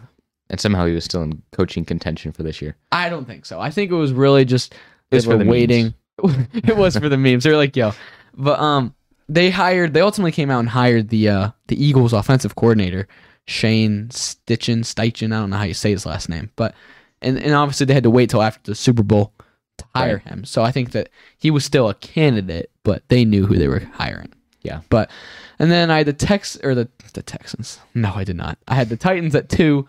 And 0.49 0.59
somehow 0.59 0.85
he 0.85 0.93
was 0.93 1.03
still 1.03 1.23
in 1.23 1.41
coaching 1.51 1.85
contention 1.85 2.31
for 2.31 2.43
this 2.43 2.61
year. 2.61 2.75
I 2.91 3.09
don't 3.09 3.25
think 3.25 3.45
so. 3.45 3.59
I 3.59 3.71
think 3.71 3.91
it 3.91 3.95
was 3.95 4.13
really 4.13 4.45
just 4.45 4.73
It 5.11 5.15
was 5.15 5.25
they 5.25 5.35
were 5.35 5.43
the 5.43 5.49
waiting. 5.49 5.93
it 6.53 6.77
was 6.77 6.97
for 6.97 7.09
the 7.09 7.17
memes. 7.17 7.43
They 7.43 7.51
were 7.51 7.57
like, 7.57 7.75
"Yo," 7.75 7.93
but 8.35 8.59
um, 8.59 8.95
they 9.27 9.49
hired. 9.49 9.93
They 9.93 10.01
ultimately 10.01 10.31
came 10.31 10.49
out 10.49 10.59
and 10.59 10.69
hired 10.69 11.09
the 11.09 11.29
uh 11.29 11.49
the 11.67 11.83
Eagles 11.83 12.13
offensive 12.13 12.55
coordinator 12.55 13.07
Shane 13.47 14.09
Stitchen 14.09 14.79
Steichen. 14.79 15.33
I 15.33 15.39
don't 15.39 15.49
know 15.49 15.57
how 15.57 15.63
you 15.63 15.73
say 15.73 15.91
his 15.91 16.05
last 16.05 16.29
name, 16.29 16.51
but 16.55 16.75
and 17.21 17.37
and 17.37 17.53
obviously 17.53 17.85
they 17.85 17.93
had 17.93 18.03
to 18.03 18.09
wait 18.09 18.29
till 18.29 18.41
after 18.41 18.71
the 18.71 18.75
Super 18.75 19.03
Bowl 19.03 19.33
to 19.77 19.85
hire 19.95 20.19
him. 20.19 20.45
So 20.45 20.63
I 20.63 20.71
think 20.71 20.91
that 20.91 21.09
he 21.37 21.51
was 21.51 21.65
still 21.65 21.89
a 21.89 21.93
candidate, 21.95 22.71
but 22.83 23.07
they 23.09 23.25
knew 23.25 23.45
who 23.45 23.55
they 23.57 23.67
were 23.67 23.79
hiring. 23.93 24.33
Yeah. 24.61 24.81
But 24.89 25.09
and 25.59 25.71
then 25.71 25.89
I 25.89 25.99
had 25.99 26.07
the 26.07 26.13
Tex 26.13 26.57
or 26.63 26.75
the 26.75 26.89
the 27.13 27.23
Texans. 27.23 27.79
No, 27.93 28.13
I 28.13 28.23
did 28.23 28.35
not. 28.35 28.57
I 28.67 28.75
had 28.75 28.89
the 28.89 28.97
Titans 28.97 29.33
at 29.33 29.49
two, 29.49 29.87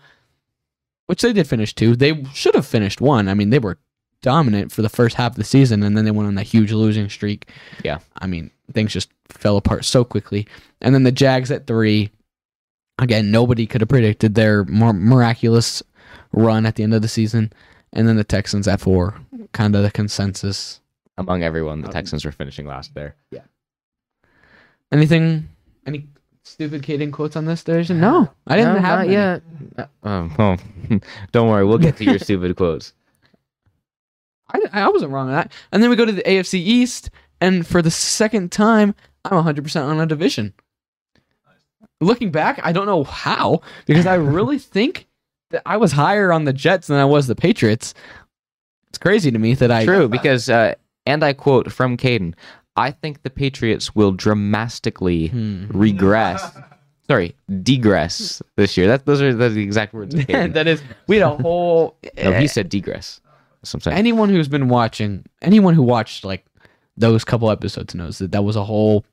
which 1.07 1.21
they 1.21 1.33
did 1.33 1.47
finish 1.47 1.75
two. 1.75 1.95
They 1.95 2.23
should 2.33 2.55
have 2.55 2.65
finished 2.65 3.01
one. 3.01 3.27
I 3.27 3.33
mean, 3.33 3.49
they 3.49 3.59
were 3.59 3.77
dominant 4.21 4.71
for 4.71 4.81
the 4.81 4.89
first 4.89 5.15
half 5.15 5.33
of 5.33 5.37
the 5.37 5.43
season, 5.43 5.83
and 5.83 5.97
then 5.97 6.05
they 6.05 6.11
went 6.11 6.27
on 6.27 6.35
that 6.35 6.43
huge 6.43 6.71
losing 6.71 7.09
streak. 7.09 7.49
Yeah. 7.83 7.99
I 8.17 8.27
mean, 8.27 8.51
things 8.73 8.93
just 8.93 9.09
fell 9.27 9.57
apart 9.57 9.85
so 9.85 10.03
quickly. 10.03 10.47
And 10.81 10.93
then 10.93 11.03
the 11.03 11.11
Jags 11.11 11.51
at 11.51 11.67
three. 11.67 12.11
Again, 12.99 13.31
nobody 13.31 13.65
could 13.65 13.81
have 13.81 13.89
predicted 13.89 14.35
their 14.35 14.65
more 14.65 14.93
miraculous 14.93 15.81
run 16.31 16.65
at 16.65 16.75
the 16.75 16.83
end 16.83 16.93
of 16.93 17.01
the 17.01 17.07
season. 17.07 17.51
And 17.93 18.07
then 18.07 18.17
the 18.17 18.23
Texans 18.23 18.67
at 18.67 18.79
four, 18.81 19.15
kind 19.53 19.75
of 19.75 19.81
the 19.83 19.89
consensus. 19.91 20.79
Among 21.17 21.41
everyone, 21.43 21.81
the 21.81 21.87
Um, 21.87 21.93
Texans 21.93 22.23
were 22.23 22.31
finishing 22.31 22.67
last 22.67 22.93
there. 22.93 23.15
Yeah. 23.31 23.41
Anything? 24.91 25.49
Any 25.85 26.07
stupid 26.43 26.83
Kadin 26.83 27.11
quotes 27.11 27.35
on 27.35 27.45
this 27.45 27.63
division? 27.63 27.99
No, 27.99 28.29
I 28.47 28.57
didn't 28.57 28.75
No, 28.75 28.79
have 28.81 28.99
not 28.99 29.09
yet. 29.09 29.41
Uh, 29.77 29.85
um, 30.07 30.35
well, 30.37 30.57
don't 31.31 31.49
worry, 31.49 31.65
we'll 31.65 31.77
get 31.77 31.97
to 31.97 32.03
your 32.05 32.19
stupid 32.19 32.55
quotes. 32.55 32.93
I, 34.53 34.59
I 34.73 34.89
wasn't 34.89 35.11
wrong 35.11 35.27
on 35.29 35.33
that. 35.35 35.51
And 35.71 35.81
then 35.81 35.89
we 35.89 35.95
go 35.95 36.05
to 36.05 36.11
the 36.11 36.23
AFC 36.23 36.55
East, 36.55 37.09
and 37.41 37.65
for 37.65 37.81
the 37.81 37.91
second 37.91 38.51
time, 38.51 38.95
I'm 39.25 39.43
100% 39.43 39.83
on 39.85 39.99
a 39.99 40.05
division. 40.05 40.53
Looking 42.01 42.31
back, 42.31 42.59
I 42.63 42.71
don't 42.71 42.85
know 42.85 43.03
how, 43.03 43.61
because 43.85 44.05
I 44.05 44.15
really 44.15 44.57
think 44.75 45.07
that 45.51 45.61
I 45.65 45.77
was 45.77 45.91
higher 45.91 46.31
on 46.31 46.45
the 46.45 46.53
Jets 46.53 46.87
than 46.87 46.97
I 46.97 47.05
was 47.05 47.27
the 47.27 47.35
Patriots. 47.35 47.93
It's 48.89 48.97
crazy 48.97 49.31
to 49.31 49.39
me 49.39 49.53
that 49.55 49.71
I. 49.71 49.85
True, 49.85 50.07
because 50.07 50.49
uh, 50.49 50.75
and 51.05 51.23
I 51.23 51.33
quote 51.33 51.71
from 51.71 51.97
Kadin, 51.97 52.33
I 52.75 52.91
think 52.91 53.23
the 53.23 53.29
Patriots 53.29 53.93
will 53.95 54.11
dramatically 54.11 55.27
Hmm. 55.27 55.65
regress. 55.69 56.49
Sorry, 57.07 57.35
degress 57.63 58.41
this 58.55 58.77
year. 58.77 58.87
That 58.87 59.05
those 59.05 59.19
are 59.21 59.33
the 59.33 59.61
exact 59.63 59.93
words. 59.93 60.13
Of 60.13 60.21
Kadin. 60.27 60.53
that 60.53 60.67
is, 60.67 60.81
we 61.07 61.17
had 61.17 61.23
a 61.25 61.35
whole. 61.37 61.97
no, 62.23 62.33
he 62.33 62.47
said 62.47 62.69
degress. 62.69 63.19
That's 63.61 63.73
what 63.73 63.87
anyone 63.87 64.29
who's 64.29 64.47
been 64.47 64.69
watching, 64.69 65.25
anyone 65.41 65.73
who 65.73 65.81
watched 65.83 66.23
like 66.23 66.45
those 66.95 67.25
couple 67.25 67.49
episodes 67.51 67.93
knows 67.95 68.19
that 68.19 68.31
that 68.31 68.43
was 68.43 68.55
a 68.55 68.63
whole 68.63 69.03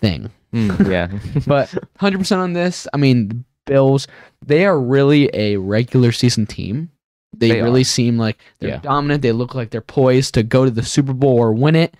thing. 0.00 0.30
Mm, 0.54 0.90
yeah, 0.90 1.08
but 1.46 1.68
100% 2.00 2.36
on 2.38 2.52
this. 2.52 2.86
I 2.92 2.96
mean, 2.96 3.28
the 3.28 3.44
Bills, 3.66 4.06
they 4.44 4.64
are 4.66 4.78
really 4.78 5.28
a 5.34 5.56
regular 5.56 6.12
season 6.12 6.46
team. 6.46 6.90
They, 7.36 7.48
They 7.48 7.62
really 7.62 7.80
are. 7.80 7.84
seem 7.84 8.16
like 8.18 8.38
they're 8.60 8.70
Yeah. 8.70 8.78
dominant. 8.78 9.22
They 9.22 9.32
look 9.32 9.54
like 9.54 9.70
they're 9.70 9.80
poised 9.80 10.34
to 10.34 10.42
go 10.44 10.64
to 10.64 10.70
the 10.70 10.82
Super 10.84 11.12
Bowl 11.14 11.36
or 11.38 11.52
win 11.52 11.74
it. 11.74 11.94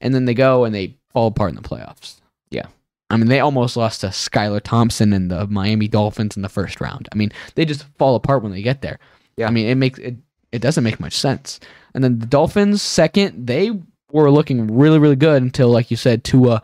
And 0.00 0.14
then 0.14 0.26
they 0.26 0.34
go 0.34 0.64
and 0.64 0.74
they 0.74 0.94
fall 1.12 1.26
apart 1.28 1.50
in 1.50 1.56
the 1.56 1.62
playoffs. 1.68 2.20
Yeah. 2.50 2.66
I 3.10 3.16
mean, 3.16 3.28
they 3.28 3.40
almost 3.40 3.76
lost 3.76 4.02
to 4.02 4.08
Skylar 4.08 4.60
Thompson 4.60 5.12
and 5.12 5.30
the 5.30 5.46
Miami 5.48 5.88
Dolphins 5.88 6.36
in 6.36 6.42
the 6.42 6.48
first 6.48 6.80
round. 6.80 7.08
I 7.12 7.16
mean, 7.16 7.32
they 7.56 7.64
just 7.64 7.84
fall 7.98 8.14
apart 8.14 8.42
when 8.42 8.52
they 8.52 8.62
get 8.62 8.82
there. 8.82 8.98
Yeah. 9.36 9.48
I 9.48 9.50
mean, 9.50 9.66
it 9.66 9.74
makes 9.76 9.98
it 9.98 10.16
it 10.52 10.60
doesn't 10.62 10.84
make 10.84 11.00
much 11.00 11.14
sense. 11.16 11.58
And 11.94 12.04
then 12.04 12.18
the 12.20 12.26
Dolphins 12.26 12.82
second, 12.82 13.46
they 13.46 13.72
were 14.12 14.30
looking 14.30 14.76
really 14.76 14.98
really 15.00 15.16
good 15.16 15.42
until 15.42 15.68
like 15.70 15.90
you 15.90 15.96
said 15.96 16.22
Tua 16.22 16.62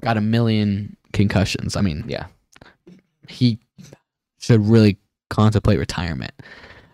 got 0.00 0.16
a 0.16 0.20
million 0.20 0.96
concussions. 1.12 1.76
I 1.76 1.80
mean, 1.80 2.04
yeah. 2.06 2.26
he 3.28 3.58
should 4.38 4.66
really 4.66 4.98
contemplate 5.30 5.78
retirement. 5.78 6.32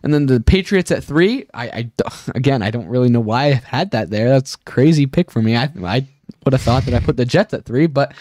And 0.02 0.14
then 0.14 0.26
the 0.26 0.40
Patriots 0.40 0.90
at 0.90 1.04
three. 1.04 1.46
I, 1.52 1.68
I 1.68 1.90
again, 2.34 2.62
I 2.62 2.70
don't 2.70 2.88
really 2.88 3.10
know 3.10 3.20
why 3.20 3.46
I've 3.46 3.64
had 3.64 3.90
that 3.90 4.10
there. 4.10 4.28
That's 4.30 4.56
crazy 4.56 5.06
pick 5.06 5.30
for 5.30 5.42
me. 5.42 5.56
I 5.56 5.70
I 5.84 6.06
would 6.44 6.54
have 6.54 6.62
thought 6.62 6.84
that 6.84 6.94
I 6.94 7.00
put 7.00 7.16
the 7.16 7.26
Jets 7.26 7.52
at 7.52 7.66
three, 7.66 7.86
but 7.86 8.14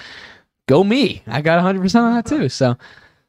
go 0.67 0.83
me. 0.83 1.23
I 1.25 1.41
got 1.41 1.55
100 1.55 1.81
percent 1.81 2.05
on 2.05 2.15
that 2.15 2.25
too. 2.25 2.49
So 2.49 2.77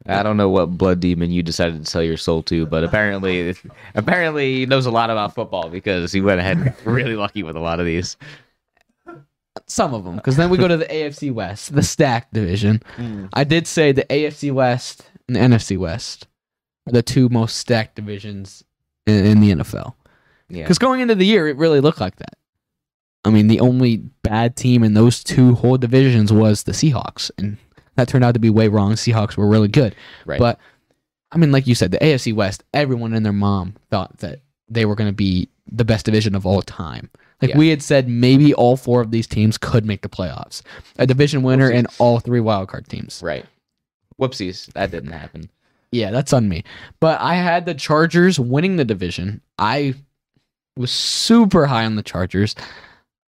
I 0.07 0.23
don't 0.23 0.37
know 0.37 0.49
what 0.49 0.79
blood 0.79 1.01
demon 1.01 1.31
you 1.31 1.43
decided 1.43 1.85
to 1.85 1.91
sell 1.91 2.03
your 2.03 2.17
soul 2.17 2.43
to, 2.45 2.67
but 2.67 2.83
apparently, 2.83 3.55
apparently 3.95 4.61
he 4.61 4.67
knows 4.67 4.87
a 4.87 4.91
lot 4.91 5.11
about 5.11 5.35
football 5.35 5.69
because 5.69 6.11
he 6.11 6.21
went 6.21 6.41
ahead 6.41 6.57
and 6.59 6.75
really 6.85 7.17
lucky 7.17 7.43
with 7.43 7.57
a 7.57 7.61
lot 7.61 7.81
of 7.81 7.87
these. 7.87 8.17
Some 9.71 9.95
of 9.95 10.05
them, 10.05 10.17
because 10.17 10.37
then 10.37 10.51
we 10.51 10.59
go 10.59 10.69
to 10.69 10.77
the 10.77 10.87
AFC 10.87 11.33
West, 11.33 11.75
the 11.75 11.83
stacked 11.83 12.33
division. 12.33 12.83
Mm. 12.97 13.29
I 13.33 13.45
did 13.45 13.67
say 13.67 13.93
the 13.93 14.05
AFC 14.05 14.53
West 14.53 15.09
and 15.27 15.37
the 15.37 15.41
NFC 15.41 15.79
West 15.79 16.27
are 16.89 16.93
the 16.93 17.03
two 17.03 17.29
most 17.29 17.57
stacked 17.57 17.97
divisions 17.97 18.65
in, 19.07 19.25
in 19.25 19.41
the 19.41 19.51
NFL. 19.51 19.95
Yeah, 20.49 20.65
Because 20.65 20.79
going 20.79 21.01
into 21.01 21.15
the 21.15 21.27
year, 21.27 21.49
it 21.49 21.57
really 21.57 21.81
looked 21.81 22.01
like 22.01 22.17
that. 22.17 22.37
I 23.25 23.31
mean, 23.31 23.49
the 23.49 23.61
only 23.61 23.99
bad 24.23 24.57
team 24.57 24.83
in 24.83 24.95
those 24.95 25.23
two 25.23 25.55
whole 25.55 25.77
divisions 25.77 26.33
was 26.33 26.63
the 26.63 26.73
Seahawks, 26.73 27.31
and 27.39 27.59
that 27.97 28.09
turned 28.09 28.25
out 28.25 28.35
to 28.35 28.41
be 28.41 28.51
way 28.51 28.69
wrong. 28.69 28.93
Seahawks 28.93 29.37
were 29.37 29.47
really 29.47 29.69
good, 29.69 29.95
right. 30.25 30.39
but 30.39 30.59
I 31.31 31.39
mean, 31.39 31.53
like 31.53 31.67
you 31.67 31.75
said, 31.75 31.91
the 31.91 31.99
AFC 31.99 32.35
West, 32.35 32.65
everyone 32.73 33.13
and 33.13 33.25
their 33.25 33.33
mom 33.33 33.75
thought 33.91 34.19
that 34.19 34.41
they 34.69 34.87
were 34.87 34.95
going 34.95 35.09
to 35.09 35.15
be 35.15 35.49
the 35.71 35.85
best 35.85 36.07
division 36.07 36.35
of 36.35 36.47
all 36.47 36.63
time. 36.63 37.11
Like 37.41 37.51
Yeah. 37.51 37.59
we 37.59 37.69
had 37.69 37.83
said, 37.83 38.09
maybe 38.09 38.53
all 38.55 38.77
four 38.77 39.01
of 39.01 39.11
these 39.11 39.27
teams 39.27 39.57
could 39.59 39.85
make 39.87 40.03
the 40.03 40.09
playoffs. 40.09 40.63
A 40.99 41.07
division 41.07 41.43
winner 41.43 41.71
and 41.71 41.87
all 41.99 42.21
three 42.21 42.41
wildcard 42.41 42.87
teams. 42.89 43.21
right. 43.23 43.45
Whoopsies, 44.21 44.71
that 44.75 44.91
didn't 44.91 45.13
happen. 45.13 45.49
Yeah, 45.93 46.11
that's 46.11 46.33
on 46.35 46.49
me. 46.49 46.63
But 47.01 47.21
I 47.21 47.35
had 47.37 47.65
the 47.65 47.73
Chargers 47.75 48.39
winning 48.39 48.77
the 48.77 48.85
division. 48.85 49.41
I 49.59 49.95
was 50.77 50.91
super 50.91 51.67
high 51.67 51.87
on 51.87 51.97
the 51.97 52.03
Chargers. 52.03 52.55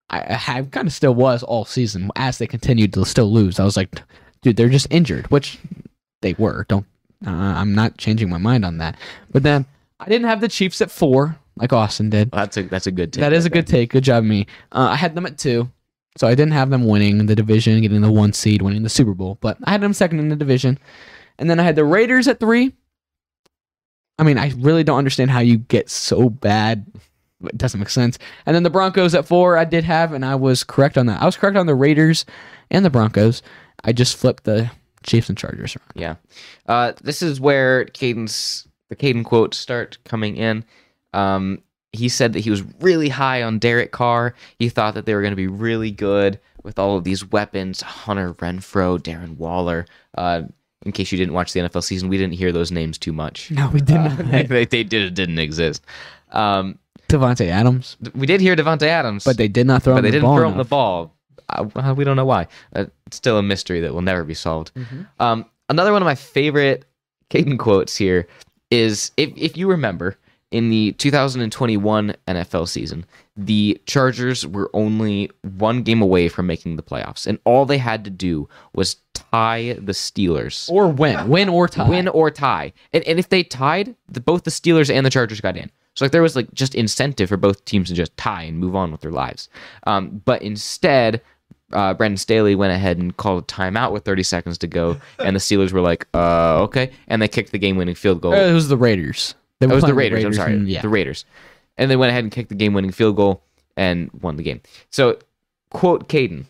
I, 0.10 0.20
I 0.20 0.34
have 0.34 0.72
kind 0.72 0.88
of 0.88 0.94
still 0.94 1.16
was 1.16 1.44
all 1.44 1.64
season 1.64 2.12
as 2.18 2.38
they 2.38 2.48
continued 2.48 2.94
to 2.94 3.06
still 3.06 3.32
lose. 3.32 3.60
I 3.60 3.64
was 3.64 3.78
like, 3.78 4.02
dude, 4.42 4.58
they're 4.58 4.68
just 4.70 4.88
injured, 4.92 5.32
which 5.32 5.58
they 6.22 6.34
were. 6.34 6.66
Don't. 6.68 6.86
Uh, 7.26 7.30
I'm 7.32 7.74
not 7.74 7.98
changing 7.98 8.30
my 8.30 8.38
mind 8.38 8.66
on 8.66 8.78
that. 8.80 8.98
But 9.32 9.44
then 9.44 9.66
I 10.00 10.10
didn't 10.10 10.28
have 10.28 10.42
the 10.42 10.50
Chiefs 10.50 10.82
at 10.82 10.92
four 10.92 11.38
like 11.56 11.74
Austin 11.74 12.10
did. 12.10 12.30
Well, 12.32 12.42
that's 12.42 12.58
a 12.58 12.64
that's 12.64 12.88
a 12.88 12.92
good. 12.92 13.14
Take 13.14 13.22
that 13.22 13.34
is 13.34 13.46
a 13.46 13.48
right 13.48 13.54
there. 13.54 13.62
good 13.62 13.68
take. 13.68 13.90
Good 13.92 14.04
job, 14.04 14.24
me. 14.24 14.48
Uh, 14.72 14.90
I 14.92 14.96
had 14.96 15.16
them 15.16 15.26
at 15.26 15.38
two, 15.38 15.70
so 16.18 16.28
I 16.28 16.32
didn't 16.32 16.54
have 16.54 16.70
them 16.70 16.86
winning 16.86 17.26
the 17.26 17.36
division, 17.36 17.82
getting 17.82 18.02
the 18.02 18.12
one 18.12 18.34
seed, 18.34 18.62
winning 18.62 18.84
the 18.84 18.90
Super 18.90 19.14
Bowl. 19.14 19.38
But 19.42 19.58
I 19.64 19.72
had 19.72 19.82
them 19.82 19.94
second 19.94 20.20
in 20.20 20.30
the 20.30 20.36
division, 20.36 20.80
and 21.38 21.50
then 21.50 21.60
I 21.60 21.64
had 21.64 21.76
the 21.76 21.86
Raiders 21.86 22.28
at 22.28 22.40
three. 22.40 22.74
I 24.20 24.24
mean, 24.24 24.38
I 24.38 24.54
really 24.58 24.84
don't 24.84 24.98
understand 24.98 25.32
how 25.32 25.40
you 25.40 25.58
get 25.58 25.90
so 25.90 26.30
bad. 26.30 26.86
It 27.44 27.58
doesn't 27.58 27.80
make 27.80 27.90
sense. 27.90 28.20
And 28.46 28.56
then 28.56 28.62
the 28.62 28.70
Broncos 28.70 29.16
at 29.16 29.26
four, 29.28 29.58
I 29.58 29.66
did 29.66 29.84
have, 29.84 30.14
and 30.14 30.24
I 30.24 30.36
was 30.36 30.64
correct 30.64 30.96
on 30.96 31.08
that. 31.08 31.22
I 31.22 31.26
was 31.26 31.36
correct 31.36 31.58
on 31.58 31.66
the 31.66 31.74
Raiders 31.74 32.26
and 32.70 32.86
the 32.86 32.92
Broncos. 32.92 33.42
I 33.84 33.94
just 33.94 34.16
flipped 34.16 34.44
the 34.44 34.70
Chiefs 35.04 35.30
and 35.30 35.38
Chargers 35.38 35.76
around. 35.76 35.92
Yeah. 35.96 36.16
Uh, 36.68 36.94
this 37.02 37.24
is 37.24 37.40
where 37.42 37.86
Kadin's 37.86 38.68
the 38.90 38.96
Kadin 38.96 39.24
quotes 39.24 39.58
start 39.58 39.98
coming 40.06 40.38
in. 40.38 40.64
Um, 41.14 41.62
he 41.94 42.08
said 42.08 42.34
that 42.34 42.40
he 42.40 42.50
was 42.50 42.64
really 42.80 43.10
high 43.10 43.44
on 43.44 43.60
Derek 43.60 43.92
Carr. 43.92 44.34
He 44.60 44.70
thought 44.70 44.94
that 44.94 45.06
they 45.06 45.14
were 45.14 45.22
going 45.22 45.34
to 45.34 45.36
be 45.38 45.48
really 45.48 45.92
good 45.92 46.40
with 46.64 46.80
all 46.80 46.98
of 46.98 47.04
these 47.04 47.30
weapons: 47.32 47.82
Hunter 47.82 48.34
Renfrow, 48.36 48.98
Darren 49.00 49.38
Waller. 49.38 49.86
Uh, 50.18 50.44
in 50.86 50.92
case 50.92 51.12
you 51.12 51.18
didn't 51.18 51.34
watch 51.34 51.54
the 51.54 51.60
NFL 51.60 51.84
season, 51.84 52.10
we 52.10 52.18
didn't 52.18 52.34
hear 52.34 52.52
those 52.52 52.72
names 52.72 52.98
too 52.98 53.14
much. 53.14 53.52
No, 53.52 53.70
we 53.70 53.82
did 53.82 53.96
not. 53.96 54.18
they, 54.50 54.66
they 54.66 54.84
did 54.84 55.14
didn't 55.14 55.40
exist. 55.40 55.84
Um, 56.32 56.80
Davante 57.08 57.48
Adams, 57.48 57.98
we 58.16 58.26
did 58.26 58.40
hear 58.40 58.56
Davante 58.56 58.84
Adams, 58.84 59.24
but 59.26 59.38
they 59.38 59.50
did 59.50 59.68
not 59.68 59.84
throw 59.84 59.94
but 59.94 60.00
him 60.00 60.04
they 60.04 60.12
the 60.12 60.18
didn't 60.22 60.36
throw 60.36 60.50
him 60.50 60.58
the 60.58 60.64
ball. 60.64 61.14
Uh, 61.50 61.94
we 61.96 62.06
don't 62.06 62.16
know 62.16 62.26
why. 62.26 62.48
Uh, 62.74 62.86
it's 63.06 63.18
still 63.18 63.38
a 63.38 63.44
mystery 63.44 63.82
that 63.82 63.94
will 63.94 64.02
never 64.02 64.24
be 64.24 64.34
solved. 64.34 64.72
Mhm. 64.76 65.08
Um, 65.20 65.46
another 65.68 65.92
one 65.92 66.02
of 66.02 66.06
my 66.06 66.16
favorite 66.16 66.86
Kadin 67.30 67.60
quotes 67.60 67.98
here 67.98 68.28
is 68.72 69.12
if 69.18 69.32
if 69.36 69.58
you 69.58 69.70
remember 69.70 70.18
in 70.52 70.70
the 70.70 70.92
2021 70.94 72.14
NFL 72.28 72.68
season, 72.68 73.06
the 73.38 73.82
Chargers 73.86 74.46
were 74.46 74.70
only 74.74 75.32
one 75.42 75.82
game 75.82 76.02
away 76.02 76.28
from 76.28 76.46
making 76.46 76.76
the 76.76 76.84
playoffs, 76.84 77.26
and 77.26 77.40
all 77.46 77.66
they 77.66 77.78
had 77.78 78.04
to 78.04 78.10
do 78.10 78.48
was 78.74 78.98
tie 79.14 79.78
the 79.80 79.94
Steelers. 79.94 80.70
Or 80.70 80.88
win, 80.88 81.28
win 81.30 81.50
or 81.50 81.68
tie. 81.68 81.88
Win 81.88 82.08
or 82.10 82.30
tie, 82.30 82.74
and, 82.94 83.04
and 83.06 83.18
if 83.18 83.30
they 83.30 83.44
tied, 83.44 83.96
the, 84.10 84.20
both 84.20 84.44
the 84.44 84.52
Steelers 84.52 84.94
and 84.94 85.06
the 85.06 85.10
Chargers 85.10 85.42
got 85.42 85.58
in. 85.58 85.72
So 85.96 86.06
like 86.06 86.12
there 86.12 86.22
was 86.22 86.36
like 86.36 86.54
just 86.54 86.76
incentive 86.76 87.30
for 87.30 87.38
both 87.38 87.66
teams 87.66 87.90
to 87.90 87.94
just 87.94 88.16
tie 88.18 88.44
and 88.44 88.58
move 88.58 88.76
on 88.76 88.92
with 88.92 89.02
their 89.02 89.12
lives. 89.12 89.50
Um, 89.86 90.22
but 90.24 90.42
instead, 90.42 91.22
uh, 91.74 91.94
Brandon 91.94 92.18
Staley 92.18 92.56
went 92.56 92.74
ahead 92.74 92.98
and 92.98 93.16
called 93.16 93.44
a 93.44 93.46
timeout 93.46 93.92
with 93.92 94.04
30 94.06 94.24
seconds 94.24 94.58
to 94.60 94.68
go, 94.68 94.98
and 95.20 95.36
the 95.36 95.40
Steelers 95.40 95.72
were 95.72 95.82
like, 95.82 96.08
"Uh, 96.14 96.62
okay," 96.64 96.92
and 97.08 97.22
they 97.22 97.28
kicked 97.28 97.52
the 97.52 97.58
game-winning 97.58 97.96
field 97.96 98.22
goal. 98.22 98.34
It 98.34 98.54
was 98.54 98.68
the 98.68 98.78
Raiders. 98.78 99.36
They 99.62 99.68
It 99.68 99.70
was 99.70 99.84
the 99.84 99.94
playing 99.94 99.98
Raiders. 100.14 100.24
I'm 100.26 100.34
sorry, 100.34 100.54
and- 100.54 100.68
yeah. 100.68 100.82
the 100.82 100.90
Raiders, 100.90 101.24
and 101.78 101.90
they 101.90 101.96
went 101.96 102.10
ahead 102.10 102.24
and 102.24 102.32
kicked 102.32 102.50
the 102.50 102.56
game-winning 102.56 102.92
field 102.92 103.16
goal 103.16 103.44
and 103.78 104.10
won 104.22 104.36
the 104.36 104.44
game. 104.44 104.60
So, 104.90 105.20
quote 105.70 106.10
Kadin: 106.10 106.46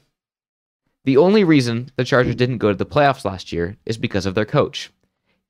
"The 1.03 1.17
only 1.17 1.43
reason 1.43 1.91
the 1.97 2.05
Chargers 2.05 2.35
didn't 2.35 2.59
go 2.59 2.69
to 2.69 2.77
the 2.77 2.85
playoffs 2.85 3.25
last 3.25 3.51
year 3.51 3.75
is 3.85 3.97
because 3.97 4.25
of 4.25 4.33
their 4.33 4.45
coach. 4.45 4.91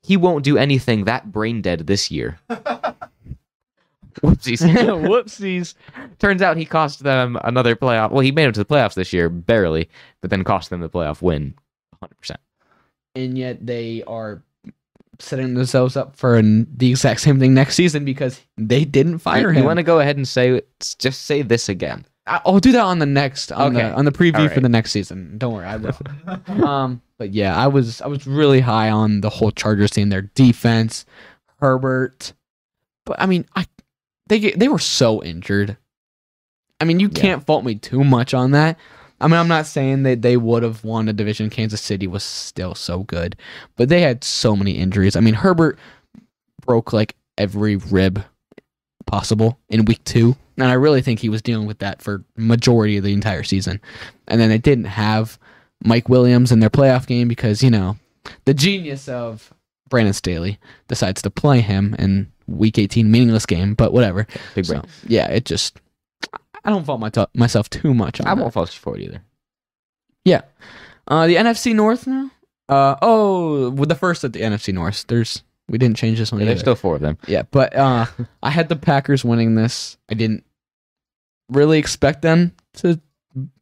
He 0.02 0.18
won't 0.18 0.44
do 0.44 0.58
anything 0.58 1.04
that 1.06 1.32
brain 1.32 1.62
dead 1.62 1.86
this 1.86 2.10
year." 2.10 2.40
Whoopsies. 4.22 4.62
Whoopsies. 5.08 5.74
Turns 6.20 6.42
out 6.42 6.58
he 6.58 6.66
cost 6.66 7.04
them 7.04 7.38
another 7.44 7.76
playoff. 7.76 8.12
Well, 8.12 8.22
he 8.22 8.32
made 8.32 8.48
it 8.48 8.56
to 8.56 8.60
the 8.64 8.66
playoffs 8.66 8.96
this 8.96 9.14
year, 9.14 9.30
barely, 9.30 9.90
but 10.20 10.30
then 10.30 10.44
cost 10.44 10.70
them 10.70 10.82
the 10.82 10.90
playoff 10.90 11.22
win, 11.22 11.54
100%. 12.04 12.36
And 13.16 13.38
yet 13.38 13.66
they 13.66 14.04
are 14.08 14.42
setting 15.22 15.54
themselves 15.54 15.96
up 15.96 16.16
for 16.16 16.36
an, 16.36 16.68
the 16.76 16.90
exact 16.92 17.22
same 17.22 17.40
thing 17.40 17.54
next 17.54 17.76
season 17.76 18.04
because 18.06 18.40
they 18.58 18.86
didn't 18.86 19.20
fire 19.20 19.42
You, 19.42 19.50
him. 19.50 19.58
You 19.58 19.64
want 19.64 19.78
to 19.78 19.84
go 19.84 20.00
ahead 20.00 20.18
and 20.18 20.28
say, 20.28 20.62
just 21.00 21.24
say 21.24 21.42
this 21.42 21.70
again. 21.70 22.06
I- 22.28 22.42
I'll 22.46 22.60
do 22.60 22.72
that 22.74 22.82
on 22.82 23.00
the 23.00 23.06
next 23.06 23.52
on 23.52 23.76
Okay. 23.76 23.88
the 23.88 23.94
on 23.96 24.06
the 24.06 24.12
preview 24.12 24.42
All 24.42 24.50
for 24.50 24.60
the 24.60 24.70
next 24.70 24.92
season. 24.92 25.38
Don't 25.38 25.54
worry, 25.54 25.66
I 25.66 25.78
will. 25.78 25.98
um, 26.68 27.02
but 27.18 27.32
yeah, 27.32 27.56
I 27.58 27.68
was 27.68 28.00
I 28.02 28.08
was 28.08 28.28
really 28.28 28.60
high 28.60 28.90
on 28.92 29.22
the 29.22 29.30
whole 29.30 29.52
Chargers 29.52 29.92
team, 29.92 30.10
their 30.10 30.22
defense, 30.22 31.06
Herbert. 31.60 32.34
But 33.06 33.20
I 33.20 33.26
mean, 33.26 33.46
I 33.56 33.66
they 34.28 34.40
get, 34.40 34.60
they 34.60 34.68
were 34.68 34.80
so 34.80 35.24
injured. 35.24 35.78
I 36.80 36.86
mean, 36.86 37.00
you 37.00 37.10
Yeah. 37.12 37.22
can't 37.22 37.46
fault 37.46 37.66
me 37.66 37.76
too 37.76 38.04
much 38.04 38.34
on 38.34 38.52
that. 38.52 38.78
I 39.22 39.28
mean, 39.28 39.40
I'm 39.40 39.48
not 39.48 39.68
saying 39.68 40.04
that 40.04 40.22
they 40.22 40.36
would 40.36 40.64
have 40.64 40.84
won 40.84 41.08
a 41.08 41.14
division. 41.14 41.50
Kansas 41.50 41.82
City 41.82 42.08
was 42.08 42.24
still 42.24 42.74
so 42.76 43.04
good, 43.04 43.36
but 43.76 43.88
they 43.88 44.02
had 44.02 44.24
so 44.24 44.56
many 44.56 44.72
injuries. 44.72 45.16
I 45.16 45.20
mean, 45.20 45.36
Herbert 45.36 45.78
broke 46.66 46.92
like 46.92 47.16
every 47.38 47.76
rib 47.76 48.24
possible 49.06 49.60
in 49.70 49.86
week 49.86 50.04
two, 50.04 50.36
and 50.58 50.68
I 50.68 50.74
really 50.74 51.02
think 51.02 51.20
he 51.20 51.30
was 51.30 51.42
dealing 51.42 51.68
with 51.68 51.80
that 51.80 52.02
for 52.02 52.24
majority 52.36 52.98
of 52.98 53.04
the 53.04 53.14
entire 53.14 53.44
season. 53.44 53.80
And 54.28 54.42
then 54.42 54.50
they 54.50 54.58
didn't 54.58 54.86
have 54.86 55.38
Mike 55.84 56.10
Williams 56.10 56.52
in 56.52 56.60
their 56.60 56.70
playoff 56.70 57.06
game 57.06 57.28
because 57.28 57.62
you 57.62 57.70
know 57.70 57.98
the 58.46 58.54
genius 58.54 59.08
of 59.08 59.54
Brandon 59.90 60.14
Staley 60.14 60.60
decides 60.88 61.22
to 61.22 61.30
play 61.30 61.62
him 61.62 61.96
in 62.00 62.32
week 62.48 62.80
18 62.80 63.12
meaningless 63.12 63.46
game, 63.46 63.76
but 63.76 63.94
whatever. 63.94 64.26
Big 64.56 64.68
brain. 64.68 64.82
So, 64.82 64.90
yeah, 65.08 65.28
it 65.28 65.46
just 65.46 65.78
I 66.64 66.70
don't 66.70 66.86
fault 66.86 67.00
my 67.00 67.10
t- 67.10 67.26
myself 67.36 67.70
too 67.70 67.94
much. 67.94 68.20
On 68.22 68.28
I 68.28 68.36
that. 68.36 68.42
won't 68.42 68.54
fault 68.54 68.74
you 68.74 68.80
for 68.80 68.98
it 68.98 69.04
either. 69.04 69.22
Yeah. 70.26 70.42
Uh, 71.08 71.28
the 71.28 71.36
NFC 71.36 71.74
North 71.74 72.08
now. 72.08 72.32
Uh 72.70 72.96
oh, 73.02 73.70
with 73.72 73.90
the 73.90 73.96
first 73.96 74.24
at 74.24 74.34
the 74.34 74.42
NFC 74.42 74.74
North. 74.74 75.06
There's 75.08 75.44
we 75.68 75.78
didn't 75.78 75.98
change 75.98 76.20
this 76.20 76.32
one. 76.32 76.40
Yeah, 76.40 76.44
either. 76.46 76.52
there's 76.54 76.62
still 76.62 76.76
four 76.76 76.96
of 76.96 77.02
them. 77.02 77.18
Yeah, 77.28 77.44
but 77.52 77.76
uh, 77.76 78.06
I 78.44 78.50
had 78.50 78.70
the 78.70 78.76
Packers 78.76 79.26
winning 79.26 79.56
this. 79.56 79.98
I 80.10 80.14
didn't 80.14 80.44
really 81.50 81.80
expect 81.80 82.22
them 82.22 82.54
to 82.76 83.00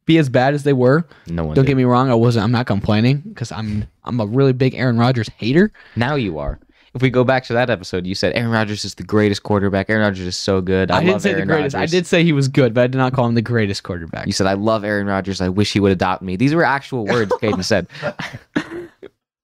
be 0.04 0.18
as 0.18 0.28
bad 0.28 0.54
as 0.54 0.64
they 0.64 0.72
were. 0.72 1.06
No 1.26 1.44
one. 1.44 1.54
Don't 1.54 1.64
did. 1.64 1.70
get 1.70 1.76
me 1.76 1.84
wrong. 1.84 2.10
I 2.10 2.14
wasn't. 2.14 2.44
I'm 2.44 2.52
not 2.52 2.66
complaining 2.66 3.18
because 3.18 3.50
I'm 3.52 3.86
I'm 4.04 4.20
a 4.20 4.26
really 4.26 4.52
big 4.52 4.74
Aaron 4.74 4.98
Rodgers 4.98 5.28
hater. 5.38 5.72
Now 5.96 6.14
you 6.14 6.38
are. 6.38 6.58
If 6.92 7.02
we 7.02 7.10
go 7.10 7.22
back 7.22 7.44
to 7.44 7.52
that 7.52 7.70
episode, 7.70 8.04
you 8.06 8.16
said 8.16 8.34
Aaron 8.34 8.50
Rodgers 8.50 8.84
is 8.84 8.96
the 8.96 9.04
greatest 9.04 9.44
quarterback. 9.44 9.88
Aaron 9.88 10.02
Rodgers 10.02 10.26
is 10.26 10.36
so 10.36 10.60
good. 10.60 10.90
I, 10.90 10.96
I, 10.96 11.00
didn't 11.00 11.12
love 11.12 11.22
say 11.22 11.30
Aaron 11.30 11.46
the 11.46 11.54
greatest. 11.54 11.74
Rodgers. 11.74 11.92
I 11.92 11.96
did 11.96 12.06
say 12.06 12.24
he 12.24 12.32
was 12.32 12.48
good, 12.48 12.74
but 12.74 12.80
I 12.82 12.86
did 12.88 12.98
not 12.98 13.12
call 13.12 13.26
him 13.26 13.34
the 13.36 13.42
greatest 13.42 13.84
quarterback. 13.84 14.26
You 14.26 14.32
said 14.32 14.48
I 14.48 14.54
love 14.54 14.82
Aaron 14.82 15.06
Rodgers. 15.06 15.40
I 15.40 15.48
wish 15.50 15.72
he 15.72 15.78
would 15.78 15.92
adopt 15.92 16.22
me. 16.22 16.34
These 16.36 16.52
were 16.54 16.64
actual 16.64 17.06
words 17.06 17.30
Kadin 17.40 17.64
said. 17.64 17.86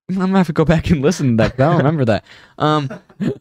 I'm 0.09 0.14
gonna 0.16 0.38
have 0.38 0.47
to 0.47 0.53
go 0.53 0.64
back 0.64 0.90
and 0.90 1.03
listen 1.03 1.36
to 1.36 1.42
that. 1.42 1.55
I 1.55 1.57
don't 1.57 1.78
remember 1.78 2.05
that. 2.05 2.24
Um, 2.59 2.88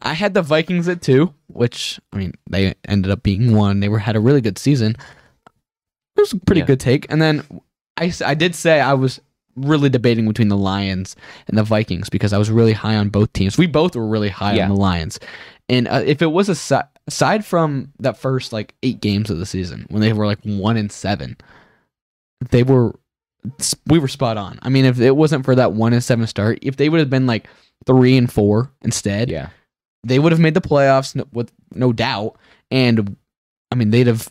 I 0.02 0.14
had 0.14 0.34
the 0.34 0.42
Vikings 0.42 0.88
at 0.88 1.00
two, 1.00 1.32
which 1.48 2.00
I 2.12 2.16
mean 2.16 2.32
they 2.50 2.74
ended 2.88 3.10
up 3.12 3.22
being 3.22 3.54
one. 3.54 3.80
They 3.80 3.88
were 3.88 4.00
had 4.00 4.16
a 4.16 4.20
really 4.20 4.40
good 4.40 4.58
season. 4.58 4.96
It 6.16 6.20
was 6.20 6.32
a 6.32 6.38
pretty 6.38 6.60
Yeah. 6.62 6.66
good 6.66 6.80
take. 6.80 7.06
And 7.10 7.20
then 7.22 7.44
I, 7.96 8.12
I 8.24 8.34
did 8.34 8.54
say 8.54 8.80
I 8.80 8.94
was 8.94 9.20
really 9.56 9.88
debating 9.88 10.26
between 10.28 10.48
the 10.48 10.56
Lions 10.56 11.16
and 11.48 11.56
the 11.58 11.62
Vikings 11.62 12.08
because 12.08 12.32
I 12.32 12.38
was 12.38 12.50
really 12.50 12.72
high 12.72 12.96
on 12.96 13.08
both 13.08 13.32
teams. 13.32 13.56
We 13.58 13.66
both 13.66 13.96
were 13.96 14.06
really 14.06 14.28
high 14.28 14.54
Yeah. 14.54 14.64
on 14.64 14.74
the 14.74 14.80
Lions. 14.80 15.18
And 15.68 15.88
uh, 15.88 16.02
if 16.04 16.22
it 16.22 16.26
was 16.26 16.48
a 16.70 16.88
aside 17.08 17.44
from 17.44 17.92
that 18.00 18.16
first 18.18 18.52
like 18.52 18.74
eight 18.82 19.00
games 19.00 19.30
of 19.30 19.38
the 19.38 19.46
season 19.46 19.86
when 19.90 20.00
they 20.00 20.12
were 20.12 20.26
like 20.26 20.40
one 20.44 20.76
and 20.76 20.92
seven, 20.92 21.36
they 22.50 22.62
were 22.62 22.94
we 23.86 23.98
were 23.98 24.08
spot 24.08 24.36
on. 24.36 24.58
I 24.62 24.68
mean, 24.68 24.84
if 24.84 25.00
it 25.00 25.16
wasn't 25.16 25.44
for 25.44 25.54
that 25.54 25.72
one 25.72 25.92
and 25.92 26.02
seven 26.04 26.26
start, 26.26 26.58
if 26.62 26.76
they 26.76 26.88
would 26.88 27.00
have 27.00 27.10
been 27.10 27.26
like 27.26 27.48
three 27.86 28.16
and 28.16 28.30
four 28.32 28.70
instead, 28.82 29.30
Yeah. 29.30 29.48
they 30.04 30.18
would 30.18 30.32
have 30.32 30.40
made 30.40 30.54
the 30.54 30.60
playoffs 30.60 31.14
no, 31.14 31.26
with 31.32 31.52
no 31.72 31.92
doubt. 31.92 32.36
And 32.70 33.16
I 33.70 33.74
mean, 33.76 33.90
they'd 33.90 34.06
have. 34.08 34.28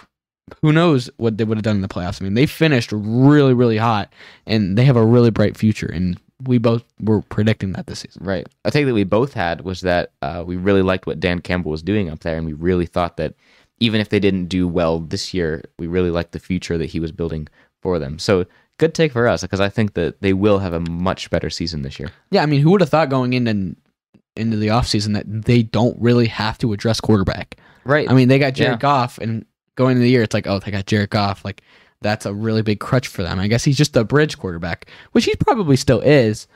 Who 0.61 0.71
knows 0.71 1.09
what 1.17 1.37
they 1.37 1.43
would 1.43 1.57
have 1.57 1.63
done 1.63 1.77
in 1.77 1.81
the 1.81 1.87
playoffs? 1.87 2.21
I 2.21 2.23
mean, 2.25 2.35
they 2.35 2.45
finished 2.45 2.91
really, 2.91 3.53
really 3.53 3.77
hot, 3.77 4.13
and 4.45 4.77
they 4.77 4.85
have 4.85 4.95
a 4.95 5.05
really 5.05 5.31
bright 5.31 5.57
future. 5.57 5.87
And 5.87 6.19
we 6.45 6.57
both 6.59 6.83
were 6.99 7.21
predicting 7.21 7.71
that 7.73 7.87
this 7.87 7.99
season. 7.99 8.23
Right. 8.23 8.47
I 8.63 8.69
think 8.69 8.85
that 8.85 8.93
we 8.93 9.03
both 9.05 9.33
had 9.33 9.61
was 9.61 9.81
that 9.81 10.11
uh, 10.21 10.43
we 10.45 10.55
really 10.55 10.81
liked 10.83 11.07
what 11.07 11.19
Dan 11.19 11.39
Campbell 11.41 11.71
was 11.71 11.81
doing 11.81 12.09
up 12.09 12.19
there, 12.19 12.37
and 12.37 12.45
we 12.45 12.53
really 12.53 12.85
thought 12.85 13.17
that 13.17 13.33
even 13.79 13.99
if 13.99 14.09
they 14.09 14.19
didn't 14.19 14.45
do 14.45 14.67
well 14.67 14.99
this 14.99 15.33
year, 15.33 15.63
we 15.79 15.87
really 15.87 16.11
liked 16.11 16.31
the 16.31 16.39
future 16.39 16.77
that 16.77 16.85
he 16.87 16.99
was 16.99 17.11
building 17.11 17.47
for 17.81 17.97
them. 17.99 18.19
So 18.19 18.45
good 18.77 18.93
take 18.93 19.13
for 19.13 19.27
us 19.27 19.41
because 19.41 19.59
I 19.59 19.69
think 19.69 19.93
that 19.95 20.21
they 20.21 20.33
will 20.33 20.59
have 20.59 20.73
a 20.73 20.79
much 20.79 21.29
better 21.29 21.49
season 21.49 21.81
this 21.81 21.99
year. 21.99 22.11
Yeah, 22.31 22.43
I 22.43 22.45
mean, 22.45 22.61
who 22.61 22.71
would 22.71 22.81
have 22.81 22.89
thought 22.89 23.09
going 23.09 23.33
into 23.33 23.75
into 24.35 24.57
the 24.57 24.67
offseason 24.67 25.13
that 25.13 25.25
they 25.45 25.63
don't 25.63 25.99
really 25.99 26.27
have 26.27 26.57
to 26.59 26.73
address 26.73 26.99
quarterback? 26.99 27.57
Right. 27.85 28.09
I 28.09 28.13
mean, 28.13 28.27
they 28.27 28.37
got 28.39 28.53
Jared 28.53 28.73
Yeah. 28.73 28.77
Goff, 28.77 29.17
and 29.17 29.45
going 29.76 29.91
into 29.91 30.01
the 30.03 30.09
year, 30.09 30.23
it's 30.23 30.34
like, 30.34 30.47
oh, 30.47 30.59
they 30.59 30.71
got 30.71 30.86
Jared 30.86 31.09
Goff. 31.09 31.43
Like, 31.45 31.61
that's 32.01 32.26
a 32.26 32.34
really 32.34 32.61
big 32.61 32.80
crutch 32.80 33.07
for 33.07 33.23
them. 33.23 33.39
I 33.39 33.47
guess 33.47 33.63
he's 33.63 33.78
just 33.78 33.95
a 33.95 34.03
bridge 34.03 34.38
quarterback, 34.38 34.88
which 35.13 35.26
he 35.26 35.36
probably 35.36 35.76
still 35.76 36.01
is, 36.01 36.47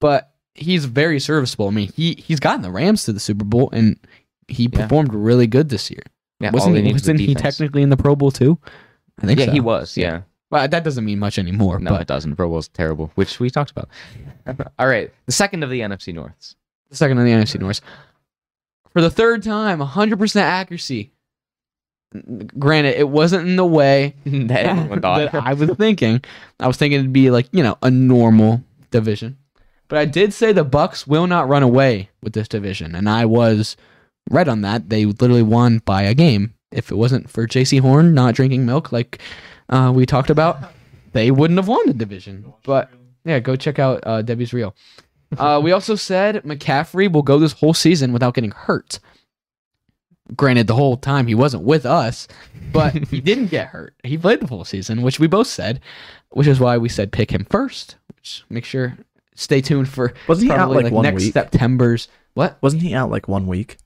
but 0.00 0.32
he's 0.54 0.84
very 0.84 1.18
serviceable. 1.20 1.68
I 1.68 1.70
mean, 1.72 1.92
he 1.94 2.14
he's 2.14 2.40
gotten 2.40 2.62
the 2.62 2.70
Rams 2.70 3.04
to 3.04 3.12
the 3.12 3.20
Super 3.20 3.44
Bowl, 3.44 3.70
and 3.72 3.98
he 4.48 4.64
Yeah. 4.72 4.82
performed 4.82 5.12
really 5.14 5.46
good 5.46 5.68
this 5.68 5.90
year. 5.90 6.02
yeah, 6.40 6.50
wasn't 6.50 6.76
he, 6.76 6.82
need 6.82 6.96
is 6.96 7.02
the 7.02 7.12
wasn't 7.12 7.20
he 7.28 7.34
technically 7.34 7.82
in 7.82 7.90
the 7.90 7.96
Pro 7.96 8.14
Bowl 8.16 8.30
too? 8.30 8.58
I 9.22 9.26
think 9.26 9.38
Yeah, 9.40 9.46
so. 9.46 9.52
he 9.52 9.60
was. 9.60 9.96
Yeah. 9.96 10.22
Well, 10.50 10.68
that 10.68 10.84
doesn't 10.84 11.04
mean 11.04 11.18
much 11.18 11.38
anymore. 11.38 11.78
No, 11.80 11.90
but 11.92 12.02
it 12.02 12.06
doesn't. 12.06 12.36
Pro 12.36 12.48
Bowl's 12.48 12.68
terrible, 12.68 13.10
which 13.14 13.40
we 13.40 13.50
talked 13.50 13.70
about. 13.72 13.88
All 14.78 14.86
right. 14.86 15.12
The 15.26 15.32
second 15.32 15.62
of 15.64 15.70
the 15.70 15.80
NFC 15.80 16.12
Norths. 16.14 16.54
the 16.90 16.96
second 16.96 17.18
on 17.18 17.24
the 17.24 17.30
NFC 17.32 17.58
North. 17.58 17.80
For 18.92 19.00
the 19.00 19.10
third 19.10 19.42
time, 19.42 19.80
100% 19.80 20.36
accuracy. 20.40 21.10
Granted, 22.58 22.98
it 22.98 23.08
wasn't 23.08 23.48
in 23.48 23.56
the 23.56 23.64
way 23.64 24.14
that 24.24 24.66
everyone 24.66 25.00
thought. 25.00 25.32
that 25.32 25.42
I 25.42 25.54
was 25.54 25.70
thinking. 25.76 26.22
I 26.60 26.66
was 26.66 26.76
thinking 26.76 27.00
it'd 27.00 27.12
be 27.12 27.30
like, 27.30 27.48
you 27.52 27.62
know, 27.62 27.76
a 27.82 27.90
normal 27.90 28.62
division. 28.90 29.36
But 29.88 29.98
I 29.98 30.04
did 30.04 30.32
say 30.32 30.52
the 30.52 30.64
Bucs 30.64 31.06
will 31.06 31.26
not 31.26 31.48
run 31.48 31.62
away 31.62 32.10
with 32.22 32.32
this 32.32 32.48
division, 32.48 32.94
and 32.94 33.08
I 33.08 33.24
was 33.26 33.76
right 34.30 34.48
on 34.48 34.62
that. 34.62 34.88
They 34.88 35.04
literally 35.04 35.42
won 35.42 35.78
by 35.84 36.02
a 36.02 36.14
game. 36.14 36.54
If 36.70 36.90
it 36.90 36.96
wasn't 36.96 37.30
for 37.30 37.46
Jaycee 37.46 37.80
Horn 37.80 38.14
not 38.14 38.34
drinking 38.34 38.66
milk 38.66 38.90
like 38.92 39.20
uh, 39.68 39.92
we 39.94 40.06
talked 40.06 40.30
about, 40.30 40.58
they 41.12 41.30
wouldn't 41.30 41.58
have 41.58 41.68
won 41.68 41.86
the 41.86 41.94
division. 41.94 42.52
But 42.64 42.90
yeah, 43.24 43.38
go 43.40 43.56
check 43.56 43.78
out 43.78 44.00
uh, 44.04 44.22
Debbie's 44.22 44.52
Reel. 44.52 44.74
Uh, 45.38 45.60
we 45.62 45.72
also 45.72 45.94
said 45.94 46.42
McCaffrey 46.44 47.10
will 47.10 47.22
go 47.22 47.38
this 47.38 47.52
whole 47.52 47.74
season 47.74 48.12
without 48.12 48.34
getting 48.34 48.52
hurt. 48.52 49.00
Granted, 50.36 50.66
the 50.66 50.74
whole 50.74 50.96
time 50.96 51.26
he 51.26 51.34
wasn't 51.34 51.64
with 51.64 51.84
us, 51.84 52.26
but 52.72 52.94
he 53.08 53.20
didn't 53.20 53.48
get 53.48 53.68
hurt. 53.68 53.94
He 54.04 54.16
played 54.16 54.40
the 54.40 54.46
full 54.46 54.64
season, 54.64 55.02
which 55.02 55.20
we 55.20 55.26
both 55.26 55.46
said, 55.48 55.80
which 56.30 56.46
is 56.46 56.58
why 56.60 56.78
we 56.78 56.88
said 56.88 57.12
pick 57.12 57.30
him 57.30 57.44
first. 57.50 57.96
Which 58.16 58.42
make 58.48 58.64
sure 58.64 58.96
stay 59.34 59.60
tuned 59.60 59.88
for 59.88 60.14
Wasn't 60.26 60.50
he 60.50 60.56
out 60.56 60.70
like, 60.70 60.84
like, 60.84 60.92
one 60.92 61.02
next 61.02 61.24
week? 61.24 61.32
September's 61.34 62.08
what? 62.32 62.56
Wasn't 62.62 62.80
he 62.82 62.94
out 62.94 63.10
like 63.10 63.28
one 63.28 63.46
week? 63.46 63.76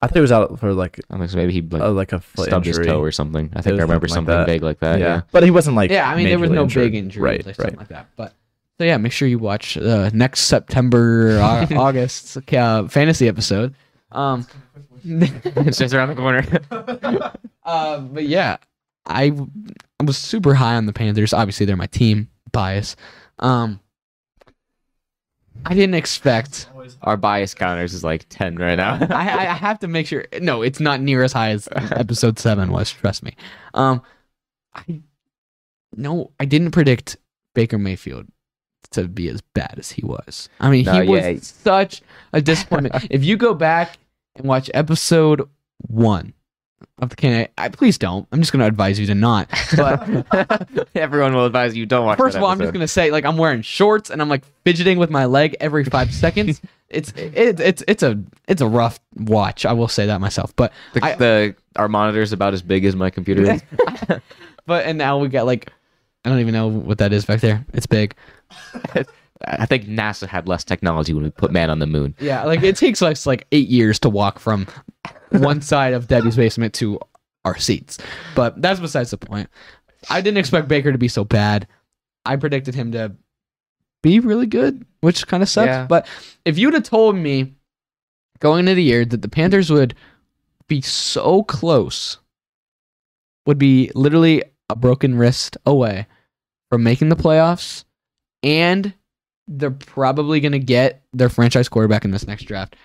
I 0.00 0.06
thought 0.06 0.14
he 0.16 0.20
was 0.22 0.32
out 0.32 0.58
for 0.60 0.72
like 0.72 0.98
I 1.10 1.18
think 1.18 1.28
so 1.28 1.36
maybe 1.36 1.52
he 1.52 1.60
like 1.60 1.82
uh, 1.82 1.90
like 1.90 2.12
a 2.12 2.20
foot 2.20 2.46
stubbed 2.46 2.64
his 2.66 2.78
toe 2.78 3.02
or 3.02 3.10
something. 3.12 3.50
I 3.54 3.60
think 3.62 3.78
I 3.78 3.82
remember 3.82 4.06
something 4.08 4.32
something, 4.32 4.34
like 4.38 4.46
that. 4.46 4.52
big 4.52 4.62
like 4.62 4.78
that. 4.80 4.98
yeah. 5.00 5.06
Yeah. 5.16 5.20
but 5.32 5.42
he 5.42 5.50
wasn't 5.50 5.76
like 5.76 5.90
yeah, 5.90 6.08
I 6.08 6.16
mean 6.16 6.28
there 6.28 6.38
was 6.38 6.50
no 6.50 6.62
injured. 6.62 6.84
big 6.84 6.94
injury 6.94 7.22
Right, 7.22 7.40
or 7.46 7.52
something 7.52 7.64
right. 7.74 7.78
like 7.78 7.88
that. 7.88 8.06
But 8.16 8.32
so 8.78 8.84
yeah, 8.84 8.96
make 8.96 9.10
sure 9.12 9.26
you 9.26 9.40
watch 9.40 9.76
uh, 9.76 10.08
next 10.14 10.42
September 10.42 11.38
Au- 11.42 11.66
August 11.76 12.38
uh, 12.54 12.86
fantasy 12.88 13.26
episode. 13.28 13.74
Um, 14.12 14.46
it's 15.04 15.78
just 15.78 15.94
around 15.94 16.08
the 16.08 16.14
corner. 16.14 16.44
uh, 17.64 18.00
but 18.00 18.26
yeah, 18.26 18.56
I 19.06 19.32
I 20.00 20.04
was 20.04 20.16
super 20.16 20.54
high 20.54 20.76
on 20.76 20.86
the 20.86 20.92
Panthers. 20.92 21.32
Obviously, 21.32 21.66
they're 21.66 21.76
my 21.76 21.86
team. 21.86 22.28
Bias. 22.52 22.96
Um, 23.38 23.80
I 25.66 25.74
didn't 25.74 25.94
expect. 25.94 26.68
Our 27.02 27.16
bias 27.16 27.52
counters 27.54 27.92
is 27.92 28.02
like 28.02 28.26
ten 28.28 28.56
right 28.56 28.76
now. 28.76 28.94
I, 29.10 29.28
I 29.28 29.40
I 29.50 29.54
have 29.54 29.78
to 29.80 29.88
make 29.88 30.06
sure. 30.06 30.24
No, 30.40 30.62
it's 30.62 30.80
not 30.80 31.00
near 31.00 31.22
as 31.22 31.32
high 31.32 31.50
as 31.50 31.68
episode 31.72 32.38
seven 32.38 32.70
was. 32.72 32.90
Trust 32.90 33.22
me. 33.22 33.36
Um, 33.74 34.00
I 34.74 35.02
no, 35.96 36.32
I 36.38 36.44
didn't 36.44 36.70
predict 36.70 37.16
Baker 37.54 37.78
Mayfield 37.78 38.26
to 38.90 39.08
be 39.08 39.28
as 39.28 39.40
bad 39.40 39.74
as 39.78 39.90
he 39.90 40.04
was. 40.04 40.48
I 40.60 40.70
mean, 40.70 40.84
No, 40.84 41.02
he 41.02 41.08
was 41.08 41.22
yeah. 41.24 41.38
such 41.40 42.02
a 42.32 42.40
disappointment. 42.40 43.06
if 43.10 43.24
you 43.24 43.36
go 43.36 43.54
back 43.54 43.98
and 44.36 44.46
watch 44.46 44.70
episode 44.74 45.48
one 45.86 46.32
of 47.00 47.10
the 47.10 47.16
Can 47.16 47.48
I, 47.56 47.68
please 47.68 47.98
don't. 47.98 48.26
I'm 48.32 48.40
just 48.40 48.52
going 48.52 48.60
to 48.60 48.66
advise 48.66 48.98
you 48.98 49.06
to 49.06 49.14
not. 49.14 49.48
But 49.76 50.88
Everyone 50.94 51.34
will 51.34 51.44
advise 51.44 51.76
you 51.76 51.86
don't 51.86 52.06
watch. 52.06 52.18
First 52.18 52.34
that 52.34 52.38
of 52.38 52.44
all, 52.44 52.50
I'm 52.50 52.58
just 52.58 52.72
gonna 52.72 52.88
say 52.88 53.10
like 53.10 53.24
I'm 53.24 53.36
wearing 53.36 53.62
shorts 53.62 54.10
and 54.10 54.20
I'm 54.20 54.28
like 54.28 54.42
fidgeting 54.64 54.98
with 54.98 55.10
my 55.10 55.24
leg 55.24 55.56
every 55.60 55.84
five 55.84 56.12
seconds. 56.12 56.60
It's 56.90 57.12
it, 57.12 57.60
it's 57.60 57.84
it's 57.86 58.02
a 58.02 58.18
it's 58.46 58.62
a 58.62 58.66
rough 58.66 58.98
watch. 59.14 59.66
I 59.66 59.74
will 59.74 59.88
say 59.88 60.06
that 60.06 60.22
myself. 60.22 60.56
But 60.56 60.72
the, 60.94 61.04
I- 61.04 61.14
the 61.16 61.54
our 61.76 61.86
monitor 61.86 62.22
is 62.22 62.32
about 62.32 62.54
as 62.54 62.62
big 62.62 62.86
as 62.86 62.96
my 62.96 63.10
computer 63.10 63.42
is. 63.52 63.62
but 64.64 64.86
and 64.86 64.96
now 64.96 65.18
we 65.18 65.28
got 65.28 65.44
like 65.44 65.70
I 66.24 66.30
don't 66.30 66.38
even 66.40 66.54
know 66.54 66.68
what 66.68 66.96
that 66.96 67.12
is 67.12 67.26
back 67.26 67.40
there. 67.40 67.66
It's 67.74 67.84
big. 67.84 68.14
I 69.46 69.66
think 69.66 69.84
NASA 69.84 70.26
had 70.26 70.48
less 70.48 70.64
technology 70.64 71.14
when 71.14 71.24
we 71.24 71.30
put 71.30 71.52
man 71.52 71.70
on 71.70 71.78
the 71.78 71.86
moon. 71.86 72.14
Yeah, 72.18 72.44
like 72.44 72.62
it 72.62 72.76
takes 72.76 73.02
us 73.02 73.26
like 73.26 73.46
eight 73.52 73.68
years 73.68 73.98
to 74.00 74.08
walk 74.08 74.38
from 74.38 74.66
one 75.30 75.60
side 75.60 75.94
of 75.94 76.08
Debbie's 76.08 76.36
basement 76.36 76.74
to 76.74 76.98
our 77.44 77.56
seats. 77.56 77.98
But 78.34 78.60
that's 78.60 78.80
besides 78.80 79.10
the 79.10 79.18
point. 79.18 79.48
I 80.10 80.20
didn't 80.20 80.38
expect 80.38 80.68
Baker 80.68 80.92
to 80.92 80.98
be 80.98 81.08
so 81.08 81.24
bad. 81.24 81.66
I 82.24 82.36
predicted 82.36 82.74
him 82.74 82.92
to 82.92 83.14
be 84.02 84.20
really 84.20 84.46
good, 84.46 84.84
which 85.00 85.26
kind 85.26 85.42
of 85.42 85.48
sucks. 85.48 85.68
Yeah. 85.68 85.86
But 85.86 86.06
if 86.44 86.58
you'd 86.58 86.74
have 86.74 86.82
told 86.82 87.16
me 87.16 87.54
going 88.40 88.60
into 88.60 88.74
the 88.74 88.82
year 88.82 89.04
that 89.04 89.22
the 89.22 89.28
Panthers 89.28 89.70
would 89.70 89.94
be 90.68 90.80
so 90.80 91.42
close, 91.42 92.18
would 93.46 93.58
be 93.58 93.90
literally 93.94 94.42
a 94.68 94.76
broken 94.76 95.16
wrist 95.16 95.56
away 95.64 96.06
from 96.68 96.82
making 96.82 97.08
the 97.08 97.16
playoffs, 97.16 97.84
and 98.42 98.92
they're 99.48 99.70
probably 99.70 100.40
going 100.40 100.52
to 100.52 100.58
get 100.58 101.02
their 101.12 101.28
franchise 101.28 101.68
quarterback 101.68 102.04
in 102.04 102.10
this 102.10 102.26
next 102.26 102.44
draft. 102.44 102.76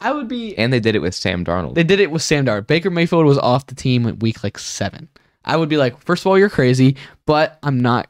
I 0.00 0.12
would 0.12 0.28
be. 0.28 0.56
And 0.58 0.72
they 0.72 0.80
did 0.80 0.94
it 0.96 1.00
with 1.00 1.14
Sam 1.14 1.44
Darnold. 1.44 1.74
They 1.74 1.84
did 1.84 2.00
it 2.00 2.10
with 2.10 2.22
Sam 2.22 2.44
Darnold. 2.44 2.66
Baker 2.66 2.90
Mayfield 2.90 3.24
was 3.24 3.38
off 3.38 3.66
the 3.66 3.74
team 3.74 4.06
at 4.06 4.20
week 4.20 4.42
like 4.44 4.58
seven. 4.58 5.08
I 5.44 5.56
would 5.56 5.68
be 5.68 5.76
like, 5.76 6.00
first 6.02 6.22
of 6.22 6.26
all, 6.26 6.38
you're 6.38 6.50
crazy, 6.50 6.96
but 7.26 7.58
I'm 7.62 7.80
not 7.80 8.08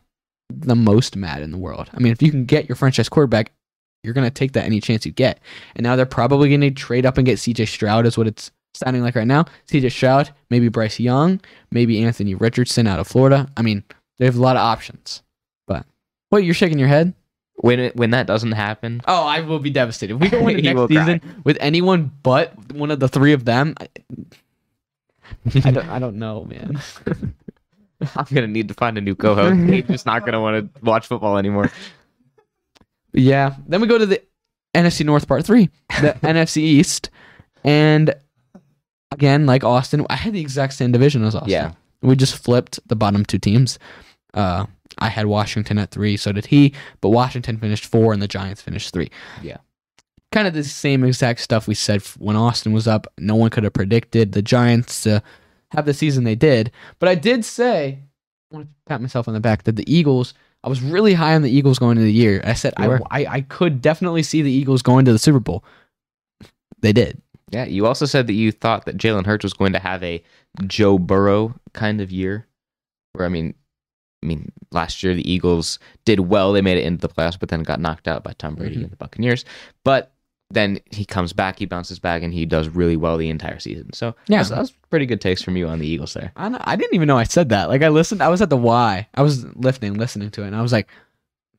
the 0.51 0.77
most 0.77 1.17
mad 1.17 1.43
in 1.43 1.51
the 1.51 1.59
world. 1.59 1.91
I 1.93 2.01
mean, 2.01 2.13
if 2.13 2.23
you 2.23 2.31
can 2.31 2.45
get 2.45 2.69
your 2.69 2.77
franchise 2.77 3.09
quarterback, 3.09 3.53
you're 4.03 4.15
gonna 4.15 4.31
take 4.31 4.53
that 4.53 4.65
any 4.65 4.81
chance 4.81 5.07
you 5.07 5.13
get. 5.13 5.41
And 5.75 5.85
now 5.85 5.97
they're 5.97 6.07
probably 6.07 6.51
gonna 6.51 6.71
trade 6.71 7.07
up 7.07 7.17
and 7.17 7.27
get 7.27 7.39
CJ 7.39 7.67
Stroud, 7.67 8.07
is 8.07 8.19
what 8.19 8.27
it's 8.27 8.51
sounding 8.75 9.03
like 9.03 9.15
right 9.15 9.27
now. 9.27 9.47
CJ 9.69 9.91
Stroud, 9.91 10.31
maybe 10.51 10.69
Bryce 10.69 11.01
Young, 11.01 11.41
maybe 11.71 12.03
Anthony 12.05 12.35
Richardson 12.35 12.87
out 12.87 12.99
of 12.99 13.07
Florida. 13.07 13.49
I 13.57 13.63
mean, 13.63 13.83
they 14.19 14.27
have 14.27 14.37
a 14.37 14.43
lot 14.43 14.57
of 14.57 14.63
options. 14.63 15.23
But 15.67 15.87
what, 16.29 16.45
you're 16.45 16.55
shaking 16.55 16.79
your 16.79 16.89
head? 16.89 17.15
When 17.57 17.81
it, 17.81 17.97
when 17.97 18.11
that 18.11 18.27
doesn't 18.27 18.53
happen, 18.53 19.01
Oh, 19.07 19.25
I 19.25 19.41
will 19.41 19.59
be 19.59 19.71
devastated. 19.71 20.15
If 20.15 20.21
we 20.21 20.29
go 20.29 20.47
into 20.49 20.63
He 20.63 20.75
will 20.75 20.89
next 20.89 21.07
season 21.07 21.43
with 21.45 21.57
anyone 21.61 22.13
but 22.23 22.73
one 22.73 22.91
of 22.91 23.01
the 23.01 23.09
three 23.09 23.33
of 23.33 23.45
them, 23.45 23.75
I, 23.81 23.89
I 25.65 25.71
don't, 25.71 25.89
I 25.89 25.99
don't 25.99 26.17
know, 26.17 26.45
man. 26.45 26.81
I'm 28.17 28.27
gonna 28.33 28.49
need 28.49 28.69
to 28.69 28.75
find 28.75 28.99
a 28.99 29.01
new 29.01 29.15
co-host. 29.15 29.71
He's 29.71 29.85
just 29.85 30.07
not 30.07 30.25
gonna 30.27 30.41
want 30.41 30.75
to 30.75 30.85
watch 30.85 31.07
football 31.07 31.39
anymore. 31.39 31.71
Yeah. 33.13 33.55
Then 33.67 33.81
we 33.81 33.87
go 33.87 33.97
to 33.99 34.07
the 34.07 34.23
NFC 34.75 35.07
North 35.07 35.27
Part 35.29 35.47
Three, 35.47 35.71
the 36.01 36.17
NFC 36.23 36.59
East, 36.59 37.11
and 37.63 38.15
again, 39.13 39.47
like 39.47 39.65
Austin, 39.65 40.05
I 40.11 40.17
had 40.17 40.35
the 40.35 40.41
exact 40.41 40.75
same 40.75 40.93
division 40.93 41.25
as 41.25 41.35
Austin. 41.35 41.51
Yeah. 41.51 41.73
We 42.03 42.17
just 42.17 42.37
flipped 42.37 42.81
the 42.89 42.97
bottom 42.97 43.25
two 43.25 43.39
teams. 43.39 43.79
Uh, 44.35 44.67
I 44.99 45.09
had 45.09 45.27
Washington 45.27 45.79
at 45.79 45.91
three, 45.91 46.17
so 46.17 46.33
did 46.33 46.47
he, 46.47 46.73
but 47.01 47.11
Washington 47.11 47.57
finished 47.59 47.87
four 47.87 48.13
and 48.13 48.23
the 48.23 48.29
Giants 48.29 48.63
finished 48.63 48.93
three. 48.93 49.11
Yeah. 49.43 49.59
Kind 50.33 50.49
of 50.49 50.55
the 50.55 50.65
same 50.65 51.05
exact 51.05 51.41
stuff 51.41 51.69
we 51.69 51.75
said 51.75 52.03
when 52.19 52.37
Austin 52.37 52.73
was 52.73 52.89
up. 52.89 53.07
No 53.19 53.37
one 53.37 53.51
could 53.51 53.65
have 53.65 53.73
predicted 53.73 54.33
the 54.33 54.43
Giants 54.43 55.03
to 55.03 55.23
have 55.73 55.87
the 55.87 55.95
season 55.95 56.25
they 56.25 56.35
did. 56.35 56.71
But 56.99 57.09
I 57.09 57.15
did 57.15 57.45
say, 57.45 58.01
I 58.51 58.57
want 58.57 58.67
to 58.67 58.73
pat 58.87 59.01
myself 59.01 59.29
on 59.29 59.35
the 59.35 59.41
back, 59.41 59.65
that 59.65 59.77
the 59.77 59.93
Eagles, 59.93 60.35
I 60.63 60.69
was 60.69 60.81
really 60.83 61.15
high 61.15 61.35
on 61.35 61.43
the 61.43 61.51
Eagles 61.51 61.79
going 61.79 61.99
into 61.99 62.05
the 62.05 62.13
year. 62.13 62.41
I 62.45 62.55
said 62.55 62.75
I. 62.77 62.99
I, 63.11 63.27
I 63.27 63.41
could 63.43 63.83
definitely 63.83 64.23
see 64.23 64.43
the 64.43 64.51
Eagles 64.51 64.83
going 64.83 65.05
to 65.05 65.13
the 65.13 65.19
Super 65.19 65.41
Bowl. 65.41 65.65
They 66.81 66.93
did. 66.93 67.21
Yeah, 67.51 67.65
you 67.65 67.87
also 67.87 68.07
said 68.07 68.27
that 68.27 68.33
you 68.33 68.51
thought 68.51 68.87
that 68.87 68.97
Jalen 68.97 69.27
Hurts 69.27 69.45
was 69.45 69.53
going 69.53 69.73
to 69.75 69.79
have 69.79 70.03
a 70.03 70.23
Joe 70.67 70.99
Burrow 70.99 71.55
kind 71.73 72.01
of 72.01 72.11
year. 72.11 72.47
Where 73.13 73.25
I 73.25 73.29
mean, 73.29 73.55
I 74.25 74.27
mean, 74.27 74.51
last 74.73 75.03
year 75.03 75.15
the 75.15 75.31
Eagles 75.31 75.79
did 76.07 76.21
well; 76.21 76.53
they 76.53 76.63
made 76.63 76.79
it 76.79 76.85
into 76.85 77.07
the 77.07 77.13
playoffs, 77.13 77.39
but 77.39 77.51
then 77.51 77.63
got 77.63 77.79
knocked 77.81 78.09
out 78.09 78.25
by 78.25 78.33
Tom 78.39 78.55
Brady 78.55 78.77
Mhm. 78.77 78.83
and 78.85 78.91
the 78.93 78.97
Buccaneers. 78.97 79.45
But 79.85 80.11
then 80.51 80.79
he 80.91 81.05
comes 81.05 81.33
back, 81.33 81.59
he 81.59 81.67
bounces 81.67 81.99
back, 81.99 82.23
and 82.23 82.33
he 82.33 82.47
does 82.47 82.69
really 82.69 82.97
well 82.97 83.17
the 83.17 83.29
entire 83.31 83.59
season. 83.59 83.93
So 83.93 84.15
Yeah. 84.29 84.39
that's, 84.39 84.51
that's 84.51 84.71
pretty 84.91 85.05
good 85.07 85.21
takes 85.21 85.43
from 85.43 85.57
you 85.57 85.67
on 85.67 85.79
the 85.79 85.87
Eagles 85.87 86.15
there. 86.15 86.33
I, 86.37 86.57
I 86.61 86.77
didn't 86.77 86.95
even 86.95 87.09
know 87.09 87.19
I 87.19 87.25
said 87.25 87.49
that. 87.51 87.69
Like 87.69 87.83
I 87.83 87.89
listened, 87.89 88.23
I 88.23 88.29
was 88.29 88.41
at 88.41 88.51
the 88.51 88.57
Y. 88.57 89.07
I 89.15 89.23
was 89.23 89.45
listening, 89.57 89.95
listening 89.95 90.31
to 90.33 90.43
it, 90.43 90.47
and 90.49 90.57
I 90.57 90.63
was 90.63 90.73
like, 90.73 90.89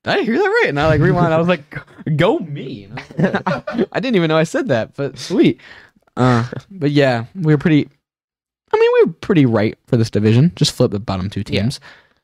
"Did 0.03 0.11
I 0.19 0.21
hear 0.23 0.37
that 0.37 0.43
right?" 0.47 0.69
And 0.69 0.79
I 0.79 0.87
like 0.87 1.01
rewind. 1.01 1.33
I 1.33 1.37
was 1.37 1.47
like, 1.47 1.63
"Go 2.15 2.39
me!" 2.39 2.87
I, 3.19 3.23
like- 3.23 3.89
I 3.91 3.99
didn't 3.99 4.15
even 4.15 4.29
know 4.29 4.37
I 4.37 4.43
said 4.43 4.69
that, 4.69 4.95
but 4.95 5.17
sweet. 5.19 5.59
Uh, 6.17 6.47
but 6.71 6.91
yeah, 6.91 7.25
we 7.35 7.53
were 7.53 7.57
pretty. 7.59 7.89
I 8.73 8.77
mean, 8.77 8.89
we 8.93 9.05
were 9.05 9.13
pretty 9.13 9.45
right 9.45 9.77
for 9.87 9.97
this 9.97 10.09
division. 10.09 10.51
Just 10.55 10.71
flip 10.73 10.91
the 10.91 10.99
bottom 10.99 11.29
two 11.29 11.43
teams. 11.43 11.79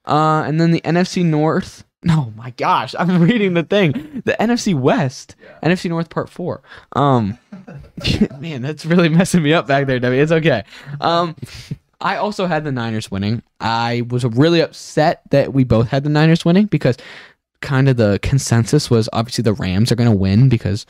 Uh, 0.05 0.43
and 0.45 0.59
then 0.59 0.71
the 0.71 0.81
NFC 0.81 1.23
North. 1.25 1.83
No, 2.03 2.33
my 2.35 2.49
gosh, 2.49 2.95
I'm 2.97 3.21
reading 3.21 3.53
the 3.53 3.61
thing. 3.61 4.23
The 4.25 4.35
NFC 4.39 4.73
West, 4.73 5.35
NFC 5.61 5.87
North 5.87 6.09
Part 6.09 6.29
Four. 6.31 6.63
Um, 6.93 7.37
man, 8.39 8.63
that's 8.63 8.87
really 8.87 9.07
messing 9.07 9.43
me 9.43 9.53
up 9.53 9.67
back 9.67 9.85
there, 9.85 9.99
Debbie. 9.99 10.17
It's 10.17 10.31
okay. 10.31 10.63
Um, 10.99 11.35
I 11.99 12.15
also 12.15 12.47
had 12.47 12.63
the 12.63 12.71
Niners 12.71 13.11
winning. 13.11 13.43
I 13.59 14.01
was 14.09 14.25
really 14.25 14.61
upset 14.61 15.21
that 15.29 15.53
we 15.53 15.63
both 15.63 15.89
had 15.89 16.03
the 16.03 16.09
Niners 16.09 16.43
winning 16.43 16.65
because 16.65 16.97
kind 17.61 17.87
of 17.87 17.97
the 17.97 18.19
consensus 18.23 18.89
was 18.89 19.07
obviously 19.13 19.43
the 19.43 19.53
Rams 19.53 19.91
are 19.91 19.95
going 19.95 20.09
to 20.09 20.17
win 20.17 20.49
because 20.49 20.87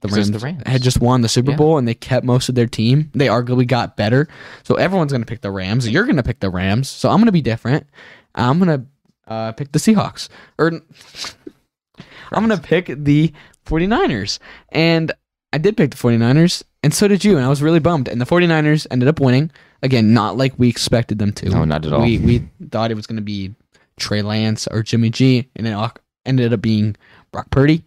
the 0.00 0.08
Rams, 0.08 0.30
the 0.30 0.38
Rams. 0.38 0.62
had 0.66 0.82
just 0.82 1.00
won 1.00 1.22
the 1.22 1.28
Super 1.28 1.52
Yeah. 1.52 1.56
Bowl 1.56 1.78
and 1.78 1.86
they 1.88 1.94
kept 1.94 2.24
most 2.24 2.48
of 2.48 2.54
their 2.54 2.66
team. 2.66 3.10
They 3.14 3.26
arguably 3.26 3.66
got 3.66 3.96
better. 3.96 4.28
So 4.62 4.74
everyone's 4.74 5.12
going 5.12 5.22
to 5.22 5.26
pick 5.26 5.40
the 5.40 5.50
Rams. 5.50 5.88
You're 5.88 6.04
going 6.04 6.16
to 6.16 6.22
pick 6.22 6.40
the 6.40 6.50
Rams. 6.50 6.88
So 6.88 7.08
I'm 7.08 7.16
going 7.16 7.26
to 7.26 7.32
be 7.32 7.42
different. 7.42 7.86
I'm 8.34 8.58
going 8.58 8.80
to 8.80 9.32
uh, 9.32 9.52
pick 9.52 9.72
the 9.72 9.78
Seahawks. 9.78 10.28
Or 10.58 10.68
I'm 12.32 12.46
going 12.46 12.50
to 12.50 12.58
pick 12.66 12.92
the 12.96 13.32
49ers. 13.64 14.38
And 14.70 15.12
I 15.52 15.58
did 15.58 15.76
pick 15.76 15.90
the 15.92 15.96
49ers, 15.96 16.62
and 16.82 16.92
so 16.92 17.08
did 17.08 17.24
you. 17.24 17.36
And 17.36 17.46
I 17.46 17.48
was 17.48 17.62
really 17.62 17.78
bummed. 17.80 18.08
And 18.08 18.20
the 18.20 18.26
49ers 18.26 18.86
ended 18.90 19.08
up 19.08 19.20
winning. 19.20 19.50
Again, 19.82 20.12
not 20.12 20.36
like 20.36 20.52
we 20.58 20.68
expected 20.68 21.18
them 21.18 21.32
to. 21.34 21.48
No, 21.48 21.64
not 21.64 21.86
at 21.86 21.92
all. 21.92 22.02
We, 22.02 22.18
we 22.18 22.48
thought 22.70 22.90
it 22.90 22.94
was 22.94 23.06
going 23.06 23.16
to 23.16 23.22
be 23.22 23.54
Trey 23.98 24.22
Lance 24.22 24.66
or 24.66 24.82
Jimmy 24.82 25.10
G, 25.10 25.48
and 25.56 25.66
it 25.66 25.72
all 25.72 25.92
ended 26.24 26.52
up 26.52 26.60
being 26.60 26.96
Brock 27.32 27.50
Purdy. 27.50 27.84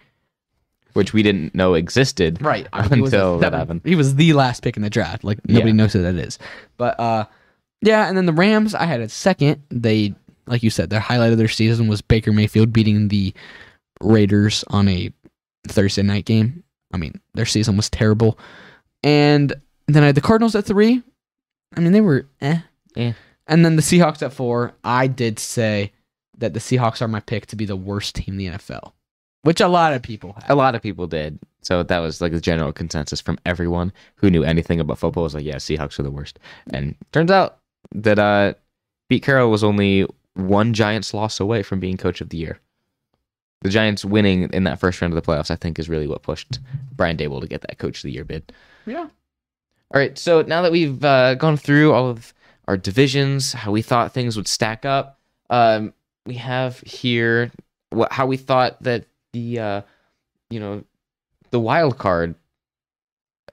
Which 0.93 1.13
we 1.13 1.21
didn't 1.23 1.53
know 1.53 1.75
existed. 1.75 2.41
Right. 2.41 2.67
Until 2.73 3.39
that 3.39 3.53
happened. 3.53 3.81
He 3.83 3.95
was 3.95 4.15
the 4.15 4.33
last 4.33 4.63
pick 4.63 4.75
in 4.75 4.81
the 4.83 4.89
draft. 4.89 5.23
Like 5.23 5.37
nobody 5.47 5.67
Yeah. 5.69 5.75
knows 5.75 5.93
who 5.93 6.01
that 6.01 6.15
is. 6.15 6.39
But 6.77 6.99
uh 6.99 7.25
yeah, 7.81 8.07
and 8.09 8.17
then 8.17 8.25
the 8.25 8.33
Rams, 8.33 8.75
I 8.75 8.85
had 8.85 8.99
a 8.99 9.07
second. 9.09 9.61
They 9.69 10.13
like 10.47 10.63
you 10.63 10.69
said, 10.69 10.89
their 10.89 10.99
highlight 10.99 11.31
of 11.31 11.37
their 11.37 11.47
season 11.47 11.87
was 11.87 12.01
Baker 12.01 12.33
Mayfield 12.33 12.73
beating 12.73 13.07
the 13.09 13.33
Raiders 14.01 14.63
on 14.67 14.87
a 14.87 15.11
Thursday 15.67 16.01
night 16.01 16.25
game. 16.25 16.63
I 16.93 16.97
mean, 16.97 17.19
their 17.35 17.45
season 17.45 17.77
was 17.77 17.89
terrible. 17.89 18.39
And 19.03 19.53
then 19.87 20.03
I 20.03 20.07
had 20.07 20.15
the 20.15 20.21
Cardinals 20.21 20.55
at 20.55 20.65
three. 20.65 21.03
I 21.75 21.79
mean, 21.81 21.91
they 21.91 22.01
were 22.01 22.25
eh. 22.41 22.59
Eh. 22.95 23.13
And 23.47 23.63
then 23.65 23.75
the 23.75 23.81
Seahawks 23.81 24.21
at 24.23 24.33
four. 24.33 24.73
I 24.83 25.07
did 25.07 25.39
say 25.39 25.91
that 26.37 26.53
the 26.53 26.59
Seahawks 26.59 27.01
are 27.01 27.07
my 27.07 27.19
pick 27.19 27.45
to 27.47 27.55
be 27.55 27.65
the 27.65 27.75
worst 27.75 28.15
team 28.15 28.33
in 28.33 28.37
the 28.37 28.47
NFL. 28.57 28.93
Which 29.43 29.61
a 29.61 29.67
lot 29.67 29.93
of 29.93 30.01
people 30.01 30.37
A 30.49 30.55
lot 30.55 30.75
of 30.75 30.81
people 30.81 31.07
did. 31.07 31.39
So 31.61 31.83
that 31.83 31.99
was 31.99 32.21
like 32.21 32.31
the 32.31 32.41
general 32.41 32.71
consensus 32.71 33.21
from 33.21 33.37
everyone 33.45 33.91
who 34.15 34.29
knew 34.29 34.43
anything 34.43 34.79
about 34.79 34.97
football 34.97 35.23
was 35.23 35.33
like, 35.33 35.45
yeah, 35.45 35.55
Seahawks 35.55 35.99
are 35.99 36.03
the 36.03 36.11
worst. 36.11 36.39
And 36.71 36.95
turns 37.11 37.31
out 37.31 37.59
that 37.93 38.19
uh, 38.19 38.53
Pete 39.09 39.23
Carroll 39.23 39.51
was 39.51 39.63
only 39.63 40.05
one 40.35 40.73
Giants 40.73 41.13
loss 41.13 41.39
away 41.39 41.63
from 41.63 41.79
being 41.79 41.97
coach 41.97 42.21
of 42.21 42.29
the 42.29 42.37
year. 42.37 42.59
The 43.61 43.69
Giants 43.69 44.05
winning 44.05 44.49
in 44.53 44.63
that 44.63 44.79
first 44.79 45.01
round 45.01 45.13
of 45.13 45.21
the 45.21 45.31
playoffs, 45.31 45.51
I 45.51 45.55
think, 45.55 45.79
is 45.79 45.89
really 45.89 46.07
what 46.07 46.23
pushed 46.23 46.59
Brian 46.93 47.17
Daboll 47.17 47.41
to 47.41 47.47
get 47.47 47.61
that 47.61 47.77
coach 47.77 47.97
of 47.97 48.03
the 48.03 48.11
year 48.11 48.23
bid. 48.23 48.53
Yeah. 48.85 49.07
All 49.91 49.99
right. 49.99 50.17
So 50.17 50.41
now 50.43 50.61
that 50.61 50.71
we've 50.71 51.03
uh, 51.03 51.35
gone 51.35 51.57
through 51.57 51.91
all 51.91 52.07
of 52.09 52.33
our 52.69 52.77
divisions, 52.77 53.51
how 53.51 53.71
we 53.71 53.81
thought 53.81 54.13
things 54.13 54.37
would 54.37 54.47
stack 54.47 54.85
up, 54.85 55.19
um, 55.49 55.93
we 56.25 56.35
have 56.35 56.79
here 56.81 57.51
what, 57.89 58.11
how 58.13 58.25
we 58.25 58.37
thought 58.37 58.81
that 58.83 59.05
the, 59.33 59.59
uh, 59.59 59.81
you 60.49 60.59
know, 60.59 60.83
the 61.51 61.59
wild 61.59 61.97
card, 61.97 62.35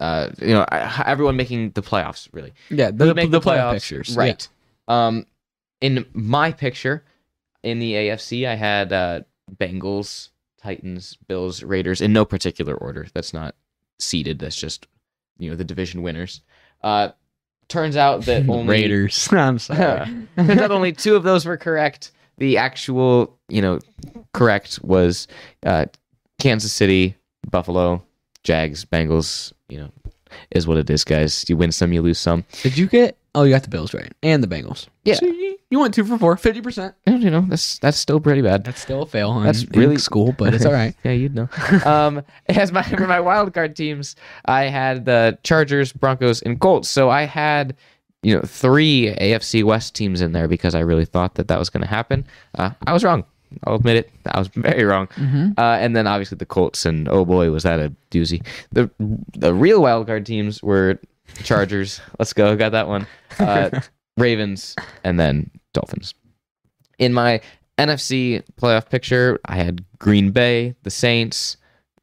uh, 0.01 0.31
you 0.39 0.49
know, 0.55 0.64
everyone 0.70 1.37
making 1.37 1.70
the 1.70 1.83
playoffs 1.83 2.29
really 2.33 2.53
Yeah, 2.70 2.91
the, 2.91 3.14
the, 3.14 3.27
the 3.27 3.41
playoff 3.41 3.43
playoffs, 3.43 3.72
pictures. 3.74 4.16
right? 4.16 4.49
Um, 4.89 5.27
in 5.81 6.07
my 6.12 6.53
picture, 6.53 7.05
in 7.62 7.79
the 7.79 7.93
AFC, 7.95 8.47
I 8.47 8.55
had 8.55 8.93
uh, 8.93 9.20
Bengals, 9.57 10.31
Titans, 10.61 11.16
Bills, 11.29 11.62
Raiders 11.62 12.01
in 12.01 12.12
no 12.12 12.24
particular 12.24 12.74
order. 12.74 13.07
That's 13.14 13.33
not 13.35 13.55
seeded. 13.99 14.39
That's 14.39 14.57
just 14.57 14.87
you 15.39 15.51
know 15.51 15.57
the 15.57 15.64
division 15.64 16.03
winners. 16.03 16.43
Uh, 16.83 17.11
turns 17.68 17.97
out 17.97 18.22
that 18.27 18.49
only 18.49 18.68
Raiders. 18.72 19.29
I'm 19.33 19.59
sorry. 19.59 20.07
turns 20.37 20.61
out 20.61 20.70
only 20.70 20.93
two 20.93 21.16
of 21.16 21.22
those 21.22 21.45
were 21.47 21.57
correct. 21.57 22.12
The 22.39 22.59
actual 22.59 23.39
you 23.49 23.62
know 23.62 23.78
correct 24.32 24.80
was 24.82 25.28
uh, 25.64 25.87
Kansas 26.39 26.72
City, 26.72 27.16
Buffalo, 27.51 28.03
Jags, 28.45 28.84
Bengals. 28.84 29.53
You 29.68 29.78
know 29.80 29.91
is 30.51 30.66
what 30.66 30.76
it 30.76 30.89
is, 30.91 31.05
guys. 31.05 31.49
You 31.49 31.57
win 31.57 31.72
some, 31.72 31.93
you 31.93 32.03
lose 32.03 32.18
some. 32.18 32.45
Did 32.62 32.76
you 32.76 32.87
get? 32.87 33.16
Oh, 33.34 33.43
you 33.43 33.53
got 33.53 33.62
the 33.62 33.68
Bills 33.68 33.93
right 33.93 34.12
and 34.22 34.43
the 34.43 34.47
Bengals. 34.47 34.87
Yeah. 35.05 35.14
So 35.14 35.26
you, 35.26 35.59
you 35.70 35.78
went 35.78 35.93
two 35.93 36.05
for 36.05 36.16
four, 36.16 36.37
50 36.37 36.62
percent. 36.62 36.95
And, 37.05 37.22
you 37.22 37.30
know 37.30 37.43
that's 37.43 37.78
that's 37.78 37.99
still 37.99 38.18
pretty 38.18 38.41
bad. 38.41 38.64
That's 38.64 38.80
still 38.80 39.03
a 39.03 39.07
fail. 39.07 39.39
That's 39.41 39.62
in, 39.62 39.74
in 39.74 39.80
really- 39.80 39.99
school, 39.99 40.32
but 40.32 40.55
it's 40.55 40.64
all 40.64 40.72
right. 40.72 40.95
yeah, 41.05 41.12
you'd 41.12 41.34
know. 41.34 41.49
um, 41.84 42.22
as 42.49 42.72
my 42.72 42.82
for 42.82 43.07
my 43.07 43.20
wild 43.20 43.53
card 43.53 43.76
teams, 43.76 44.16
I 44.47 44.64
had 44.64 45.05
the 45.05 45.39
Chargers, 45.43 45.93
Broncos, 45.93 46.41
and 46.43 46.61
Colts. 46.61 46.89
So 46.89 47.11
I 47.11 47.24
had 47.24 47.76
you 48.23 48.35
know 48.35 48.43
three 48.43 49.14
AFC 49.21 49.62
West 49.64 49.95
teams 49.95 50.21
in 50.21 50.33
there 50.33 50.49
because 50.49 50.75
I 50.75 50.81
really 50.81 51.05
thought 51.05 51.35
that 51.37 51.49
that 51.49 51.59
was 51.59 51.71
going 51.71 51.83
to 51.83 51.89
happen. 51.89 52.27
Uh, 52.57 52.71
I 52.87 52.93
was 52.93 53.05
wrong. 53.05 53.25
I'll 53.64 53.77
admit 53.77 53.97
it. 53.97 54.11
I 54.27 54.39
was 54.39 54.49
very 54.49 54.85
wrong. 54.85 55.07
Mhm. 55.14 55.57
Uh, 55.57 55.77
and 55.81 55.95
then 55.95 56.07
obviously 56.07 56.37
the 56.37 56.47
Colts, 56.47 56.85
and 56.85 57.09
oh 57.09 57.25
boy, 57.25 57.51
was 57.51 57.62
that 57.62 57.79
a 57.79 57.93
doozy. 58.11 58.45
The 58.73 58.91
the 59.35 59.55
real 59.55 59.81
wild 59.83 60.07
card 60.07 60.27
teams 60.27 60.62
were 60.62 60.99
Chargers. 61.45 62.01
Let's 62.19 62.33
go, 62.33 62.57
got 62.57 62.73
that 62.73 62.89
one. 62.89 63.07
Uh, 63.39 63.81
Ravens, 64.17 64.75
and 65.05 65.21
then 65.21 65.51
Dolphins. 65.75 66.14
In 66.99 67.12
my 67.12 67.41
NFC 67.79 68.43
playoff 68.61 68.89
picture, 68.89 69.39
I 69.45 69.57
had 69.57 69.85
Green 69.99 70.31
Bay, 70.31 70.75
the 70.83 70.91
Saints, 70.91 71.59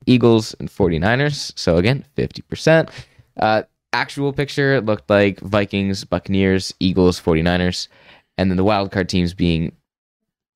Eagles, 0.05 0.55
and 0.59 0.69
49ers. 0.69 1.57
So 1.57 1.77
again, 1.77 2.05
50%. 2.15 2.89
Uh, 3.39 3.63
actual 3.93 4.33
picture 4.33 4.75
it 4.75 4.85
looked 4.85 5.09
like 5.09 5.39
Vikings, 5.39 6.03
Buccaneers, 6.03 6.73
Eagles, 6.79 7.21
49ers. 7.21 7.87
And 8.37 8.49
then 8.49 8.57
the 8.57 8.63
wild 8.63 8.91
card 8.91 9.09
teams 9.09 9.33
being 9.33 9.75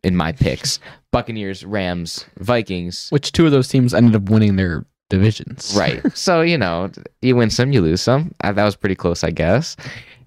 in 0.04 0.16
my 0.16 0.32
picks 0.32 0.80
Buccaneers, 1.12 1.64
Rams, 1.64 2.26
Vikings. 2.38 3.10
Which 3.10 3.32
two 3.32 3.46
of 3.46 3.52
those 3.52 3.68
teams 3.68 3.94
ended 3.94 4.16
up 4.16 4.30
winning 4.30 4.56
their 4.56 4.86
divisions? 5.10 5.76
Right. 5.78 6.02
so, 6.18 6.42
you 6.42 6.58
know, 6.58 6.92
you 7.22 7.36
win 7.36 7.50
some, 7.50 7.72
you 7.72 7.82
lose 7.82 8.02
some. 8.02 8.34
Uh, 8.44 8.52
that 8.52 8.66
was 8.66 8.76
pretty 8.76 8.96
close, 8.96 9.24
I 9.24 9.32
guess. 9.32 9.78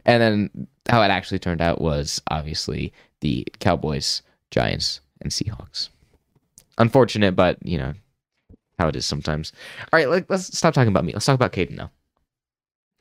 And 0.07 0.23
then 0.23 0.67
how 0.89 1.03
it 1.03 1.09
actually 1.09 1.39
turned 1.39 1.61
out 1.61 1.81
was 1.81 2.23
obviously 2.31 2.93
the 3.21 3.47
Cowboys, 3.59 4.23
Giants, 4.51 5.01
and 5.21 5.31
Seahawks. 5.31 5.91
Unfortunate, 6.79 7.37
but, 7.37 7.59
you 7.63 7.77
know, 7.77 7.93
how 8.79 8.89
it 8.89 8.97
is 8.97 9.05
sometimes. 9.05 9.53
All 9.93 9.99
right, 9.99 10.09
let, 10.09 10.31
let's 10.31 10.57
stop 10.57 10.73
talking 10.73 10.89
about 10.89 11.05
me. 11.05 11.13
Let's 11.13 11.27
talk 11.27 11.35
about 11.35 11.53
Kadin 11.53 11.77
now. 11.77 11.91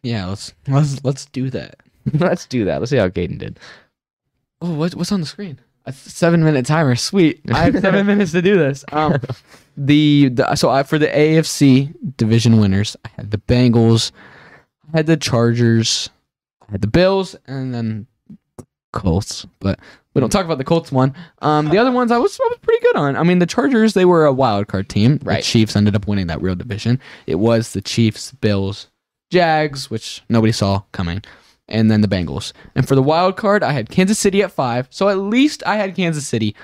Yeah. 0.03 0.27
Let's 0.27 0.53
let's 0.67 1.03
let's 1.03 1.25
do 1.25 1.49
that. 1.49 1.77
let's 2.13 2.45
do 2.45 2.65
that. 2.65 2.79
Let's 2.79 2.91
see 2.91 2.97
how 2.97 3.09
Kadin 3.09 3.37
did. 3.37 3.59
Oh, 4.61 4.73
what, 4.73 4.95
what's 4.95 5.11
on 5.11 5.21
the 5.21 5.25
screen? 5.25 5.59
A 5.85 5.93
seven 5.93 6.43
minute 6.43 6.65
timer. 6.65 6.95
Sweet. 6.95 7.41
I 7.51 7.65
have 7.65 7.79
seven 7.79 8.05
minutes 8.05 8.31
to 8.33 8.41
do 8.41 8.57
this. 8.57 8.83
Um, 8.91 9.19
the, 9.77 10.29
the 10.29 10.55
so 10.55 10.69
I 10.69 10.83
for 10.83 10.97
the 10.97 11.07
AFC 11.07 11.93
division 12.17 12.59
winners, 12.59 12.95
I 13.05 13.09
had 13.15 13.31
the 13.31 13.37
Bengals, 13.37 14.11
I 14.93 14.97
had 14.97 15.07
the 15.07 15.17
Chargers, 15.17 16.09
I 16.67 16.71
had 16.71 16.81
the 16.81 16.87
Bills, 16.87 17.35
and 17.47 17.73
then 17.73 18.07
Colts. 18.91 19.45
But 19.59 19.79
we 20.13 20.19
don't 20.19 20.29
talk 20.29 20.45
about 20.45 20.57
the 20.57 20.63
Colts 20.65 20.91
one. 20.91 21.15
Um, 21.41 21.69
the 21.69 21.77
other 21.77 21.91
ones 21.91 22.11
I 22.11 22.17
was, 22.17 22.37
I 22.39 22.47
was 22.49 22.59
pretty 22.61 22.81
good 22.81 22.97
on. 22.97 23.15
I 23.15 23.23
mean, 23.23 23.39
the 23.39 23.45
Chargers 23.45 23.93
they 23.93 24.05
were 24.05 24.25
a 24.25 24.33
wild 24.33 24.67
card 24.67 24.89
team. 24.89 25.19
Right. 25.23 25.37
The 25.37 25.43
Chiefs 25.43 25.75
ended 25.75 25.95
up 25.95 26.07
winning 26.07 26.27
that 26.27 26.41
real 26.41 26.55
division. 26.55 26.99
It 27.25 27.35
was 27.35 27.71
the 27.71 27.81
Chiefs, 27.81 28.33
Bills, 28.33 28.89
Jags, 29.29 29.89
which 29.89 30.21
nobody 30.29 30.51
saw 30.51 30.83
coming 30.91 31.21
and 31.67 31.89
then 31.91 32.01
the 32.01 32.07
Bengals. 32.07 32.51
And 32.75 32.87
for 32.87 32.95
the 32.95 33.03
wild 33.03 33.37
card, 33.37 33.61
I 33.63 33.73
had 33.73 33.89
Kansas 33.89 34.17
City 34.17 34.41
at 34.41 34.51
five. 34.51 34.87
So 34.89 35.07
at 35.09 35.17
least 35.19 35.61
I 35.67 35.75
had 35.75 35.95
Kansas 35.95 36.25
City 36.27 36.55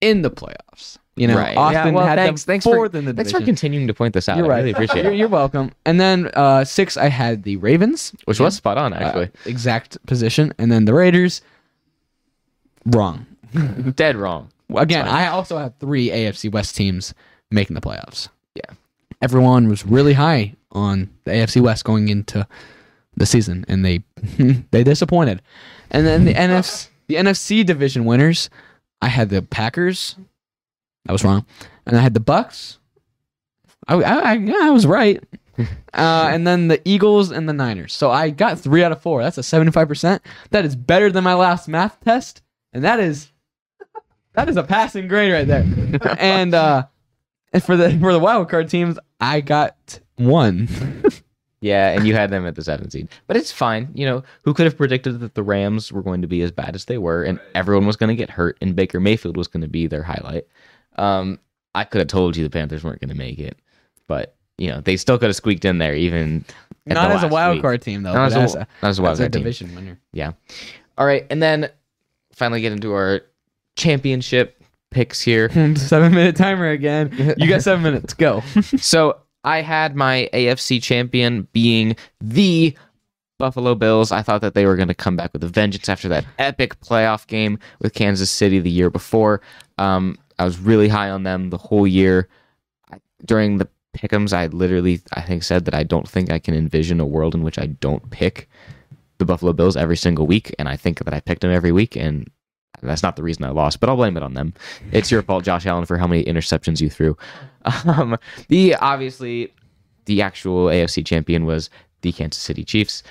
in 0.00 0.22
the 0.22 0.30
playoffs. 0.30 0.96
You 1.16 1.26
know, 1.26 1.36
Right. 1.36 1.56
Austin 1.56 1.86
Yeah, 1.88 1.90
well, 1.92 2.06
had 2.06 2.16
thanks- 2.16 2.44
them 2.44 2.52
thanks 2.52 2.64
for- 2.64 2.86
in 2.86 3.04
the 3.04 3.12
Thanks 3.12 3.32
for 3.32 3.40
continuing 3.40 3.88
to 3.88 3.94
point 3.94 4.14
this 4.14 4.28
out. 4.28 4.36
You're 4.38 4.46
I 4.46 4.50
right. 4.50 4.56
really 4.58 4.70
appreciate 4.70 5.02
You're, 5.02 5.12
it. 5.12 5.16
you're 5.18 5.28
welcome. 5.28 5.72
And 5.84 6.00
then 6.00 6.30
uh, 6.34 6.64
six, 6.64 6.96
I 6.96 7.08
had 7.08 7.42
the 7.42 7.56
Ravens, 7.56 8.12
Which 8.24 8.38
was 8.40 8.54
spot 8.56 8.78
on, 8.78 8.92
uh, 8.92 8.96
actually. 8.96 9.30
exact 9.44 9.98
position, 10.06 10.54
and 10.58 10.70
then 10.70 10.84
the 10.84 10.94
Raiders. 10.94 11.42
Wrong. 12.86 13.26
Dead 13.96 14.16
wrong. 14.16 14.50
Again. 14.74 15.08
I 15.08 15.26
also 15.28 15.58
have 15.58 15.74
three 15.80 16.08
AFC 16.08 16.50
West 16.52 16.76
teams 16.76 17.14
making 17.50 17.74
the 17.74 17.80
playoffs. 17.80 18.28
Yeah. 18.54 18.74
Everyone 19.20 19.68
was 19.68 19.84
really 19.86 20.12
high 20.14 20.54
on 20.78 21.10
the 21.24 21.32
AFC 21.32 21.60
West 21.60 21.84
going 21.84 22.08
into 22.08 22.46
the 23.16 23.26
season, 23.26 23.64
and 23.68 23.84
they 23.84 24.02
they 24.70 24.84
disappointed. 24.84 25.42
And 25.90 26.06
then 26.06 26.24
the 26.24 26.34
NFC 26.46 26.88
the 27.08 27.16
NFC 27.16 27.64
division 27.64 28.04
winners, 28.04 28.50
I 29.02 29.08
had 29.08 29.30
the 29.30 29.42
Packers. 29.42 30.16
I 31.08 31.12
was 31.12 31.24
wrong, 31.24 31.44
and 31.86 31.96
I 31.96 32.00
had 32.00 32.14
the 32.14 32.20
Bucs. 32.20 32.78
I 33.86 33.94
I, 33.94 34.18
I, 34.18 34.32
yeah, 34.34 34.60
I 34.62 34.70
was 34.70 34.86
right. 34.86 35.22
Uh, 35.92 36.28
and 36.30 36.46
then 36.46 36.68
the 36.68 36.80
Eagles 36.84 37.32
and 37.32 37.48
the 37.48 37.52
Niners. 37.52 37.92
So 37.92 38.12
I 38.12 38.30
got 38.30 38.60
three 38.60 38.84
out 38.84 38.92
of 38.92 39.02
four. 39.02 39.24
That's 39.24 39.38
a 39.38 39.42
seventy-five 39.42 39.88
percent. 39.88 40.22
That 40.50 40.64
is 40.64 40.76
better 40.76 41.10
than 41.10 41.24
my 41.24 41.34
last 41.34 41.66
math 41.66 41.98
test, 42.04 42.42
and 42.72 42.84
that 42.84 43.00
is 43.00 43.32
that 44.34 44.48
is 44.48 44.56
a 44.56 44.62
passing 44.62 45.08
grade 45.08 45.32
right 45.32 45.48
there. 45.48 45.66
and 46.16 46.54
uh, 46.54 46.86
and 47.52 47.62
for 47.64 47.76
the 47.76 47.96
for 47.98 48.12
the 48.12 48.18
wild 48.18 48.48
card 48.48 48.68
teams, 48.68 48.98
I 49.20 49.40
got 49.40 50.00
one. 50.16 50.68
Yeah, 51.60 51.90
and 51.90 52.06
you 52.06 52.14
had 52.14 52.30
them 52.30 52.46
at 52.46 52.54
the 52.54 52.62
seventh 52.62 52.92
seed. 52.92 53.08
But 53.26 53.36
it's 53.36 53.50
fine. 53.50 53.90
You 53.92 54.06
know, 54.06 54.22
who 54.42 54.54
could 54.54 54.64
have 54.66 54.76
predicted 54.76 55.18
that 55.18 55.34
the 55.34 55.42
Rams 55.42 55.90
were 55.90 56.02
going 56.02 56.22
to 56.22 56.28
be 56.28 56.40
as 56.42 56.52
bad 56.52 56.76
as 56.76 56.84
they 56.84 56.98
were 56.98 57.24
and 57.24 57.40
everyone 57.54 57.84
was 57.84 57.96
going 57.96 58.08
to 58.10 58.14
get 58.14 58.30
hurt 58.30 58.56
and 58.60 58.76
Baker 58.76 59.00
Mayfield 59.00 59.36
was 59.36 59.48
going 59.48 59.62
to 59.62 59.68
be 59.68 59.88
their 59.88 60.04
highlight? 60.04 60.46
Um, 60.96 61.40
I 61.74 61.82
could 61.82 61.98
have 61.98 62.06
told 62.06 62.36
you 62.36 62.44
the 62.44 62.50
Panthers 62.50 62.84
weren't 62.84 63.00
going 63.00 63.08
to 63.08 63.16
make 63.16 63.40
it. 63.40 63.58
But, 64.06 64.36
you 64.56 64.68
know, 64.68 64.80
they 64.80 64.96
still 64.96 65.18
could 65.18 65.30
have 65.30 65.34
squeaked 65.36 65.64
in 65.64 65.78
there 65.78 65.96
even 65.96 66.44
Not 66.86 67.08
the 67.08 67.14
as 67.16 67.22
a 67.24 67.28
wild 67.28 67.56
week. 67.56 67.62
card 67.62 67.82
team 67.82 68.04
though. 68.04 68.12
Not 68.12 68.30
but 68.30 68.40
as 68.40 68.54
a, 68.54 68.58
not 68.58 68.68
as 68.90 68.98
a 69.00 69.02
wild 69.02 69.12
as 69.14 69.18
a 69.18 69.22
card 69.24 69.32
team. 69.32 69.42
division 69.42 69.74
winner. 69.74 69.98
Yeah. 70.12 70.32
All 70.96 71.06
right, 71.06 71.26
and 71.28 71.42
then 71.42 71.70
finally 72.32 72.60
get 72.60 72.70
into 72.70 72.92
our 72.92 73.22
championship 73.74 74.57
picks 74.90 75.20
here. 75.20 75.50
seven 75.76 76.14
minute 76.14 76.36
timer 76.36 76.68
again. 76.68 77.34
You 77.36 77.48
got 77.48 77.62
seven 77.62 77.82
minutes. 77.84 78.14
Go. 78.14 78.40
so 78.78 79.18
I 79.44 79.62
had 79.62 79.96
my 79.96 80.28
AFC 80.32 80.82
champion 80.82 81.48
being 81.52 81.96
the 82.20 82.76
Buffalo 83.38 83.74
Bills. 83.74 84.10
I 84.12 84.22
thought 84.22 84.40
that 84.40 84.54
they 84.54 84.66
were 84.66 84.76
going 84.76 84.88
to 84.88 84.94
come 84.94 85.16
back 85.16 85.32
with 85.32 85.44
a 85.44 85.48
vengeance 85.48 85.88
after 85.88 86.08
that 86.08 86.24
epic 86.38 86.80
playoff 86.80 87.26
game 87.26 87.58
with 87.80 87.94
Kansas 87.94 88.30
City 88.30 88.58
the 88.58 88.70
year 88.70 88.90
before. 88.90 89.40
Um, 89.78 90.18
I 90.38 90.44
was 90.44 90.58
really 90.58 90.88
high 90.88 91.10
on 91.10 91.22
them 91.22 91.50
the 91.50 91.58
whole 91.58 91.86
year. 91.86 92.28
I, 92.92 92.98
during 93.24 93.58
the 93.58 93.68
pickums, 93.96 94.32
I 94.32 94.46
literally, 94.46 95.00
I 95.12 95.22
think, 95.22 95.42
said 95.42 95.64
that 95.66 95.74
I 95.74 95.82
don't 95.82 96.08
think 96.08 96.30
I 96.30 96.38
can 96.38 96.54
envision 96.54 97.00
a 97.00 97.06
world 97.06 97.34
in 97.34 97.42
which 97.42 97.58
I 97.58 97.66
don't 97.66 98.10
pick 98.10 98.48
the 99.18 99.24
Buffalo 99.24 99.52
Bills 99.52 99.76
every 99.76 99.96
single 99.96 100.26
week, 100.26 100.54
and 100.58 100.68
I 100.68 100.76
think 100.76 101.04
that 101.04 101.14
I 101.14 101.20
picked 101.20 101.42
them 101.42 101.50
every 101.50 101.72
week, 101.72 101.96
and 101.96 102.30
that's 102.82 103.02
not 103.02 103.16
the 103.16 103.22
reason 103.22 103.44
I 103.44 103.50
lost, 103.50 103.80
but 103.80 103.88
I'll 103.88 103.96
blame 103.96 104.16
it 104.16 104.22
on 104.22 104.34
them. 104.34 104.52
It's 104.92 105.10
your 105.10 105.22
fault, 105.22 105.44
Josh 105.44 105.66
Allen, 105.66 105.86
for 105.86 105.98
how 105.98 106.06
many 106.06 106.24
interceptions 106.24 106.80
you 106.80 106.90
threw. 106.90 107.16
Um, 107.84 108.16
the 108.46 108.76
obviously 108.76 109.52
the 110.06 110.22
actual 110.22 110.66
AFC 110.66 111.04
champion 111.04 111.44
was 111.44 111.68
the 112.00 112.12
Kansas 112.12 112.42
City 112.42 112.64
Chiefs. 112.64 113.02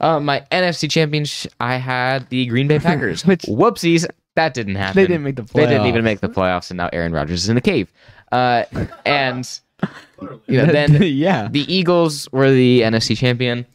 Uh, 0.00 0.18
my 0.18 0.44
NFC 0.50 0.90
champion, 0.90 1.24
sh- 1.24 1.46
I 1.60 1.76
had 1.76 2.28
the 2.30 2.46
Green 2.46 2.66
Bay 2.66 2.80
Packers. 2.80 3.24
Which- 3.26 3.42
Whoopsies, 3.42 4.06
that 4.34 4.54
didn't 4.54 4.74
happen. 4.74 4.96
They 4.96 5.06
didn't 5.06 5.22
make 5.22 5.36
the 5.36 5.42
playoffs. 5.42 5.52
They 5.52 5.66
didn't 5.66 5.86
even 5.86 6.04
make 6.04 6.20
the 6.20 6.28
playoffs, 6.28 6.70
and 6.70 6.78
now 6.78 6.90
Aaron 6.92 7.12
Rodgers 7.12 7.44
is 7.44 7.48
in 7.48 7.54
the 7.54 7.60
cave. 7.60 7.92
Uh, 8.32 8.64
and 9.04 9.48
you 10.46 10.58
know, 10.58 10.66
then 10.66 11.00
yeah. 11.02 11.48
the 11.48 11.72
Eagles 11.72 12.30
were 12.32 12.50
the 12.50 12.80
NFC 12.80 13.16
champion. 13.16 13.66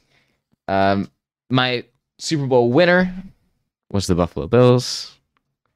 Um, 0.68 1.10
my 1.50 1.84
Super 2.18 2.48
Bowl 2.48 2.72
winner 2.72 3.14
was 3.92 4.08
the 4.08 4.16
Buffalo 4.16 4.48
Bills. 4.48 5.18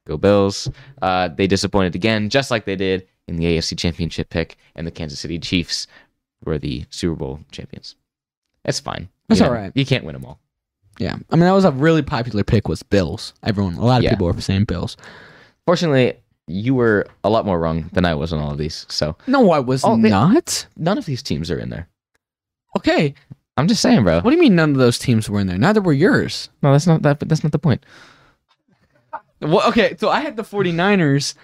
Go 0.06 0.16
Bills. 0.16 0.68
Uh, 1.02 1.28
they 1.28 1.46
disappointed 1.46 1.94
again, 1.94 2.28
just 2.30 2.50
like 2.50 2.64
they 2.64 2.76
did 2.76 3.06
in 3.28 3.36
the 3.36 3.44
AFC 3.44 3.76
Championship 3.76 4.30
pick, 4.30 4.56
and 4.76 4.86
the 4.86 4.90
Kansas 4.92 5.18
City 5.18 5.38
Chiefs 5.38 5.86
were 6.44 6.58
the 6.58 6.84
Super 6.90 7.16
Bowl 7.16 7.40
champions. 7.50 7.96
That's 8.64 8.78
fine. 8.80 9.08
That's 9.28 9.40
You 9.40 9.46
all 9.46 9.52
know, 9.52 9.58
right. 9.60 9.72
You 9.74 9.84
can't 9.84 10.04
win 10.04 10.12
them 10.14 10.24
all. 10.24 10.38
Yeah. 10.98 11.16
I 11.30 11.36
mean, 11.36 11.40
that 11.44 11.50
was 11.52 11.64
a 11.64 11.72
really 11.72 12.02
popular 12.02 12.44
pick 12.44 12.68
was 12.68 12.82
Bills. 12.82 13.34
Everyone, 13.42 13.74
a 13.74 13.84
lot 13.84 13.98
of 13.98 14.04
Yeah. 14.04 14.10
people 14.10 14.26
were 14.28 14.40
saying 14.40 14.64
Bills. 14.64 14.96
Fortunately, 15.66 16.14
you 16.46 16.74
were 16.74 17.06
a 17.24 17.28
lot 17.28 17.44
more 17.44 17.58
wrong 17.58 17.90
than 17.92 18.04
I 18.04 18.14
was 18.14 18.32
on 18.32 18.38
all 18.38 18.52
of 18.52 18.58
these. 18.58 18.86
So 18.88 19.16
No, 19.26 19.50
I 19.50 19.58
was 19.58 19.82
Oh, 19.84 20.00
they- 20.00 20.08
not. 20.10 20.66
none 20.76 20.96
of 20.98 21.04
these 21.04 21.22
teams 21.22 21.50
are 21.50 21.58
in 21.58 21.68
there. 21.70 21.88
Okay. 22.76 23.14
I'm 23.56 23.68
just 23.68 23.80
saying, 23.82 24.04
bro. 24.04 24.20
What 24.20 24.30
do 24.30 24.36
you 24.36 24.42
mean 24.42 24.54
none 24.54 24.70
of 24.72 24.76
those 24.76 24.98
teams 24.98 25.30
were 25.30 25.40
in 25.40 25.46
there? 25.46 25.56
Neither 25.58 25.80
were 25.80 25.92
yours. 25.92 26.50
No, 26.62 26.72
that's 26.72 26.86
not 26.86 27.02
that. 27.02 27.18
But 27.18 27.28
that's 27.28 27.42
not 27.42 27.52
the 27.52 27.58
point. 27.58 27.84
Well, 29.40 29.66
okay, 29.68 29.96
so 29.98 30.08
I 30.08 30.20
had 30.20 30.36
the 30.36 30.42
49ers 30.42 31.34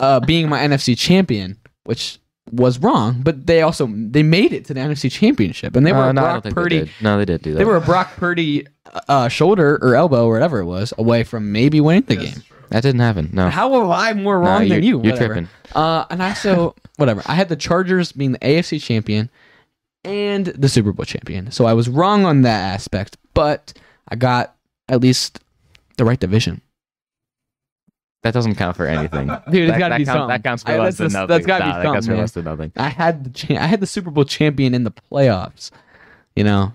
uh, 0.00 0.20
being 0.20 0.48
my 0.48 0.60
NFC 0.60 0.96
champion, 0.96 1.58
which 1.84 2.18
was 2.52 2.78
wrong, 2.78 3.22
but 3.22 3.46
they 3.46 3.62
also 3.62 3.86
they 3.86 4.22
made 4.22 4.52
it 4.52 4.64
to 4.66 4.74
the 4.74 4.80
NFC 4.80 5.10
championship 5.10 5.74
and 5.74 5.86
they 5.86 5.92
were 5.92 5.98
Uh, 6.04 6.10
a 6.10 6.12
no, 6.12 6.20
Brock 6.20 6.44
Purdy 6.44 6.80
they. 6.80 6.90
No, 7.00 7.18
they 7.18 7.24
did 7.24 7.42
do 7.42 7.52
that. 7.52 7.58
they 7.58 7.64
were 7.64 7.76
a 7.76 7.80
Brock 7.80 8.12
Purdy 8.16 8.66
uh, 9.08 9.28
shoulder 9.28 9.78
or 9.82 9.94
elbow 9.96 10.26
or 10.26 10.34
whatever 10.34 10.60
it 10.60 10.66
was 10.66 10.92
away 10.98 11.24
from 11.24 11.50
maybe 11.52 11.80
winning 11.80 12.02
the 12.02 12.16
That's 12.16 12.34
game. 12.34 12.42
true. 12.46 12.56
That 12.68 12.82
didn't 12.82 13.00
happen. 13.00 13.30
No. 13.32 13.48
How 13.48 13.74
am 13.82 13.90
I 13.90 14.12
more 14.12 14.38
wrong 14.38 14.66
you're, 14.66 14.76
than 14.76 14.84
you? 14.84 15.02
You're 15.02 15.12
Whatever. 15.14 15.34
tripping. 15.34 15.48
Uh, 15.74 16.04
and 16.10 16.22
I 16.22 16.34
so 16.34 16.74
whatever. 16.96 17.22
I 17.26 17.34
had 17.34 17.48
the 17.48 17.56
Chargers 17.56 18.12
being 18.12 18.32
the 18.32 18.38
AFC 18.40 18.80
champion 18.80 19.30
and 20.04 20.46
the 20.46 20.68
Super 20.68 20.92
Bowl 20.92 21.04
champion. 21.04 21.50
So 21.50 21.64
I 21.66 21.72
was 21.72 21.88
wrong 21.88 22.24
on 22.24 22.42
that 22.42 22.72
aspect, 22.74 23.16
but 23.34 23.72
I 24.08 24.16
got 24.16 24.54
at 24.88 25.00
least 25.00 25.40
the 25.96 26.04
right 26.04 26.18
division. 26.20 26.60
That 28.22 28.32
doesn't 28.32 28.54
count 28.54 28.76
for 28.76 28.86
anything. 28.86 29.26
Dude, 29.50 29.64
it's 29.68 29.72
that, 29.72 29.78
gotta 29.78 29.96
be 29.98 30.04
count- 30.04 30.16
something. 30.16 30.28
That 30.28 30.42
counts 30.44 30.62
for 30.62 30.72
I- 30.72 30.78
less 30.78 30.96
than 30.96 31.12
nothing. 31.12 31.28
that's 31.28 31.46
gotta 31.46 31.64
be 31.64 31.70
Nah, 31.70 31.76
that 31.76 31.82
counts 31.84 32.06
something, 32.06 32.06
for 32.06 32.12
man. 32.12 32.20
less 32.20 32.32
than 32.32 32.44
nothing. 32.44 32.72
I 32.76 32.88
had 32.88 33.24
the 33.24 33.30
cha- 33.30 33.54
I 33.62 33.66
had 33.66 33.80
the 33.80 33.86
Super 33.86 34.10
Bowl 34.10 34.24
champion 34.24 34.74
in 34.74 34.84
the 34.84 34.90
playoffs. 34.92 35.70
You 36.36 36.44
know, 36.44 36.72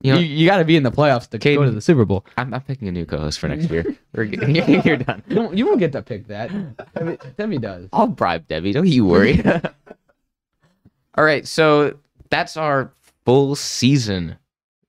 You 0.00 0.12
you, 0.12 0.14
know- 0.14 0.20
you, 0.20 0.46
got 0.46 0.56
to 0.58 0.64
be 0.64 0.76
in 0.76 0.82
the 0.82 0.90
playoffs 0.90 1.28
to 1.30 1.38
go 1.38 1.62
to 1.64 1.70
the 1.70 1.80
Super 1.82 2.04
Bowl. 2.06 2.24
I'm, 2.38 2.54
I'm 2.54 2.62
picking 2.62 2.88
a 2.88 2.92
new 2.92 3.04
co-host 3.04 3.38
for 3.38 3.48
next 3.48 3.70
year. 3.70 3.84
We're, 4.14 4.22
you're 4.84 4.96
done. 4.96 5.22
You 5.28 5.34
don't, 5.34 5.56
you 5.58 5.64
don't 5.66 5.78
get 5.78 5.92
to 5.92 6.00
pick 6.02 6.26
that. 6.28 6.50
Demi, 6.94 7.18
Demi 7.36 7.58
does. 7.58 7.88
I'll 7.92 8.06
bribe 8.06 8.48
Debbie. 8.48 8.72
Don't 8.72 8.86
you 8.88 9.04
worry. 9.04 9.42
All 11.16 11.24
right, 11.24 11.46
so 11.46 11.98
that's 12.30 12.56
our 12.56 12.92
full 13.24 13.54
season 13.56 14.36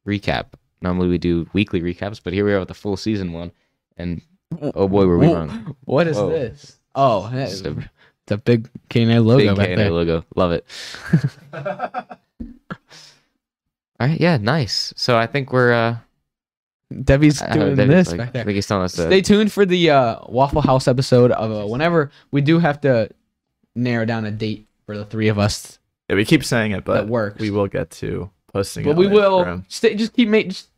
recap. 0.08 0.46
Normally 0.82 1.08
we 1.10 1.18
do 1.18 1.48
weekly 1.54 1.82
recaps, 1.82 2.20
but 2.24 2.34
here 2.34 2.46
we 2.46 2.54
are 2.54 2.60
with 2.60 2.68
the 2.70 2.74
full 2.74 2.96
season 2.98 3.34
one, 3.34 3.52
and 3.98 4.22
oh 4.62 4.88
boy, 4.88 5.06
were 5.06 5.18
we 5.18 5.28
Whoa. 5.28 5.34
wrong. 5.36 5.76
What 5.86 6.08
is 6.08 6.18
Whoa. 6.18 6.30
this? 6.30 6.78
Oh, 6.96 7.30
that 7.30 7.50
It's 7.52 7.62
a 7.62 7.72
it's 8.24 8.32
a 8.32 8.38
big 8.38 8.70
K&A 8.90 9.20
logo 9.20 9.56
big 9.56 9.76
there. 9.78 9.92
logo. 9.92 10.24
Love 10.36 10.52
it. 10.54 10.66
All 14.00 14.08
right, 14.08 14.20
yeah, 14.20 14.38
nice. 14.38 14.94
So 14.96 15.18
I 15.18 15.28
think 15.28 15.52
we're 15.52 15.74
uh, 15.74 15.98
Debbie's 17.04 17.42
I 17.42 17.48
don't 17.50 17.58
know, 17.60 17.66
doing 17.76 17.76
Debbie's 17.90 17.96
this 17.96 18.08
like- 18.10 18.18
back 18.20 18.28
I 18.30 18.32
there. 18.32 18.44
think 18.46 18.56
he's 18.56 18.68
telling 18.68 18.84
us 18.86 18.94
to. 18.94 19.06
Stay 19.08 19.22
tuned 19.22 19.52
for 19.52 19.66
the 19.66 19.90
uh, 19.90 20.20
Waffle 20.28 20.62
House 20.62 20.88
episode 20.88 21.32
of 21.32 21.52
uh, 21.52 21.68
whenever 21.68 22.12
we 22.32 22.42
do 22.42 22.60
have 22.60 22.80
to 22.82 23.10
narrow 23.76 24.06
down 24.06 24.26
a 24.26 24.32
date 24.32 24.68
for 24.86 24.98
the 24.98 25.06
three 25.06 25.28
of 25.28 25.38
us 25.38 25.79
Yeah, 26.10 26.16
we 26.16 26.26
keep 26.26 26.44
saying 26.44 26.72
it, 26.72 26.84
but 26.86 26.94
that 26.96 27.08
works. 27.08 27.40
we 27.40 27.52
will 27.52 27.68
get 27.68 27.92
to 27.92 28.30
posting. 28.52 28.84
but 28.86 28.92
it 28.92 28.98
we 28.98 29.08
will 29.08 29.64
stay. 29.68 29.96
Just 29.96 30.14
keep 30.14 30.28
make. 30.30 30.50
Just 30.50 30.70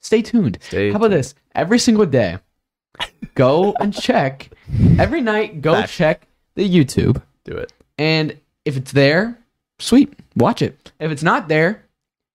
stay 0.00 0.20
tuned. 0.22 0.58
Stay 0.62 0.90
How 0.90 0.96
about 0.96 1.10
this? 1.10 1.34
Every 1.54 1.78
single 1.78 2.06
day, 2.06 2.38
go 3.34 3.74
and 3.80 3.94
check. 3.94 4.50
Every 4.98 5.20
night, 5.20 5.62
go 5.62 5.74
Fact. 5.74 5.90
check 5.92 6.26
the 6.56 6.68
YouTube, 6.68 7.22
Do 7.44 7.56
it. 7.56 7.72
and 7.98 8.36
if 8.64 8.76
it's 8.76 8.92
there, 8.92 9.38
sweet, 9.78 10.12
watch 10.36 10.60
it. 10.62 10.92
If 11.00 11.10
it's 11.10 11.22
not 11.22 11.48
there, 11.48 11.84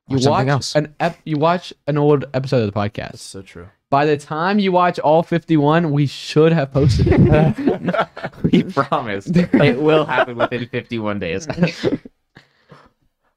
you 0.08 0.18
Watch 0.18 0.26
watch 0.28 0.48
else. 0.48 0.76
an 0.76 0.94
ep- 1.00 1.20
you 1.26 1.38
watch 1.38 1.74
an 1.88 1.98
old 1.98 2.26
episode 2.34 2.62
of 2.64 2.74
the 2.74 2.80
That's 2.80 2.98
podcast. 2.98 3.18
so 3.20 3.42
true. 3.42 3.68
By 3.90 4.06
the 4.06 4.18
time 4.18 4.60
you 4.60 4.72
watch 4.72 4.98
all 5.00 5.24
fifty-one, 5.24 5.92
we 5.92 6.08
should 6.08 6.52
have 6.54 6.72
posted 6.72 7.08
it. 7.10 8.08
we 8.52 8.64
promise 8.64 9.28
it 9.34 9.80
will 9.82 10.06
happen 10.06 10.38
within 10.38 10.68
51 10.68 11.20
days. 11.20 11.48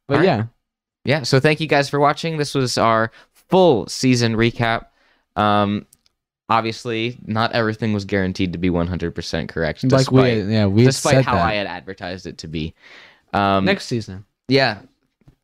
but 0.09 0.15
Alright. 0.15 0.27
yeah, 0.27 0.45
yeah 1.05 1.23
so 1.23 1.39
thank 1.39 1.61
you 1.61 1.69
guys 1.69 1.89
for 1.89 2.01
watching. 2.01 2.37
This 2.37 2.55
was 2.55 2.77
our 2.77 3.13
full 3.33 3.87
season 3.87 4.35
recap. 4.35 4.87
Um 5.37 5.87
obviously 6.51 7.19
not 7.27 7.53
everything 7.53 7.93
was 7.93 8.05
guaranteed 8.07 8.53
to 8.53 8.59
be 8.59 8.71
100% 8.71 9.49
correct 9.51 9.85
like 9.85 9.91
despite, 9.91 10.47
we 10.47 10.53
yeah 10.55 10.65
we 10.65 10.83
despite 10.85 11.23
how 11.23 11.35
that. 11.35 11.45
i 11.45 11.53
had 11.55 11.67
advertised 11.67 12.27
it 12.27 12.39
to 12.39 12.49
be. 12.49 12.75
Um 13.33 13.65
next 13.65 13.87
season. 13.87 14.25
yeah. 14.49 14.81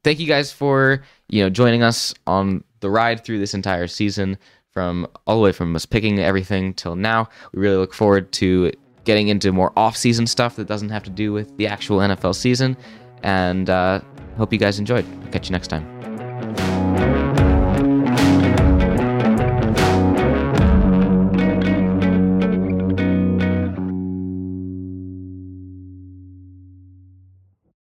Thank 0.02 0.18
you 0.18 0.26
guys 0.26 0.52
for 0.52 1.02
you 1.28 1.42
know 1.42 1.50
joining 1.50 1.82
us 1.82 2.12
on 2.26 2.64
the 2.80 2.90
ride 2.90 3.24
through 3.24 3.38
this 3.38 3.54
entire 3.54 3.86
season 3.86 4.36
from 4.72 5.06
all 5.26 5.36
the 5.36 5.42
way 5.42 5.52
from 5.52 5.74
us 5.76 5.86
picking 5.86 6.18
everything 6.18 6.74
till 6.74 6.96
now. 6.96 7.28
We 7.52 7.60
really 7.62 7.76
look 7.76 7.94
forward 7.94 8.32
to 8.32 8.72
getting 9.04 9.28
into 9.28 9.52
more 9.52 9.72
off-season 9.76 10.26
stuff 10.26 10.56
that 10.56 10.66
doesn't 10.66 10.88
have 10.90 11.04
to 11.04 11.10
do 11.10 11.32
with 11.32 11.56
the 11.58 11.66
actual 11.66 11.98
nfl 11.98 12.34
season. 12.34 12.76
And 13.22 13.70
uh 13.70 14.00
hope 14.36 14.52
you 14.52 14.58
guys 14.58 14.78
enjoyed. 14.78 15.06
Catch 15.32 15.48
you 15.48 15.52
next 15.52 15.68
time 15.68 15.93